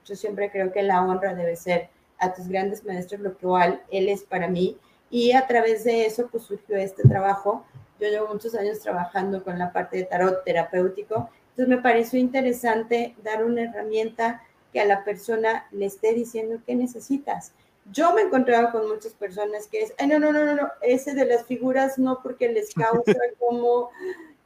yo 0.06 0.16
siempre 0.16 0.52
creo 0.52 0.72
que 0.72 0.84
la 0.84 1.04
honra 1.04 1.34
debe 1.34 1.56
ser 1.56 1.90
a 2.20 2.34
tus 2.34 2.48
grandes 2.48 2.84
maestros, 2.84 3.22
lo 3.22 3.38
cual 3.38 3.84
él 3.92 4.10
es 4.10 4.24
para 4.24 4.48
mí, 4.48 4.78
y 5.10 5.34
a 5.34 5.48
través 5.48 5.84
de 5.84 6.06
eso 6.06 6.28
pues 6.28 6.44
surgió 6.44 6.76
este 6.78 7.08
trabajo. 7.08 7.66
Yo 8.00 8.08
llevo 8.10 8.34
muchos 8.34 8.56
años 8.56 8.80
trabajando 8.80 9.44
con 9.44 9.58
la 9.58 9.72
parte 9.72 9.98
de 9.98 10.04
tarot 10.04 10.44
terapéutico, 10.44 11.30
entonces 11.50 11.76
me 11.76 11.82
pareció 11.82 12.20
interesante 12.20 13.16
dar 13.24 13.44
una 13.44 13.64
herramienta 13.64 14.44
que 14.72 14.80
a 14.80 14.86
la 14.86 15.04
persona 15.04 15.66
le 15.72 15.88
esté 15.88 16.14
diciendo 16.14 16.60
qué 16.68 16.76
necesitas. 16.76 17.54
Yo 17.92 18.14
me 18.14 18.22
encontraba 18.22 18.72
con 18.72 18.88
muchas 18.88 19.14
personas 19.14 19.68
que 19.68 19.82
es, 19.82 19.94
Ay, 19.98 20.08
no, 20.08 20.20
no, 20.20 20.32
no, 20.32 20.46
no, 20.46 20.56
no, 20.56 20.68
ese 20.82 21.16
de 21.16 21.26
las 21.26 21.46
figuras 21.46 21.98
no 21.98 22.22
porque 22.22 22.50
les 22.50 22.74
causa 22.74 23.14
como, 23.40 23.90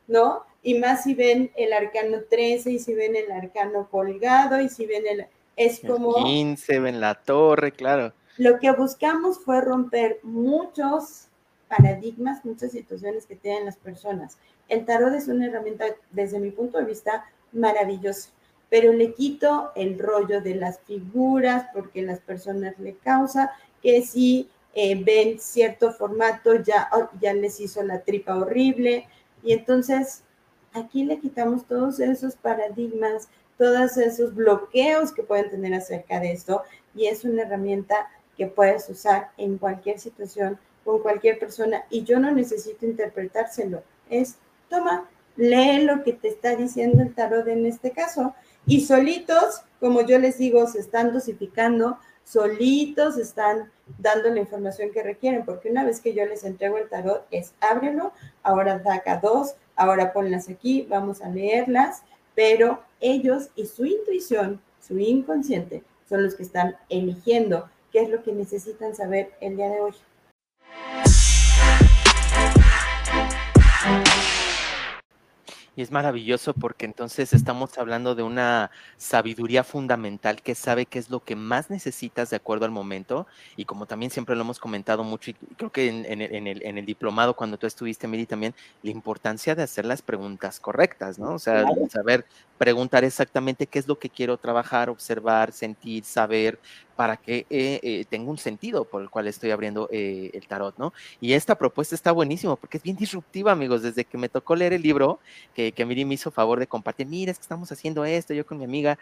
¿no? 0.08 0.46
Y 0.64 0.80
más 0.80 1.04
si 1.04 1.16
ven 1.16 1.52
el 1.58 1.74
arcano 1.74 2.20
13 2.30 2.72
y 2.72 2.80
si 2.80 2.94
ven 2.94 3.16
el 3.16 3.32
arcano 3.32 3.90
colgado 3.90 4.62
y 4.62 4.70
si 4.70 4.86
ven 4.86 5.04
el, 5.08 5.26
es 5.56 5.82
como... 5.86 6.24
15, 6.24 6.80
ven 6.80 7.02
la 7.02 7.16
torre, 7.16 7.72
claro. 7.72 8.14
Lo 8.38 8.60
que 8.60 8.72
buscamos 8.72 9.40
fue 9.44 9.60
romper 9.60 10.20
muchos 10.24 11.28
paradigmas, 11.76 12.44
muchas 12.44 12.72
situaciones 12.72 13.26
que 13.26 13.36
tienen 13.36 13.66
las 13.66 13.78
personas. 13.78 14.38
El 14.68 14.86
tarot 14.86 15.14
es 15.14 15.28
una 15.28 15.48
herramienta, 15.48 15.86
desde 16.12 16.40
mi 16.40 16.52
punto 16.52 16.78
de 16.78 16.86
vista, 16.86 17.26
maravillosa 17.52 18.30
pero 18.72 18.94
le 18.94 19.14
quito 19.14 19.74
el 19.76 20.00
rollo 20.00 20.40
de 20.40 20.56
las 20.56 20.80
figuras 20.80 21.68
porque 21.74 22.02
las 22.04 22.20
personas 22.22 22.80
le 22.80 22.96
causa 22.96 23.52
que 23.84 24.02
si 24.02 24.50
eh, 24.74 24.96
ven 25.04 25.40
cierto 25.40 25.92
formato 25.92 26.56
ya, 26.56 26.88
oh, 26.94 27.10
ya 27.20 27.34
les 27.34 27.60
hizo 27.60 27.84
la 27.84 28.00
tripa 28.00 28.38
horrible 28.38 29.10
y 29.44 29.52
entonces 29.52 30.24
aquí 30.72 31.04
le 31.04 31.20
quitamos 31.20 31.66
todos 31.66 32.00
esos 32.00 32.38
paradigmas, 32.38 33.28
todos 33.58 33.98
esos 33.98 34.34
bloqueos 34.34 35.12
que 35.12 35.24
pueden 35.24 35.50
tener 35.50 35.74
acerca 35.74 36.22
de 36.22 36.32
esto 36.32 36.62
y 36.96 37.08
es 37.08 37.26
una 37.26 37.42
herramienta 37.42 38.08
que 38.38 38.48
puedes 38.48 38.88
usar 38.88 39.32
en 39.36 39.58
cualquier 39.58 40.00
situación 40.00 40.58
con 40.84 41.00
cualquier 41.00 41.40
persona 41.40 41.86
y 41.90 42.04
yo 42.04 42.20
no 42.20 42.32
necesito 42.32 42.86
interpretárselo, 42.86 43.84
es 44.10 44.36
toma, 44.70 45.10
lee 45.36 45.84
lo 45.84 46.04
que 46.04 46.14
te 46.14 46.28
está 46.28 46.56
diciendo 46.56 47.02
el 47.02 47.14
tarot 47.14 47.48
en 47.48 47.66
este 47.66 47.92
caso 47.92 48.34
y 48.66 48.82
solitos, 48.82 49.62
como 49.80 50.02
yo 50.02 50.20
les 50.20 50.38
digo, 50.38 50.68
se 50.68 50.80
están 50.80 51.14
dosificando, 51.14 51.98
solitos 52.24 53.18
están 53.18 53.72
dando 53.98 54.30
la 54.30 54.40
información 54.40 54.92
que 54.92 55.04
requieren, 55.04 55.46
porque 55.46 55.70
una 55.70 55.84
vez 55.84 56.00
que 56.00 56.14
yo 56.14 56.26
les 56.26 56.44
entrego 56.44 56.78
el 56.78 56.90
tarot 56.90 57.26
es 57.32 57.54
ábrelo, 57.60 58.14
ahora 58.44 58.82
saca 58.84 59.18
dos, 59.18 59.56
ahora 59.76 60.14
ponlas 60.14 60.48
aquí, 60.50 60.86
vamos 60.90 61.22
a 61.22 61.30
leerlas, 61.30 62.04
pero 62.36 62.82
ellos 63.00 63.50
y 63.56 63.66
su 63.66 63.86
intuición, 63.86 64.62
su 64.80 65.00
inconsciente, 65.00 65.84
son 66.08 66.24
los 66.24 66.36
que 66.36 66.44
están 66.44 66.78
eligiendo 66.90 67.70
qué 67.92 68.02
es 68.02 68.10
lo 68.10 68.24
que 68.24 68.32
necesitan 68.32 68.96
saber 68.96 69.32
el 69.42 69.58
día 69.58 69.70
de 69.70 69.82
hoy. 69.82 69.94
Y 75.74 75.82
es 75.82 75.92
maravilloso 75.92 76.54
porque 76.54 76.86
entonces 76.86 77.32
estamos 77.32 77.78
hablando 77.78 78.14
de 78.14 78.24
una 78.24 78.72
sabiduría 78.98 79.64
fundamental 79.64 80.42
que 80.42 80.54
sabe 80.54 80.86
qué 80.86 81.00
es 81.00 81.10
lo 81.10 81.24
que 81.24 81.38
más 81.38 81.70
necesitas 81.70 82.30
de 82.30 82.36
acuerdo 82.36 82.66
al 82.66 82.72
momento. 82.72 83.26
Y 83.56 83.64
como 83.64 83.86
también 83.86 84.12
siempre 84.12 84.36
lo 84.36 84.42
hemos 84.42 84.60
comentado 84.60 85.06
mucho, 85.06 85.32
y 85.32 85.34
creo 85.34 85.72
que 85.72 85.88
en, 85.88 86.22
el, 86.22 86.62
en 86.66 86.78
el, 86.78 86.86
diplomado, 86.86 87.36
cuando 87.36 87.58
tú 87.58 87.68
estuviste, 87.68 88.06
Miri, 88.06 88.26
también, 88.26 88.54
la 88.84 88.92
importancia 88.92 89.56
de 89.56 89.64
hacer 89.64 89.86
las 89.86 90.02
preguntas 90.02 90.60
correctas, 90.60 91.18
¿no? 91.18 91.36
O 91.36 91.40
sea, 91.40 91.66
saber 91.90 92.26
preguntar 92.58 93.06
exactamente 93.06 93.66
qué 93.66 93.80
es 93.80 93.88
lo 93.88 93.98
que 93.98 94.10
quiero 94.10 94.38
trabajar, 94.38 94.90
observar, 94.90 95.54
sentir, 95.54 96.04
saber, 96.04 96.60
para 96.96 97.18
que 97.18 97.46
eh, 97.50 97.80
eh, 97.84 98.06
tenga 98.10 98.30
un 98.30 98.38
sentido 98.38 98.86
por 98.86 99.02
el 99.02 99.10
cual 99.10 99.28
estoy 99.28 99.52
abriendo 99.52 99.90
eh, 99.92 100.32
el 100.34 100.48
tarot, 100.48 100.78
¿no? 100.78 100.94
Y 101.20 101.34
esta 101.34 101.56
propuesta 101.56 101.96
está 101.96 102.12
buenísima 102.12 102.56
porque 102.56 102.78
es 102.78 102.84
bien 102.84 102.96
disruptiva, 102.96 103.52
amigos. 103.52 103.82
Desde 103.82 104.06
que 104.06 104.18
me 104.18 104.30
tocó 104.30 104.56
leer 104.56 104.74
el 104.74 104.82
libro, 104.82 105.20
que, 105.54 105.72
que 105.72 105.86
Miri 105.86 106.06
me 106.06 106.16
hizo 106.16 106.32
favor 106.32 106.60
de 106.60 106.68
compartir, 106.68 107.08
mira, 107.08 107.32
es 107.32 107.38
que 107.38 107.44
estamos 107.44 107.72
haciendo 107.72 108.06
esto, 108.06 108.34
yo 108.34 108.46
con 108.46 108.58
mi 108.58 108.66
amiga, 108.66 108.98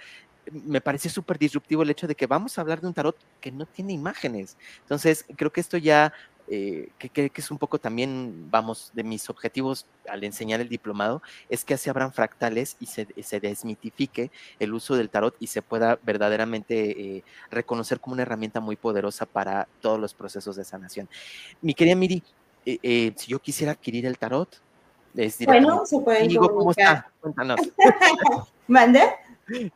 me 0.52 0.82
pareció 0.82 1.12
súper 1.12 1.38
disruptivo 1.38 1.84
el 1.84 1.90
hecho 1.90 2.08
de 2.08 2.16
que 2.16 2.28
vamos 2.28 2.58
a 2.58 2.62
hablar 2.62 2.82
de 2.82 2.88
un 2.88 2.94
tarot 2.94 3.16
que 3.40 3.52
no 3.52 3.66
tiene 3.66 3.94
imágenes. 3.94 4.58
Entonces, 4.82 5.26
creo 5.36 5.52
que 5.52 5.62
esto 5.62 5.78
ya 5.78 6.14
eh, 6.52 6.90
que, 6.98 7.10
que, 7.10 7.32
es 7.36 7.52
un 7.52 7.60
poco 7.60 7.78
también, 7.78 8.50
vamos, 8.50 8.92
de 8.94 9.04
mis 9.04 9.30
objetivos 9.30 9.86
al 10.08 10.24
enseñar 10.24 10.60
el 10.60 10.68
diplomado, 10.68 11.22
es 11.48 11.64
que 11.64 11.76
así 11.76 11.92
abran 11.92 12.12
fractales 12.12 12.76
y 12.80 12.88
se, 12.88 13.08
se 13.22 13.40
desmitifique 13.40 14.32
el 14.60 14.74
uso 14.74 14.96
del 14.96 15.12
tarot 15.12 15.36
y 15.40 15.48
se 15.48 15.62
pueda 15.62 16.00
verdaderamente 16.02 17.18
eh, 17.18 17.24
reconocer 17.52 18.00
como 18.00 18.14
una 18.14 18.24
herramienta 18.24 18.60
muy 18.62 18.76
poderosa 18.76 19.28
para 19.28 19.68
todos 19.80 20.00
los 20.00 20.16
procesos 20.16 20.56
de 20.56 20.64
sanación. 20.64 21.08
Mi 21.62 21.76
querida 21.76 21.96
Miri, 21.96 22.24
eh, 22.66 22.80
eh 22.82 23.14
si 23.16 23.32
yo 23.32 23.40
quisiera 23.40 23.74
adquirir 23.74 24.08
el 24.08 24.18
tarot, 24.18 24.60
es 25.16 25.38
bueno, 25.46 25.86
se 25.86 26.00
puede 26.00 26.28
digo, 26.28 26.52
¿cómo 26.52 26.72
está? 26.72 27.12
Cuéntanos. 27.22 27.60
¿Mande? 28.68 29.02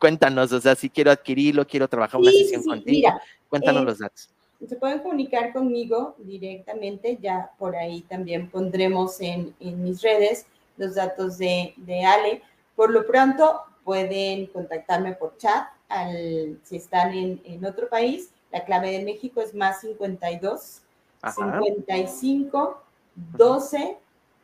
Cuéntanos, 0.00 0.52
o 0.52 0.60
sea, 0.60 0.74
si 0.74 0.90
quiero 0.90 1.12
adquirirlo, 1.12 1.66
quiero 1.66 1.88
trabajar 1.88 2.20
una 2.20 2.30
sesión 2.30 2.62
sí, 2.62 2.68
contigo, 2.68 2.96
mira, 2.96 3.20
cuéntanos 3.48 3.84
los 3.84 3.98
datos 3.98 4.33
se 4.68 4.76
pueden 4.76 5.00
comunicar 5.00 5.52
conmigo 5.52 6.14
directamente, 6.18 7.18
ya 7.20 7.50
por 7.58 7.76
ahí 7.76 8.02
también 8.02 8.50
pondremos 8.50 9.20
en, 9.20 9.54
en 9.60 9.82
mis 9.82 10.02
redes 10.02 10.46
los 10.76 10.94
datos 10.94 11.38
de, 11.38 11.74
de, 11.76 12.04
Ale. 12.04 12.42
Por 12.76 12.90
lo 12.90 13.06
pronto 13.06 13.60
pueden 13.84 14.46
contactarme 14.46 15.12
por 15.12 15.36
chat 15.36 15.68
al, 15.88 16.58
si 16.62 16.76
están 16.76 17.14
en, 17.14 17.40
en 17.44 17.64
otro 17.64 17.88
país. 17.88 18.30
La 18.52 18.64
clave 18.64 18.92
de 18.92 19.04
México 19.04 19.40
es 19.40 19.54
más 19.54 19.80
52 19.80 20.82
Ajá. 21.22 21.34
55 21.34 22.82
12 23.14 23.98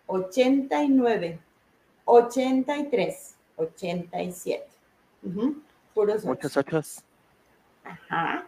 89 0.07 1.39
83 2.05 3.35
87. 3.57 4.67
Uh 5.23 5.29
-huh. 5.29 5.63
Puros 5.95 6.25
Muchos 6.25 6.57
ochos. 6.57 7.03
Ajá. 7.85 8.47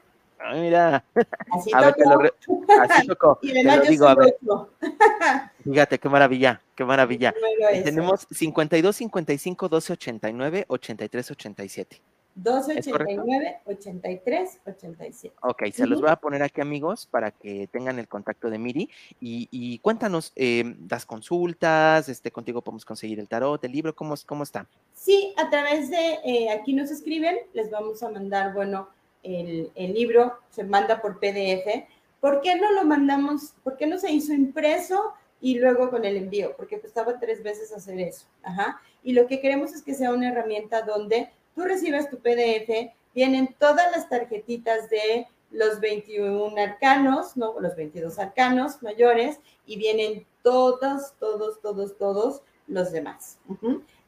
Mira. 0.55 1.05
Así 1.51 1.71
a. 1.73 1.81
Ver, 1.81 1.95
lo, 1.99 2.35
así 2.81 3.07
tocó. 3.07 3.39
y 3.43 3.51
además 3.51 3.79
lo 3.79 3.85
digo, 3.85 4.09
a 4.09 4.15
ver. 4.15 4.37
Fíjate, 5.65 5.99
qué 5.99 6.09
maravilla, 6.09 6.61
qué 6.75 6.85
maravilla. 6.85 7.35
Bueno. 7.39 7.85
Tenemos 7.85 8.27
52, 8.31 8.97
55, 8.97 9.69
12, 9.69 9.93
89, 9.93 10.65
83, 10.69 11.31
87. 11.31 12.03
12, 12.35 12.79
89, 12.79 13.61
83, 13.67 14.61
87. 14.67 15.37
Ok, 15.43 15.65
se 15.73 15.87
los 15.87 16.01
voy 16.01 16.11
a 16.11 16.17
poner 16.17 16.43
aquí, 16.43 16.61
amigos, 16.61 17.07
para 17.07 17.31
que 17.31 17.67
tengan 17.67 17.99
el 17.99 18.09
contacto 18.09 18.49
de 18.49 18.59
Miri. 18.59 18.89
Y, 19.21 19.49
y 19.51 19.79
cuéntanos, 19.81 20.33
eh, 20.37 20.75
das 20.79 21.05
consultas, 21.05 22.09
este, 22.09 22.31
contigo 22.31 22.63
podemos 22.63 22.85
conseguir 22.85 23.21
el 23.21 23.29
tarot, 23.29 23.63
el 23.65 23.73
libro, 23.73 23.95
¿cómo, 23.95 24.15
cómo 24.25 24.45
está? 24.45 24.67
Sí, 24.95 25.35
a 25.37 25.51
través 25.51 25.91
de, 25.91 26.21
eh, 26.25 26.51
aquí 26.51 26.73
nos 26.73 26.91
escriben, 26.91 27.37
les 27.53 27.71
vamos 27.71 28.03
a 28.03 28.09
mandar, 28.09 28.55
bueno, 28.55 28.89
el, 29.23 29.71
libro 29.77 30.39
se 30.51 30.65
manda 30.65 31.01
por 31.01 31.19
PDF. 31.19 31.87
¿Por 32.21 32.41
qué 32.41 32.57
no 32.57 32.71
lo 32.73 32.85
mandamos? 32.85 33.55
¿Por 33.63 33.77
qué 33.77 33.87
no 33.87 33.99
se 33.99 34.13
hizo 34.13 34.33
impreso 34.33 35.13
y 35.41 35.59
luego 35.59 35.91
con 35.91 36.05
el 36.05 36.17
envío? 36.17 36.55
Porque 36.57 36.81
costaba 36.81 37.19
tres 37.19 37.43
veces 37.43 37.73
hacer 37.73 38.01
eso. 38.01 38.27
Ajá. 38.43 38.81
Y 39.03 39.13
lo 39.13 39.27
que 39.27 39.41
queremos 39.41 39.73
es 39.73 39.83
que 39.83 39.95
sea 39.95 40.13
una 40.13 40.31
herramienta 40.31 40.83
donde 40.83 41.31
tú 41.55 41.63
recibes 41.63 42.09
tu 42.09 42.19
PDF, 42.19 42.93
vienen 43.15 43.55
todas 43.59 43.91
las 43.95 44.09
tarjetitas 44.09 44.89
de 44.89 45.27
los 45.51 45.81
21 45.81 46.57
arcanos, 46.61 47.37
¿no? 47.37 47.61
Los 47.61 47.77
22 47.77 48.19
arcanos 48.19 48.83
mayores 48.83 49.39
y 49.67 49.77
vienen 49.77 50.27
todos, 50.43 51.15
todos, 51.19 51.61
todos, 51.61 51.97
todos 51.99 52.43
los 52.67 52.91
demás. 52.91 53.39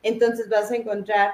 Entonces 0.02 0.48
vas 0.48 0.70
a 0.70 0.76
encontrar 0.76 1.32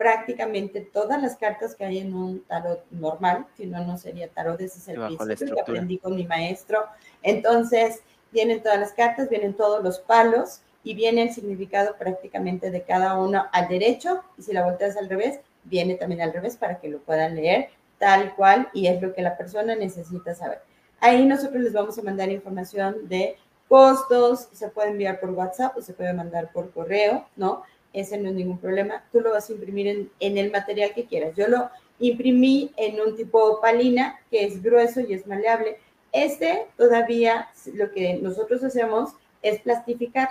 prácticamente 0.00 0.80
todas 0.80 1.20
las 1.20 1.36
cartas 1.36 1.74
que 1.74 1.84
hay 1.84 1.98
en 1.98 2.14
un 2.14 2.42
tarot 2.44 2.86
normal, 2.90 3.46
si 3.54 3.66
no, 3.66 3.84
no 3.84 3.98
sería 3.98 4.28
tarot, 4.28 4.58
ese 4.58 4.78
es 4.78 4.88
el 4.88 4.98
principio 4.98 5.54
que 5.54 5.60
aprendí 5.60 5.98
con 5.98 6.16
mi 6.16 6.26
maestro. 6.26 6.86
Entonces, 7.22 8.00
vienen 8.32 8.62
todas 8.62 8.80
las 8.80 8.94
cartas, 8.94 9.28
vienen 9.28 9.52
todos 9.52 9.84
los 9.84 9.98
palos 9.98 10.62
y 10.82 10.94
viene 10.94 11.24
el 11.24 11.34
significado 11.34 11.96
prácticamente 11.98 12.70
de 12.70 12.80
cada 12.82 13.18
uno 13.18 13.44
al 13.52 13.68
derecho 13.68 14.22
y 14.38 14.42
si 14.42 14.54
la 14.54 14.64
volteas 14.64 14.96
al 14.96 15.10
revés, 15.10 15.40
viene 15.64 15.96
también 15.96 16.22
al 16.22 16.32
revés 16.32 16.56
para 16.56 16.80
que 16.80 16.88
lo 16.88 17.00
puedan 17.00 17.36
leer 17.36 17.68
tal 17.98 18.34
cual 18.36 18.70
y 18.72 18.86
es 18.86 19.02
lo 19.02 19.12
que 19.12 19.20
la 19.20 19.36
persona 19.36 19.76
necesita 19.76 20.34
saber. 20.34 20.62
Ahí 21.00 21.26
nosotros 21.26 21.62
les 21.62 21.74
vamos 21.74 21.98
a 21.98 22.02
mandar 22.02 22.30
información 22.30 23.06
de 23.06 23.36
costos, 23.68 24.48
se 24.50 24.68
puede 24.68 24.92
enviar 24.92 25.20
por 25.20 25.28
WhatsApp 25.28 25.76
o 25.76 25.82
se 25.82 25.92
puede 25.92 26.14
mandar 26.14 26.50
por 26.52 26.70
correo, 26.70 27.26
¿no? 27.36 27.64
Ese 27.92 28.18
no 28.18 28.28
es 28.28 28.34
ningún 28.34 28.58
problema. 28.58 29.04
Tú 29.12 29.20
lo 29.20 29.30
vas 29.30 29.48
a 29.48 29.52
imprimir 29.52 30.10
en, 30.20 30.38
el 30.38 30.50
material 30.50 30.92
que 30.94 31.06
quieras. 31.06 31.36
Yo 31.36 31.48
lo 31.48 31.70
imprimí 31.98 32.72
en 32.76 33.00
un 33.00 33.16
tipo 33.16 33.60
palina 33.60 34.20
que 34.30 34.44
es 34.44 34.62
grueso 34.62 35.00
y 35.00 35.14
es 35.14 35.26
maleable. 35.26 35.78
Este 36.12 36.66
todavía 36.76 37.48
lo 37.74 37.90
que 37.92 38.14
nosotros 38.14 38.62
hacemos 38.64 39.10
es 39.42 39.60
plastificar. 39.60 40.28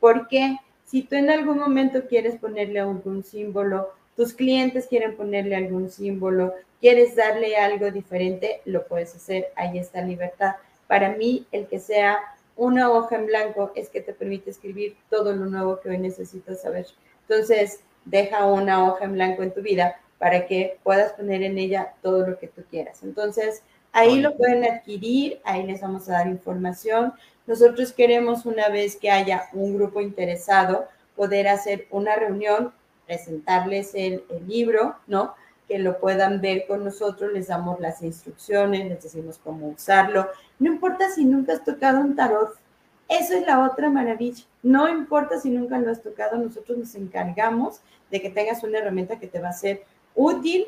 porque 0.00 0.56
Si 0.84 1.02
tú 1.02 1.16
en 1.16 1.30
algún 1.30 1.58
momento 1.58 2.06
quieres 2.08 2.36
ponerle 2.36 2.80
algún 2.80 3.22
símbolo, 3.22 3.90
tus 4.16 4.32
clientes 4.32 4.86
quieren 4.86 5.16
ponerle 5.16 5.54
algún 5.54 5.90
símbolo, 5.90 6.54
quieres 6.80 7.14
darle 7.14 7.56
algo 7.56 7.90
diferente, 7.90 8.62
lo 8.64 8.86
puedes 8.86 9.14
hacer. 9.14 9.48
Ahí 9.54 9.78
está 9.78 10.02
libertad. 10.02 10.56
Para 10.86 11.14
mí, 11.14 11.46
el 11.52 11.66
que 11.66 11.78
sea 11.78 12.18
una 12.58 12.90
hoja 12.90 13.16
en 13.16 13.26
blanco 13.26 13.72
es 13.74 13.88
que 13.88 14.02
te 14.02 14.12
permite 14.12 14.50
escribir 14.50 14.96
todo 15.08 15.32
lo 15.32 15.46
nuevo 15.46 15.80
que 15.80 15.88
hoy 15.88 15.98
necesitas 15.98 16.60
saber. 16.60 16.86
Entonces, 17.22 17.80
deja 18.04 18.44
una 18.46 18.84
hoja 18.84 19.04
en 19.04 19.12
blanco 19.12 19.42
en 19.42 19.54
tu 19.54 19.62
vida 19.62 20.00
para 20.18 20.46
que 20.46 20.78
puedas 20.82 21.12
poner 21.12 21.42
en 21.42 21.56
ella 21.56 21.94
todo 22.02 22.26
lo 22.26 22.38
que 22.38 22.48
tú 22.48 22.62
quieras. 22.68 23.02
Entonces, 23.04 23.62
ahí 23.92 24.20
lo 24.20 24.36
pueden 24.36 24.64
adquirir, 24.64 25.40
ahí 25.44 25.62
les 25.62 25.80
vamos 25.80 26.08
a 26.08 26.14
dar 26.14 26.26
información. 26.26 27.12
Nosotros 27.46 27.92
queremos, 27.92 28.44
una 28.44 28.68
vez 28.68 28.96
que 28.96 29.10
haya 29.10 29.48
un 29.52 29.76
grupo 29.76 30.00
interesado, 30.00 30.88
poder 31.14 31.46
hacer 31.46 31.86
una 31.90 32.16
reunión, 32.16 32.72
presentarles 33.06 33.94
el, 33.94 34.24
el 34.30 34.48
libro, 34.48 34.96
¿no? 35.06 35.34
Que 35.68 35.78
lo 35.78 35.98
puedan 36.00 36.40
ver 36.40 36.66
con 36.66 36.82
nosotros, 36.82 37.30
les 37.32 37.48
damos 37.48 37.78
las 37.78 38.02
instrucciones, 38.02 38.88
les 38.88 39.02
decimos 39.02 39.38
cómo 39.44 39.68
usarlo. 39.68 40.26
No 40.58 40.72
importa 40.72 41.10
si 41.10 41.26
nunca 41.26 41.52
has 41.52 41.64
tocado 41.64 42.00
un 42.00 42.16
tarot, 42.16 42.54
eso 43.08 43.34
es 43.34 43.46
la 43.46 43.64
otra 43.70 43.90
maravilla. 43.90 44.44
No 44.62 44.88
importa 44.88 45.38
si 45.38 45.50
nunca 45.50 45.78
lo 45.78 45.90
has 45.90 46.02
tocado, 46.02 46.38
nosotros 46.38 46.78
nos 46.78 46.94
encargamos 46.94 47.80
de 48.10 48.22
que 48.22 48.30
tengas 48.30 48.64
una 48.64 48.78
herramienta 48.78 49.18
que 49.18 49.28
te 49.28 49.40
va 49.40 49.50
a 49.50 49.52
ser 49.52 49.84
útil 50.14 50.66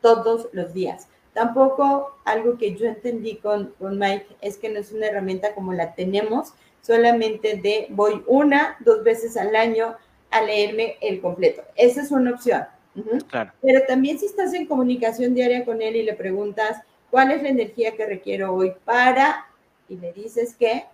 todos 0.00 0.48
los 0.52 0.72
días. 0.72 1.08
Tampoco 1.34 2.16
algo 2.24 2.56
que 2.56 2.76
yo 2.76 2.86
entendí 2.86 3.36
con, 3.36 3.74
con 3.78 3.98
Mike 3.98 4.36
es 4.40 4.58
que 4.58 4.68
no 4.68 4.78
es 4.78 4.92
una 4.92 5.06
herramienta 5.06 5.54
como 5.54 5.72
la 5.72 5.94
tenemos, 5.94 6.54
solamente 6.82 7.56
de 7.56 7.86
voy 7.90 8.22
una, 8.26 8.76
dos 8.80 9.02
veces 9.02 9.36
al 9.36 9.54
año 9.54 9.96
a 10.30 10.42
leerme 10.42 10.96
el 11.00 11.20
completo. 11.20 11.62
Esa 11.74 12.02
es 12.02 12.10
una 12.10 12.32
opción 12.32 12.64
Uh 12.94 13.00
-huh. 13.02 13.26
claro. 13.26 13.52
Pero 13.60 13.80
también 13.86 14.18
si 14.18 14.26
estás 14.26 14.52
en 14.54 14.66
comunicación 14.66 15.34
diaria 15.34 15.64
con 15.64 15.80
él 15.80 15.96
y 15.96 16.02
le 16.02 16.14
preguntas 16.14 16.82
cuál 17.10 17.30
es 17.30 17.42
la 17.42 17.48
energía 17.48 17.96
que 17.96 18.06
requiero 18.06 18.54
hoy 18.54 18.72
para, 18.84 19.46
y 19.88 19.96
le 19.96 20.12
dices 20.12 20.54
que 20.54 20.84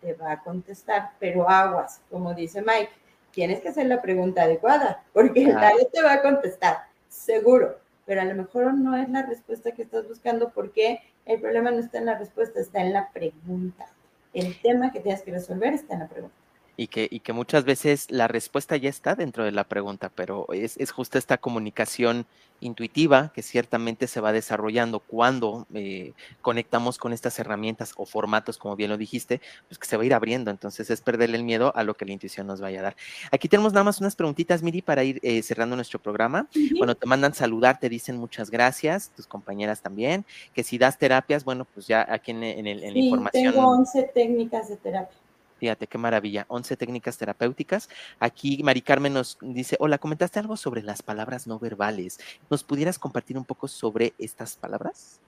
te 0.00 0.14
va 0.14 0.32
a 0.32 0.42
contestar, 0.42 1.10
pero 1.18 1.48
aguas, 1.48 2.00
como 2.10 2.34
dice 2.34 2.60
Mike, 2.60 2.90
tienes 3.32 3.60
que 3.60 3.68
hacer 3.68 3.86
la 3.86 4.02
pregunta 4.02 4.42
adecuada, 4.42 5.02
porque 5.12 5.44
claro. 5.44 5.78
el 5.78 5.86
te 5.90 6.02
va 6.02 6.14
a 6.14 6.22
contestar, 6.22 6.78
seguro, 7.08 7.78
pero 8.06 8.20
a 8.20 8.24
lo 8.24 8.34
mejor 8.34 8.74
no 8.74 8.96
es 8.96 9.08
la 9.08 9.22
respuesta 9.22 9.72
que 9.72 9.82
estás 9.82 10.06
buscando 10.06 10.50
porque 10.50 11.00
el 11.24 11.40
problema 11.40 11.70
no 11.70 11.78
está 11.78 11.98
en 11.98 12.06
la 12.06 12.18
respuesta, 12.18 12.60
está 12.60 12.80
en 12.80 12.92
la 12.92 13.10
pregunta. 13.10 13.86
El 14.34 14.60
tema 14.60 14.92
que 14.92 15.00
tienes 15.00 15.22
que 15.22 15.30
resolver 15.30 15.72
está 15.72 15.94
en 15.94 16.00
la 16.00 16.08
pregunta 16.08 16.43
y 16.76 16.88
que, 16.88 17.08
y 17.10 17.20
que 17.20 17.32
muchas 17.32 17.64
veces 17.64 18.10
la 18.10 18.28
respuesta 18.28 18.76
ya 18.76 18.88
está 18.88 19.14
dentro 19.14 19.44
de 19.44 19.52
la 19.52 19.64
pregunta, 19.64 20.10
pero 20.14 20.46
es, 20.52 20.76
es 20.76 20.90
justo 20.90 21.18
esta 21.18 21.38
comunicación 21.38 22.26
intuitiva 22.60 23.30
que 23.34 23.42
ciertamente 23.42 24.06
se 24.06 24.20
va 24.20 24.32
desarrollando 24.32 25.00
cuando 25.00 25.66
eh, 25.74 26.12
conectamos 26.40 26.98
con 26.98 27.12
estas 27.12 27.38
herramientas 27.38 27.92
o 27.96 28.06
formatos, 28.06 28.58
como 28.58 28.76
bien 28.76 28.90
lo 28.90 28.96
dijiste, 28.96 29.40
pues 29.68 29.78
que 29.78 29.86
se 29.86 29.96
va 29.96 30.02
a 30.02 30.06
ir 30.06 30.14
abriendo. 30.14 30.50
Entonces 30.50 30.90
es 30.90 31.00
perderle 31.00 31.36
el 31.36 31.44
miedo 31.44 31.72
a 31.76 31.84
lo 31.84 31.94
que 31.94 32.04
la 32.04 32.12
intuición 32.12 32.46
nos 32.46 32.60
vaya 32.60 32.80
a 32.80 32.82
dar. 32.82 32.96
Aquí 33.30 33.48
tenemos 33.48 33.72
nada 33.72 33.84
más 33.84 34.00
unas 34.00 34.16
preguntitas, 34.16 34.62
Miri, 34.62 34.82
para 34.82 35.04
ir 35.04 35.20
eh, 35.22 35.42
cerrando 35.42 35.76
nuestro 35.76 35.98
programa. 35.98 36.48
Uh 36.54 36.58
-huh. 36.58 36.78
Bueno, 36.78 36.94
te 36.94 37.06
mandan 37.06 37.34
saludar, 37.34 37.78
te 37.78 37.88
dicen 37.88 38.16
muchas 38.16 38.50
gracias, 38.50 39.10
tus 39.14 39.26
compañeras 39.26 39.82
también, 39.82 40.24
que 40.54 40.62
si 40.62 40.78
das 40.78 40.98
terapias, 40.98 41.44
bueno, 41.44 41.66
pues 41.66 41.86
ya 41.86 42.06
aquí 42.08 42.30
en, 42.30 42.42
en, 42.42 42.66
el, 42.66 42.82
en 42.82 42.92
sí, 42.92 42.98
la 42.98 43.04
información. 43.04 43.52
Tengo 43.52 43.68
11 43.68 44.02
técnicas 44.14 44.68
de 44.68 44.76
terapia. 44.76 45.23
Fíjate 45.64 45.86
qué 45.86 45.96
maravilla, 45.96 46.44
11 46.48 46.76
técnicas 46.76 47.16
terapéuticas. 47.16 47.88
Aquí 48.20 48.62
Mari 48.62 48.82
Carmen 48.82 49.14
nos 49.14 49.38
dice, 49.40 49.78
hola, 49.80 49.96
comentaste 49.96 50.38
algo 50.38 50.58
sobre 50.58 50.82
las 50.82 51.00
palabras 51.00 51.46
no 51.46 51.58
verbales. 51.58 52.18
¿Nos 52.50 52.62
pudieras 52.62 52.98
compartir 52.98 53.38
un 53.38 53.46
poco 53.46 53.66
sobre 53.66 54.12
estas 54.18 54.56
palabras? 54.56 55.20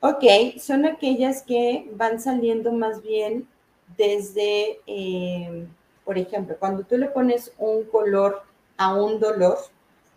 Ok, 0.00 0.24
son 0.58 0.86
aquellas 0.86 1.42
que 1.42 1.88
van 1.94 2.20
saliendo 2.20 2.72
más 2.72 3.00
bien 3.00 3.46
desde, 3.96 4.80
eh, 4.88 5.68
por 6.04 6.18
ejemplo, 6.18 6.56
cuando 6.58 6.82
tú 6.82 6.98
le 6.98 7.06
pones 7.06 7.52
un 7.56 7.84
color 7.84 8.42
a 8.76 8.96
un 8.96 9.20
dolor, 9.20 9.56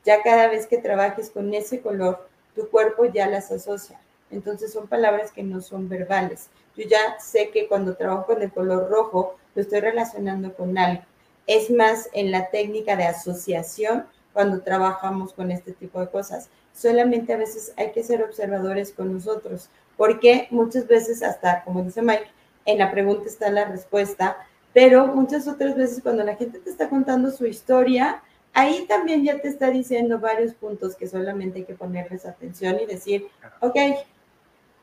ya 0.04 0.24
cada 0.24 0.48
vez 0.48 0.66
que 0.66 0.80
trabajes 0.80 1.30
con 1.30 1.54
ese 1.54 1.80
color, 1.80 2.28
tu 2.56 2.68
cuerpo 2.70 3.06
ya 3.06 3.28
las 3.28 3.52
asocia. 3.52 4.00
Entonces 4.32 4.74
son 4.74 4.88
palabras 4.88 5.32
que 5.32 5.44
no 5.44 5.62
son 5.62 5.88
verbales. 5.88 6.50
Yo 6.76 6.86
ya 6.88 7.20
sé 7.20 7.52
que 7.52 7.68
cuando 7.68 7.96
trabajo 7.96 8.26
con 8.26 8.42
el 8.42 8.52
color 8.52 8.90
rojo, 8.90 9.38
lo 9.56 9.62
estoy 9.62 9.80
relacionando 9.80 10.54
con 10.54 10.78
algo. 10.78 11.04
Es 11.48 11.70
más 11.70 12.10
en 12.14 12.32
la 12.32 12.50
técnica 12.50 12.96
de 12.96 13.06
asociación 13.06 14.06
cuando 14.34 14.62
trabajamos 14.62 15.34
con 15.34 15.52
este 15.52 15.74
tipo 15.74 16.00
de 16.00 16.10
cosas. 16.10 16.50
Solamente 16.74 17.34
a 17.34 17.38
veces 17.38 17.74
hay 17.78 17.92
que 17.92 18.04
ser 18.04 18.24
observadores 18.24 18.92
con 18.92 19.14
nosotros, 19.14 19.70
porque 19.96 20.48
muchas 20.50 20.88
veces 20.88 21.22
hasta, 21.22 21.64
como 21.64 21.84
dice 21.84 22.02
Mike, 22.02 22.26
en 22.66 22.80
la 22.80 22.92
pregunta 22.92 23.28
está 23.28 23.50
la 23.52 23.66
respuesta, 23.66 24.38
pero 24.74 25.08
muchas 25.08 25.48
otras 25.48 25.76
veces 25.76 26.02
cuando 26.02 26.24
la 26.24 26.36
gente 26.36 26.60
te 26.60 26.70
está 26.70 26.90
contando 26.90 27.30
su 27.30 27.46
historia, 27.46 28.24
ahí 28.54 28.86
también 28.88 29.24
ya 29.24 29.40
te 29.40 29.50
está 29.50 29.70
diciendo 29.70 30.20
varios 30.20 30.54
puntos 30.56 30.96
que 30.96 31.08
solamente 31.08 31.60
hay 31.60 31.66
que 31.66 31.76
ponerles 31.76 32.26
atención 32.26 32.80
y 32.80 32.86
decir, 32.86 33.28
ok, 33.60 33.76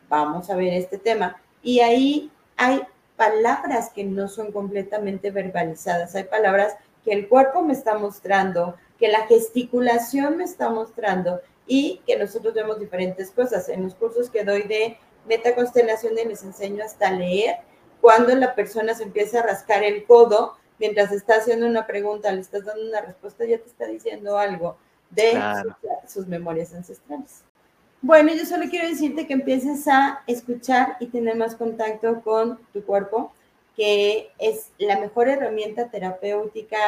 vamos 0.08 0.48
a 0.50 0.56
ver 0.56 0.74
este 0.74 0.98
tema. 0.98 1.40
Y 1.62 1.80
ahí 1.80 2.30
hay 2.56 2.82
palabras 3.20 3.90
que 3.90 4.02
no 4.02 4.28
son 4.28 4.50
completamente 4.50 5.30
verbalizadas, 5.30 6.14
hay 6.14 6.24
palabras 6.24 6.74
que 7.04 7.12
el 7.12 7.28
cuerpo 7.28 7.60
me 7.60 7.74
está 7.74 7.98
mostrando, 7.98 8.76
que 8.98 9.08
la 9.08 9.26
gesticulación 9.26 10.38
me 10.38 10.44
está 10.44 10.70
mostrando 10.70 11.42
y 11.66 12.00
que 12.06 12.16
nosotros 12.16 12.54
vemos 12.54 12.80
diferentes 12.80 13.30
cosas. 13.30 13.68
En 13.68 13.82
los 13.82 13.94
cursos 13.94 14.30
que 14.30 14.42
doy 14.42 14.62
de 14.62 14.96
metaconstelación 15.28 16.16
y 16.16 16.24
les 16.24 16.42
enseño 16.44 16.82
hasta 16.82 17.10
leer, 17.10 17.56
cuando 18.00 18.34
la 18.34 18.54
persona 18.54 18.94
se 18.94 19.02
empieza 19.02 19.40
a 19.40 19.42
rascar 19.42 19.84
el 19.84 20.06
codo 20.06 20.56
mientras 20.78 21.12
está 21.12 21.34
haciendo 21.34 21.66
una 21.66 21.86
pregunta, 21.86 22.32
le 22.32 22.40
estás 22.40 22.64
dando 22.64 22.88
una 22.88 23.02
respuesta, 23.02 23.44
ya 23.44 23.58
te 23.58 23.68
está 23.68 23.84
diciendo 23.84 24.38
algo 24.38 24.78
de 25.10 25.32
sus, 25.62 25.74
sus 26.10 26.26
memorias 26.26 26.72
ancestrales. 26.72 27.44
Bueno, 28.02 28.32
yo 28.32 28.46
solo 28.46 28.64
quiero 28.70 28.88
decirte 28.88 29.26
que 29.26 29.34
empieces 29.34 29.86
a 29.86 30.22
escuchar 30.26 30.96
y 31.00 31.08
tener 31.08 31.36
más 31.36 31.54
contacto 31.54 32.22
con 32.22 32.58
tu 32.72 32.82
cuerpo, 32.82 33.30
que 33.76 34.30
es 34.38 34.70
la 34.78 34.98
mejor 34.98 35.28
herramienta 35.28 35.90
terapéutica 35.90 36.78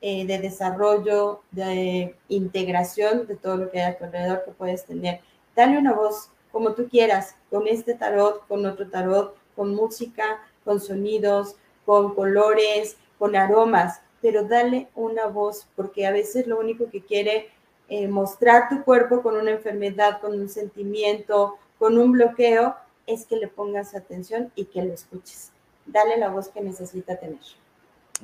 eh, 0.00 0.24
de 0.24 0.38
desarrollo, 0.38 1.40
de 1.50 2.14
integración 2.28 3.26
de 3.26 3.34
todo 3.34 3.56
lo 3.56 3.70
que 3.72 3.80
hay 3.80 3.92
a 3.92 3.98
tu 3.98 4.04
alrededor 4.04 4.44
que 4.44 4.52
puedes 4.52 4.84
tener. 4.84 5.20
Dale 5.56 5.78
una 5.78 5.94
voz 5.94 6.28
como 6.52 6.74
tú 6.74 6.88
quieras, 6.88 7.34
con 7.50 7.66
este 7.66 7.94
tarot, 7.94 8.46
con 8.46 8.64
otro 8.64 8.88
tarot, 8.88 9.36
con 9.56 9.74
música, 9.74 10.42
con 10.64 10.80
sonidos, 10.80 11.56
con 11.84 12.14
colores, 12.14 12.96
con 13.18 13.34
aromas, 13.34 14.00
pero 14.20 14.44
dale 14.44 14.86
una 14.94 15.26
voz, 15.26 15.66
porque 15.74 16.06
a 16.06 16.12
veces 16.12 16.46
lo 16.46 16.60
único 16.60 16.88
que 16.88 17.00
quiere 17.00 17.50
eh, 17.94 18.08
mostrar 18.08 18.70
tu 18.70 18.82
cuerpo 18.84 19.20
con 19.20 19.36
una 19.36 19.50
enfermedad, 19.50 20.18
con 20.22 20.32
un 20.40 20.48
sentimiento, 20.48 21.58
con 21.78 21.98
un 21.98 22.12
bloqueo, 22.12 22.74
es 23.06 23.26
que 23.26 23.36
le 23.36 23.48
pongas 23.48 23.94
atención 23.94 24.50
y 24.54 24.64
que 24.64 24.82
lo 24.82 24.94
escuches. 24.94 25.52
Dale 25.84 26.16
la 26.16 26.30
voz 26.30 26.48
que 26.48 26.62
necesita 26.62 27.16
tener. 27.16 27.40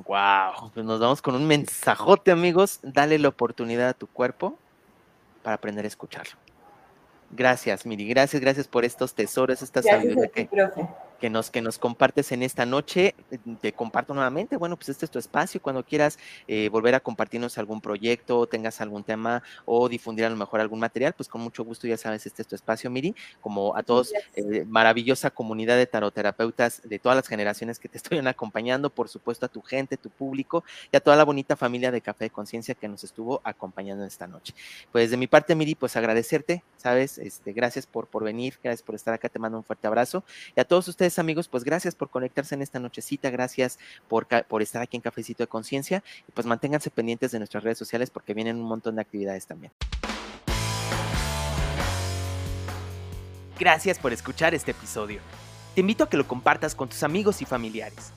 Wow, 0.07 0.71
pues 0.73 0.87
nos 0.87 0.99
vamos 0.99 1.21
con 1.21 1.35
un 1.35 1.47
mensajote, 1.47 2.31
amigos. 2.31 2.81
Dale 2.83 3.19
la 3.19 3.29
oportunidad 3.29 3.91
a 3.91 3.93
tu 3.93 4.07
cuerpo 4.07 4.57
para 5.43 5.57
aprender 5.57 5.85
a 5.85 5.89
escucharlo. 5.89 6.39
Gracias, 7.31 7.85
Miri. 7.85 8.09
Gracias, 8.09 8.41
gracias 8.41 8.67
por 8.67 8.87
estos 8.87 9.13
tesoros, 9.13 9.61
estas 9.61 9.85
sabiduría 9.85 10.29
que, 10.29 10.49
que 11.19 11.31
nos, 11.31 11.51
que 11.51 11.61
nos 11.61 11.79
compartes 11.79 12.33
en 12.33 12.43
esta 12.43 12.65
noche. 12.67 13.15
Te 13.61 13.73
comparto 13.73 14.15
nuevamente, 14.15 14.57
bueno, 14.57 14.77
pues 14.77 14.89
este 14.89 15.05
es 15.05 15.11
tu 15.11 15.19
espacio. 15.19 15.61
Cuando 15.61 15.85
quieras 15.85 16.19
eh, 16.47 16.69
volver 16.69 16.95
a 16.95 17.01
compartirnos 17.01 17.59
algún 17.59 17.81
proyecto, 17.81 18.47
tengas 18.47 18.81
algún 18.81 19.05
tema 19.05 19.43
o 19.65 19.89
difundir 19.89 20.25
a 20.25 20.31
lo 20.31 20.37
mejor 20.37 20.61
algún 20.61 20.79
material, 20.79 21.15
pues 21.15 21.29
con 21.29 21.41
mucho 21.41 21.65
gusto, 21.65 21.87
ya 21.87 21.97
sabes, 21.97 22.27
este 22.27 22.43
es 22.43 22.49
tu 22.49 22.55
espacio, 22.55 22.91
Miri. 22.91 23.15
Como 23.41 23.77
a 23.77 23.83
todos, 23.83 24.13
eh, 24.35 24.65
maravillosa 24.67 25.31
comunidad 25.31 25.77
de 25.77 25.87
taroterapeutas 25.87 26.83
de 26.85 26.99
todas 26.99 27.17
las 27.17 27.29
generaciones 27.29 27.79
que 27.79 27.89
te 27.89 27.99
estoy 27.99 28.19
acompañando, 28.19 28.91
por 28.91 29.09
supuesto 29.09 29.47
a 29.47 29.49
tu 29.49 29.63
gente, 29.63 29.97
tu 29.97 30.11
público 30.11 30.65
y 30.93 30.97
a 30.97 31.01
toda 31.01 31.17
la 31.17 31.25
bonita 31.25 31.57
familia 31.57 31.91
de 31.91 32.01
Café 32.01 32.25
de 32.25 32.31
Conciencia 32.31 32.75
que 32.75 32.89
nos 32.89 33.05
estuvo 33.05 33.41
acompañando 33.45 34.05
esta 34.05 34.27
noche. 34.27 34.55
Pues 34.93 35.11
de 35.11 35.17
mi 35.17 35.27
parte, 35.27 35.55
Miri, 35.55 35.75
pues 35.75 35.97
agradecerte, 35.97 36.63
¿sabes? 36.77 37.19
Este, 37.19 37.53
gracias 37.53 37.87
por, 37.87 38.07
por 38.07 38.25
venir, 38.25 38.59
gracias 38.63 38.83
por 38.83 38.95
estar 38.95 39.15
acá, 39.15 39.29
te 39.29 39.39
mando 39.39 39.59
un 39.59 39.65
fuerte 39.65 39.87
abrazo. 39.87 40.25
Y 40.57 40.61
a 40.61 40.65
todos 40.65 40.89
ustedes 40.89 41.08
amigos, 41.17 41.47
pues 41.47 41.63
gracias 41.63 41.95
por 41.95 42.11
conectarse 42.11 42.57
en 42.57 42.63
esta 42.63 42.81
nochecita, 42.81 43.31
gracias 43.31 43.79
por, 44.09 44.27
por 44.49 44.63
estar 44.63 44.83
aquí 44.83 44.97
en 44.97 45.01
Cafecito 45.01 45.45
de 45.45 45.47
Conciencia 45.47 46.03
y 46.29 46.33
pues 46.33 46.45
manténganse 46.45 46.91
pendientes 46.91 47.31
de 47.31 47.39
nuestras 47.39 47.63
redes 47.63 47.79
sociales 47.79 48.11
porque 48.11 48.35
vienen 48.35 48.57
un 48.57 48.67
montón 48.67 48.97
de 48.97 49.03
actividades 49.03 49.47
también. 49.47 49.71
Gracias 53.59 53.99
por 53.99 54.13
escuchar 54.13 54.55
este 54.55 54.73
episodio. 54.73 55.21
Te 55.75 55.81
invito 55.81 56.05
a 56.05 56.09
que 56.09 56.17
lo 56.17 56.27
compartas 56.27 56.75
con 56.75 56.89
tus 56.89 57.03
amigos 57.03 57.43
y 57.43 57.45
familiares. 57.45 58.13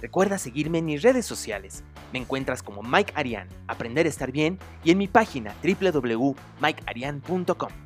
Recuerda 0.00 0.38
seguirme 0.38 0.78
en 0.78 0.86
mis 0.86 1.02
redes 1.02 1.26
sociales. 1.26 1.82
Me 2.12 2.18
encuentras 2.18 2.62
como 2.62 2.82
Mike 2.82 3.12
Arian, 3.14 3.48
Aprender 3.68 4.06
a 4.06 4.08
Estar 4.08 4.32
Bien, 4.32 4.58
y 4.82 4.90
en 4.90 4.98
mi 4.98 5.06
página 5.08 5.54
www.mikearian.com. 5.62 7.81